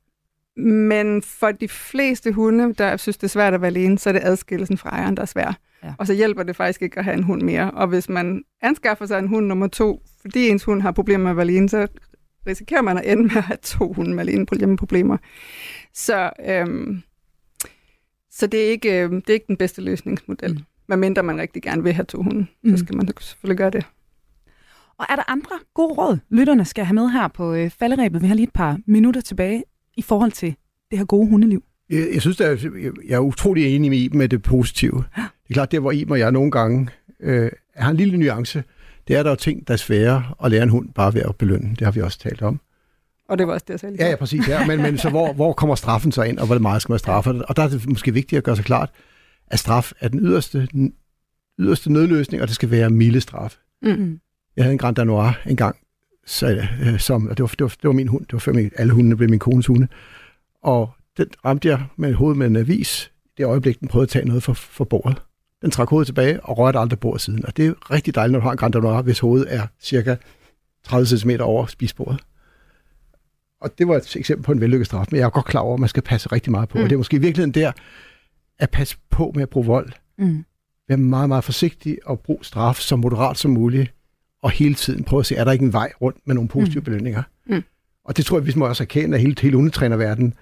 men 0.56 1.22
for 1.22 1.50
de 1.52 1.68
fleste 1.68 2.32
hunde, 2.32 2.74
der 2.74 2.96
synes, 2.96 3.16
det 3.16 3.24
er 3.24 3.28
svært 3.28 3.54
at 3.54 3.60
være 3.60 3.70
alene, 3.70 3.98
så 3.98 4.08
er 4.08 4.12
det 4.12 4.22
adskillelsen 4.24 4.78
fra 4.78 4.90
ejeren, 4.90 5.16
der 5.16 5.22
er 5.22 5.26
svær. 5.26 5.58
Ja. 5.84 5.92
Og 5.98 6.06
så 6.06 6.14
hjælper 6.14 6.42
det 6.42 6.56
faktisk 6.56 6.82
ikke 6.82 6.98
at 6.98 7.04
have 7.04 7.16
en 7.16 7.22
hund 7.22 7.42
mere. 7.42 7.70
Og 7.70 7.86
hvis 7.86 8.08
man 8.08 8.42
anskaffer 8.62 9.06
sig 9.06 9.18
en 9.18 9.28
hund 9.28 9.46
nummer 9.46 9.66
to, 9.66 10.02
fordi 10.20 10.48
ens 10.48 10.64
hund 10.64 10.82
har 10.82 10.92
problemer 10.92 11.22
med 11.22 11.30
at 11.30 11.36
være 11.36 11.44
alene, 11.44 11.68
så 11.68 11.86
risikerer 12.46 12.82
man 12.82 12.98
at 12.98 13.12
ende 13.12 13.22
med 13.22 13.36
at 13.36 13.42
have 13.42 13.58
to 13.62 13.92
hunde 13.92 14.14
med 14.14 14.20
alene 14.20 14.46
hjemmeproblemer. 14.58 15.16
Så, 15.94 16.30
øhm, 16.48 17.02
så 18.30 18.46
det, 18.46 18.66
er 18.66 18.70
ikke, 18.70 19.02
øhm, 19.02 19.22
det 19.22 19.30
er 19.30 19.34
ikke 19.34 19.48
den 19.48 19.56
bedste 19.56 19.82
løsningsmodel. 19.82 20.52
Mm. 20.52 20.60
Medmindre 20.88 21.22
man 21.22 21.38
rigtig 21.38 21.62
gerne 21.62 21.82
vil 21.82 21.92
have 21.92 22.04
to 22.04 22.22
hunde, 22.22 22.46
mm. 22.62 22.70
så 22.70 22.84
skal 22.84 22.96
man 22.96 23.08
selvfølgelig 23.20 23.58
gøre 23.58 23.70
det. 23.70 23.86
Og 24.98 25.06
er 25.08 25.16
der 25.16 25.30
andre 25.30 25.58
gode 25.74 25.94
råd, 25.94 26.18
lytterne 26.30 26.64
skal 26.64 26.84
have 26.84 26.94
med 26.94 27.08
her 27.08 27.28
på 27.28 27.54
øh, 27.54 27.70
falderæbet? 27.70 28.22
Vi 28.22 28.26
har 28.26 28.34
lige 28.34 28.46
et 28.46 28.52
par 28.52 28.78
minutter 28.86 29.20
tilbage 29.20 29.64
i 29.96 30.02
forhold 30.02 30.32
til 30.32 30.54
det 30.90 30.98
her 30.98 31.04
gode 31.04 31.28
hundeliv. 31.28 31.64
Jeg, 31.90 32.08
jeg 32.12 32.20
synes, 32.20 32.40
at 32.40 32.64
jeg 33.08 33.14
er 33.14 33.18
utrolig 33.18 33.74
enig 33.76 33.90
med 33.90 33.98
Iben 33.98 34.18
med 34.18 34.28
det 34.28 34.42
positive. 34.42 35.04
Ja. 35.16 35.22
Det 35.22 35.50
er 35.50 35.54
klart, 35.54 35.72
det 35.72 35.80
hvor 35.80 35.92
Iben 35.92 36.12
og 36.12 36.18
jeg 36.18 36.32
nogle 36.32 36.50
gange 36.50 36.88
øh, 37.20 37.50
har 37.76 37.90
en 37.90 37.96
lille 37.96 38.18
nuance. 38.18 38.64
Det 39.10 39.18
er 39.18 39.22
der 39.22 39.30
jo 39.30 39.36
ting, 39.36 39.68
der 39.68 39.72
er 39.74 39.78
svære 39.78 40.24
at 40.44 40.50
lære 40.50 40.62
en 40.62 40.68
hund 40.68 40.88
bare 40.94 41.14
ved 41.14 41.22
at 41.22 41.36
belønne. 41.36 41.70
Det 41.70 41.80
har 41.80 41.90
vi 41.90 42.00
også 42.00 42.18
talt 42.18 42.42
om. 42.42 42.60
Og 43.28 43.38
det 43.38 43.46
var 43.46 43.52
også 43.52 43.64
det, 43.68 43.72
jeg 43.72 43.80
sagde 43.80 43.96
Ja, 43.98 44.08
ja, 44.08 44.16
præcis. 44.16 44.48
Ja. 44.48 44.66
Men, 44.66 44.82
men 44.82 44.98
så 44.98 45.10
hvor, 45.10 45.32
hvor 45.32 45.52
kommer 45.52 45.74
straffen 45.74 46.12
så 46.12 46.22
ind, 46.22 46.38
og 46.38 46.46
hvor 46.46 46.58
meget 46.58 46.82
skal 46.82 46.92
man 46.92 46.98
straffe? 46.98 47.30
Og 47.30 47.56
der 47.56 47.62
er 47.62 47.68
det 47.68 47.88
måske 47.88 48.14
vigtigt 48.14 48.38
at 48.38 48.44
gøre 48.44 48.56
sig 48.56 48.64
klart, 48.64 48.90
at 49.46 49.58
straf 49.58 49.92
er 50.00 50.08
den 50.08 50.20
yderste, 50.20 50.68
den 50.72 50.94
yderste 51.58 51.92
nødløsning, 51.92 52.42
og 52.42 52.48
det 52.48 52.54
skal 52.54 52.70
være 52.70 52.90
milde 52.90 53.20
straf. 53.20 53.56
Mm. 53.82 54.20
Jeg 54.56 54.64
havde 54.64 54.72
en 54.72 54.78
Grand 54.78 54.96
Danois 54.96 55.34
engang, 55.46 55.76
så, 56.26 56.66
øh, 56.82 56.98
som, 56.98 57.28
og 57.28 57.36
det 57.36 57.42
var, 57.42 57.48
det, 57.48 57.60
var, 57.60 57.68
det 57.68 57.84
var 57.84 57.92
min 57.92 58.08
hund, 58.08 58.26
det 58.26 58.32
var 58.32 58.38
før 58.38 58.52
min, 58.52 58.70
alle 58.76 58.92
hundene 58.92 59.16
blev 59.16 59.30
min 59.30 59.38
kones 59.38 59.66
hunde, 59.66 59.88
og 60.62 60.90
den 61.16 61.26
ramte 61.44 61.68
jeg 61.68 61.84
med 61.96 62.14
hovedet 62.14 62.38
med 62.38 62.46
en 62.46 62.56
avis, 62.56 63.12
det 63.36 63.44
øjeblik, 63.44 63.80
den 63.80 63.88
prøvede 63.88 64.04
at 64.04 64.08
tage 64.08 64.24
noget 64.24 64.42
for, 64.42 64.52
for 64.52 64.84
bordet. 64.84 65.22
Den 65.62 65.70
trak 65.70 65.88
hovedet 65.88 66.06
tilbage 66.06 66.40
og 66.42 66.58
rørte 66.58 66.78
aldrig 66.78 67.00
bordet 67.00 67.20
siden. 67.20 67.46
Og 67.46 67.56
det 67.56 67.66
er 67.66 67.90
rigtig 67.90 68.14
dejligt, 68.14 68.32
når 68.32 68.38
du 68.40 68.44
har 68.44 68.52
en 68.52 68.56
Grand 68.56 68.72
Danois, 68.72 69.04
hvis 69.04 69.18
hovedet 69.18 69.54
er 69.54 69.66
cirka 69.80 70.16
30 70.84 71.06
cm 71.06 71.30
over 71.40 71.66
spisbordet. 71.66 72.20
Og 73.60 73.78
det 73.78 73.88
var 73.88 73.96
et 73.96 74.16
eksempel 74.16 74.44
på 74.44 74.52
en 74.52 74.60
vellykket 74.60 74.86
straf, 74.86 75.06
men 75.10 75.18
jeg 75.18 75.26
er 75.26 75.30
godt 75.30 75.44
klar 75.44 75.60
over, 75.60 75.74
at 75.74 75.80
man 75.80 75.88
skal 75.88 76.02
passe 76.02 76.28
rigtig 76.32 76.50
meget 76.50 76.68
på. 76.68 76.78
Mm. 76.78 76.84
Og 76.84 76.90
det 76.90 76.96
er 76.96 76.98
måske 76.98 77.16
i 77.16 77.20
virkeligheden 77.20 77.54
der, 77.54 77.72
at 78.58 78.70
passe 78.70 78.96
på 79.10 79.32
med 79.34 79.42
at 79.42 79.48
bruge 79.48 79.66
vold. 79.66 79.92
Mm. 80.18 80.44
Være 80.88 80.98
meget, 80.98 81.28
meget 81.28 81.44
forsigtig 81.44 81.98
og 82.04 82.20
bruge 82.20 82.44
straf 82.44 82.76
så 82.76 82.96
moderat 82.96 83.38
som 83.38 83.50
muligt, 83.50 83.94
og 84.42 84.50
hele 84.50 84.74
tiden 84.74 85.04
prøve 85.04 85.20
at 85.20 85.26
se, 85.26 85.36
er 85.36 85.44
der 85.44 85.52
ikke 85.52 85.64
en 85.64 85.72
vej 85.72 85.92
rundt 86.00 86.18
med 86.24 86.34
nogle 86.34 86.48
positive 86.48 86.80
mm. 86.80 86.84
belønninger. 86.84 87.22
Mm. 87.46 87.62
Og 88.04 88.16
det 88.16 88.26
tror 88.26 88.38
jeg, 88.38 88.46
vi 88.46 88.52
må 88.56 88.66
også 88.66 88.82
erkende, 88.82 89.14
at 89.14 89.20
hele, 89.20 89.36
hele 89.40 89.56
hundetrænerverdenen, 89.56 90.34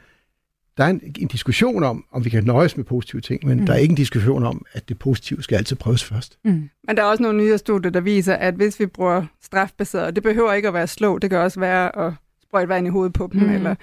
der 0.78 0.84
er 0.84 0.88
en, 0.88 1.00
en 1.18 1.28
diskussion 1.28 1.84
om, 1.84 2.04
om 2.12 2.24
vi 2.24 2.30
kan 2.30 2.44
nøjes 2.44 2.76
med 2.76 2.84
positive 2.84 3.20
ting, 3.20 3.46
men 3.46 3.60
mm. 3.60 3.66
der 3.66 3.72
er 3.72 3.78
ikke 3.78 3.92
en 3.92 3.96
diskussion 3.96 4.44
om, 4.44 4.64
at 4.72 4.88
det 4.88 4.98
positive 4.98 5.42
skal 5.42 5.56
altid 5.56 5.76
prøves 5.76 6.04
først. 6.04 6.38
Mm. 6.44 6.70
Men 6.86 6.96
der 6.96 7.02
er 7.02 7.06
også 7.06 7.22
nogle 7.22 7.38
nye 7.38 7.58
studier, 7.58 7.90
der 7.90 8.00
viser, 8.00 8.34
at 8.34 8.54
hvis 8.54 8.80
vi 8.80 8.86
bruger 8.86 9.24
strafbaseret, 9.42 10.14
det 10.14 10.22
behøver 10.22 10.52
ikke 10.52 10.68
at 10.68 10.74
være 10.74 10.86
slå, 10.86 11.18
det 11.18 11.30
kan 11.30 11.38
også 11.38 11.60
være 11.60 12.06
at 12.06 12.12
sprøjte 12.42 12.68
vand 12.68 12.86
i 12.86 12.90
hovedet 12.90 13.12
på 13.12 13.28
dem, 13.32 13.42
mm. 13.42 13.52
eller, 13.52 13.74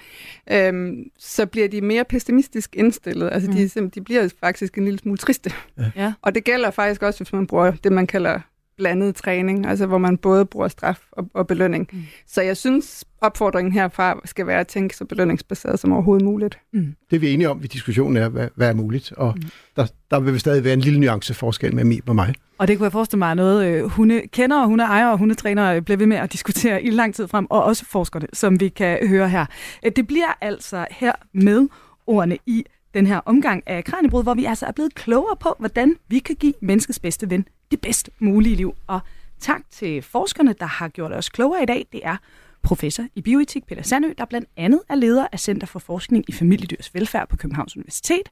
øhm, 0.52 1.04
så 1.20 1.46
bliver 1.46 1.68
de 1.68 1.82
mere 1.82 2.04
pessimistisk 2.04 2.76
indstillet. 2.76 3.30
Altså, 3.32 3.52
mm. 3.52 3.56
de, 3.56 3.90
de 3.90 4.02
bliver 4.02 4.30
faktisk 4.40 4.78
en 4.78 4.84
lille 4.86 5.00
smule 5.00 5.18
triste. 5.18 5.52
Ja. 5.96 6.14
Og 6.22 6.36
det 6.36 6.44
gælder 6.44 6.72
faktisk 6.72 7.04
også, 7.04 7.20
hvis 7.20 7.34
man 7.34 7.48
bruger 7.48 7.72
det, 7.72 7.92
man 7.92 8.08
kalder 8.08 8.40
blandet 8.78 9.16
træning, 9.16 9.66
altså 9.66 9.86
hvor 9.86 9.98
man 9.98 10.18
både 10.18 10.46
bruger 10.46 10.68
straf 10.68 11.00
og, 11.12 11.30
og 11.34 11.48
belønning. 11.48 11.90
Mm. 11.94 12.04
Så 12.28 12.42
jeg 12.42 12.58
synes, 12.58 13.06
opfordringen 13.22 13.72
herfra 13.72 14.22
skal 14.26 14.48
være 14.48 14.60
at 14.60 14.68
tænke 14.68 14.96
så 14.96 15.06
belønningsbaseret 15.06 15.80
som 15.80 15.92
overhovedet 15.92 16.26
muligt. 16.26 16.60
Mm. 16.74 16.96
Det 17.12 17.22
vi 17.22 17.30
er 17.30 17.34
enige 17.34 17.50
om 17.50 17.64
i 17.64 17.68
diskussionen 17.68 18.18
er, 18.18 18.30
hvad, 18.30 18.48
hvad 18.56 18.70
er 18.70 18.74
muligt, 18.74 19.12
og 19.12 19.34
mm. 19.36 19.50
der, 19.76 19.88
der 20.12 20.20
vil 20.20 20.40
stadig 20.40 20.64
være 20.64 20.74
en 20.74 20.80
lille 20.80 21.00
nuanceforskel 21.00 21.76
med 21.76 21.84
mig 21.84 22.02
og 22.08 22.16
mig. 22.16 22.34
Og 22.58 22.68
det 22.68 22.78
kunne 22.78 22.84
jeg 22.84 22.92
forestille 22.92 23.20
mig 23.20 23.36
noget, 23.36 23.68
øh, 23.68 23.84
hunde 23.84 24.22
kender 24.28 24.62
og 24.62 24.68
hundeejere 24.68 25.12
og 25.12 25.18
hundetrænere 25.18 25.82
bliver 25.82 25.98
ved 25.98 26.06
med 26.06 26.18
at 26.18 26.32
diskutere 26.32 26.84
i 26.84 26.90
lang 26.90 27.16
tid 27.16 27.28
frem, 27.28 27.48
og 27.50 27.64
også 27.64 27.86
forskerne, 27.86 28.28
som 28.34 28.60
vi 28.60 28.70
kan 28.70 29.08
høre 29.08 29.30
her. 29.30 29.46
Øh, 29.86 29.92
det 29.96 30.08
bliver 30.08 30.38
altså 30.42 30.86
her 30.92 31.14
med 31.34 31.68
ordene 32.08 32.38
i 32.46 32.66
den 32.94 33.08
her 33.08 33.22
omgang 33.26 33.64
af 33.66 33.84
Kranjebrud, 33.84 34.24
hvor 34.24 34.34
vi 34.34 34.46
altså 34.46 34.66
er 34.66 34.72
blevet 34.72 34.96
klogere 34.96 35.36
på, 35.40 35.56
hvordan 35.60 35.96
vi 36.08 36.20
kan 36.20 36.36
give 36.36 36.54
menneskets 36.62 37.00
bedste 37.00 37.30
ven 37.30 37.46
det 37.76 37.82
bedst 37.82 38.10
mulige 38.20 38.56
liv. 38.56 38.76
Og 38.88 39.00
tak 39.40 39.62
til 39.72 40.02
forskerne, 40.02 40.56
der 40.60 40.66
har 40.66 40.88
gjort 40.88 41.12
os 41.12 41.30
klogere 41.30 41.64
i 41.64 41.66
dag. 41.66 41.88
Det 41.92 42.02
er 42.04 42.18
professor 42.64 43.06
i 43.16 43.22
bioetik 43.22 43.66
Peter 43.66 43.82
Sandø, 43.82 44.14
der 44.18 44.26
blandt 44.26 44.50
andet 44.58 44.82
er 44.90 44.96
leder 44.96 45.28
af 45.32 45.40
Center 45.40 45.68
for 45.68 45.80
Forskning 45.80 46.26
i 46.28 46.32
Familiedyrs 46.32 46.94
Velfærd 46.94 47.30
på 47.30 47.38
Københavns 47.38 47.76
Universitet, 47.78 48.30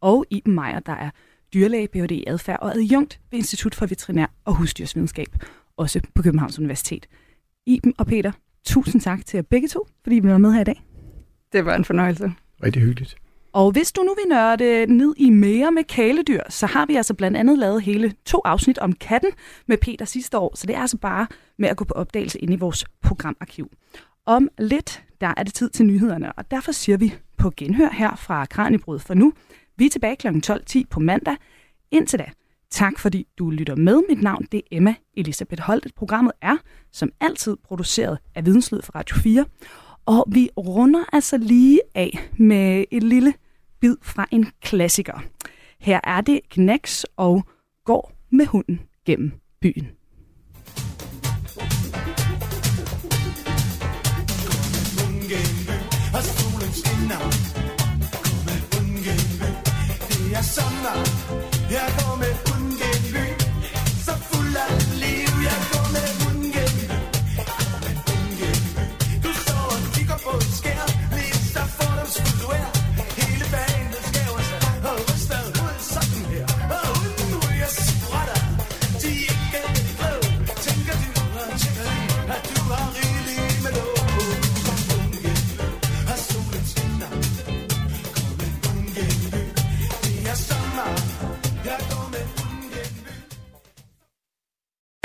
og 0.00 0.24
Iben 0.30 0.54
Meier, 0.54 0.80
der 0.80 0.92
er 0.92 1.10
dyrlæge, 1.54 1.88
Ph.D. 1.88 2.10
i 2.10 2.24
adfærd 2.26 2.58
og 2.62 2.74
adjunkt 2.74 3.20
ved 3.30 3.38
Institut 3.38 3.74
for 3.74 3.86
Veterinær 3.86 4.26
og 4.44 4.54
Husdyrsvidenskab, 4.54 5.28
også 5.76 6.00
på 6.14 6.22
Københavns 6.22 6.58
Universitet. 6.58 7.06
Iben 7.66 7.94
og 7.98 8.06
Peter, 8.06 8.32
tusind 8.64 9.00
tak 9.00 9.26
til 9.26 9.36
jer 9.36 9.42
begge 9.42 9.68
to, 9.68 9.86
fordi 10.02 10.16
I 10.16 10.22
var 10.22 10.38
med 10.38 10.52
her 10.52 10.60
i 10.60 10.64
dag. 10.64 10.82
Det 11.52 11.64
var 11.64 11.74
en 11.76 11.84
fornøjelse. 11.84 12.32
Rigtig 12.62 12.82
hyggeligt. 12.82 13.16
Og 13.58 13.70
hvis 13.72 13.92
du 13.92 14.02
nu 14.02 14.14
vil 14.14 14.28
nørde 14.28 14.86
ned 14.86 15.14
i 15.16 15.30
mere 15.30 15.72
med 15.72 15.84
kæledyr, 15.84 16.42
så 16.48 16.66
har 16.66 16.86
vi 16.86 16.96
altså 16.96 17.14
blandt 17.14 17.36
andet 17.36 17.58
lavet 17.58 17.82
hele 17.82 18.14
to 18.24 18.40
afsnit 18.44 18.78
om 18.78 18.92
katten 18.92 19.30
med 19.66 19.76
Peter 19.76 20.04
sidste 20.04 20.38
år, 20.38 20.56
så 20.56 20.66
det 20.66 20.76
er 20.76 20.80
altså 20.80 20.98
bare 20.98 21.26
med 21.58 21.68
at 21.68 21.76
gå 21.76 21.84
på 21.84 21.94
opdagelse 21.94 22.38
ind 22.38 22.52
i 22.52 22.56
vores 22.56 22.84
programarkiv. 23.02 23.70
Om 24.26 24.48
lidt, 24.58 25.02
der 25.20 25.34
er 25.36 25.42
det 25.42 25.54
tid 25.54 25.70
til 25.70 25.86
nyhederne, 25.86 26.32
og 26.32 26.50
derfor 26.50 26.72
siger 26.72 26.98
vi 26.98 27.14
på 27.38 27.52
genhør 27.56 27.90
her 27.90 28.16
fra 28.16 28.44
Kranjebrud 28.44 28.98
for 28.98 29.14
nu. 29.14 29.32
Vi 29.76 29.86
er 29.86 29.90
tilbage 29.90 30.16
kl. 30.16 30.28
12.10 30.28 30.82
på 30.90 31.00
mandag. 31.00 31.36
Indtil 31.90 32.18
da, 32.18 32.30
tak 32.70 32.98
fordi 32.98 33.26
du 33.38 33.50
lytter 33.50 33.76
med. 33.76 34.02
Mit 34.08 34.22
navn 34.22 34.46
det 34.52 34.58
er 34.58 34.76
Emma 34.76 34.94
Elisabeth 35.16 35.62
Holtet. 35.62 35.94
Programmet 35.94 36.32
er 36.42 36.56
som 36.92 37.10
altid 37.20 37.56
produceret 37.64 38.18
af 38.34 38.46
Videnslyd 38.46 38.82
for 38.82 38.92
Radio 38.94 39.16
4. 39.16 39.44
Og 40.06 40.26
vi 40.28 40.50
runder 40.56 41.04
altså 41.12 41.38
lige 41.38 41.80
af 41.94 42.30
med 42.36 42.84
et 42.90 43.02
lille 43.02 43.34
bid 43.80 43.96
fra 44.02 44.26
en 44.30 44.46
klassiker. 44.62 45.22
Her 45.80 46.00
er 46.04 46.20
det 46.20 46.40
Knacks 46.50 47.06
og 47.16 47.44
går 47.84 48.12
med 48.30 48.46
hunden 48.46 48.80
gennem 49.06 49.32
byen. 49.60 49.88
sommer 60.42 60.96
Jeg 61.70 61.86
går 61.98 62.16
med 62.16 62.47